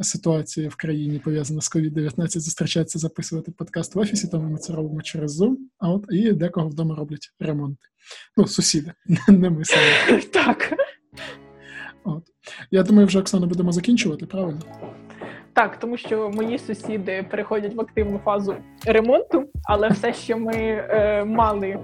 [0.00, 5.02] ситуація в країні пов'язана з COVID-19, зустрічається записувати подкаст в офісі, тому ми це робимо
[5.02, 7.86] через Zoom, а от і декого вдома роблять ремонти.
[8.36, 8.92] Ну, сусіди,
[9.28, 10.22] не ми самі.
[10.22, 10.72] Так.
[12.04, 12.22] От.
[12.70, 14.60] Я думаю, вже Оксана будемо закінчувати, правильно?
[15.52, 21.24] Так, тому що мої сусіди переходять в активну фазу ремонту, але все, що ми е,
[21.24, 21.78] мали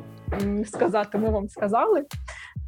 [0.64, 2.04] сказати, ми вам сказали.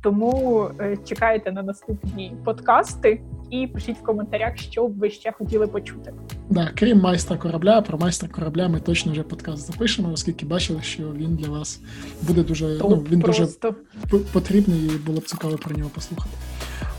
[0.02, 3.20] Тому е, чекайте на наступні подкасти
[3.50, 6.14] і пишіть в коментарях, що б ви ще хотіли почути.
[6.50, 11.02] Да, крім майстра корабля, про майстра корабля ми точно вже подкаст запишемо, оскільки бачили, що
[11.12, 11.80] він для вас
[12.22, 13.74] буде дуже То ну, він просто.
[14.10, 16.34] дуже потрібний і було б цікаво про нього послухати.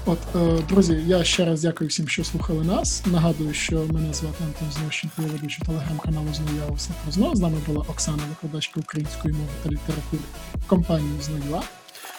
[0.07, 3.03] От, е, друзі, я ще раз дякую всім, що слухали нас.
[3.05, 7.35] Нагадую, що мене звати Антон Знощенко, я ведучий телеграм-каналу «Зною все про зно.
[7.35, 10.21] З нами була Оксана, викладачка української мови та літератури
[10.67, 11.61] компанії «Зною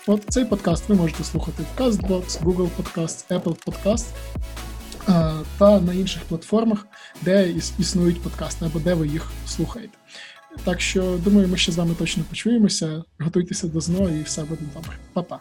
[0.06, 4.06] От цей подкаст ви можете слухати в CastBox, Google Podcast, Apple Podcast
[5.08, 6.86] е, та на інших платформах,
[7.22, 9.98] де існують подкасти або де ви їх слухаєте.
[10.64, 13.04] Так що думаю, ми ще з вами точно почуємося.
[13.18, 14.92] Готуйтеся до ЗНО і все буде добре.
[15.12, 15.40] Па-па.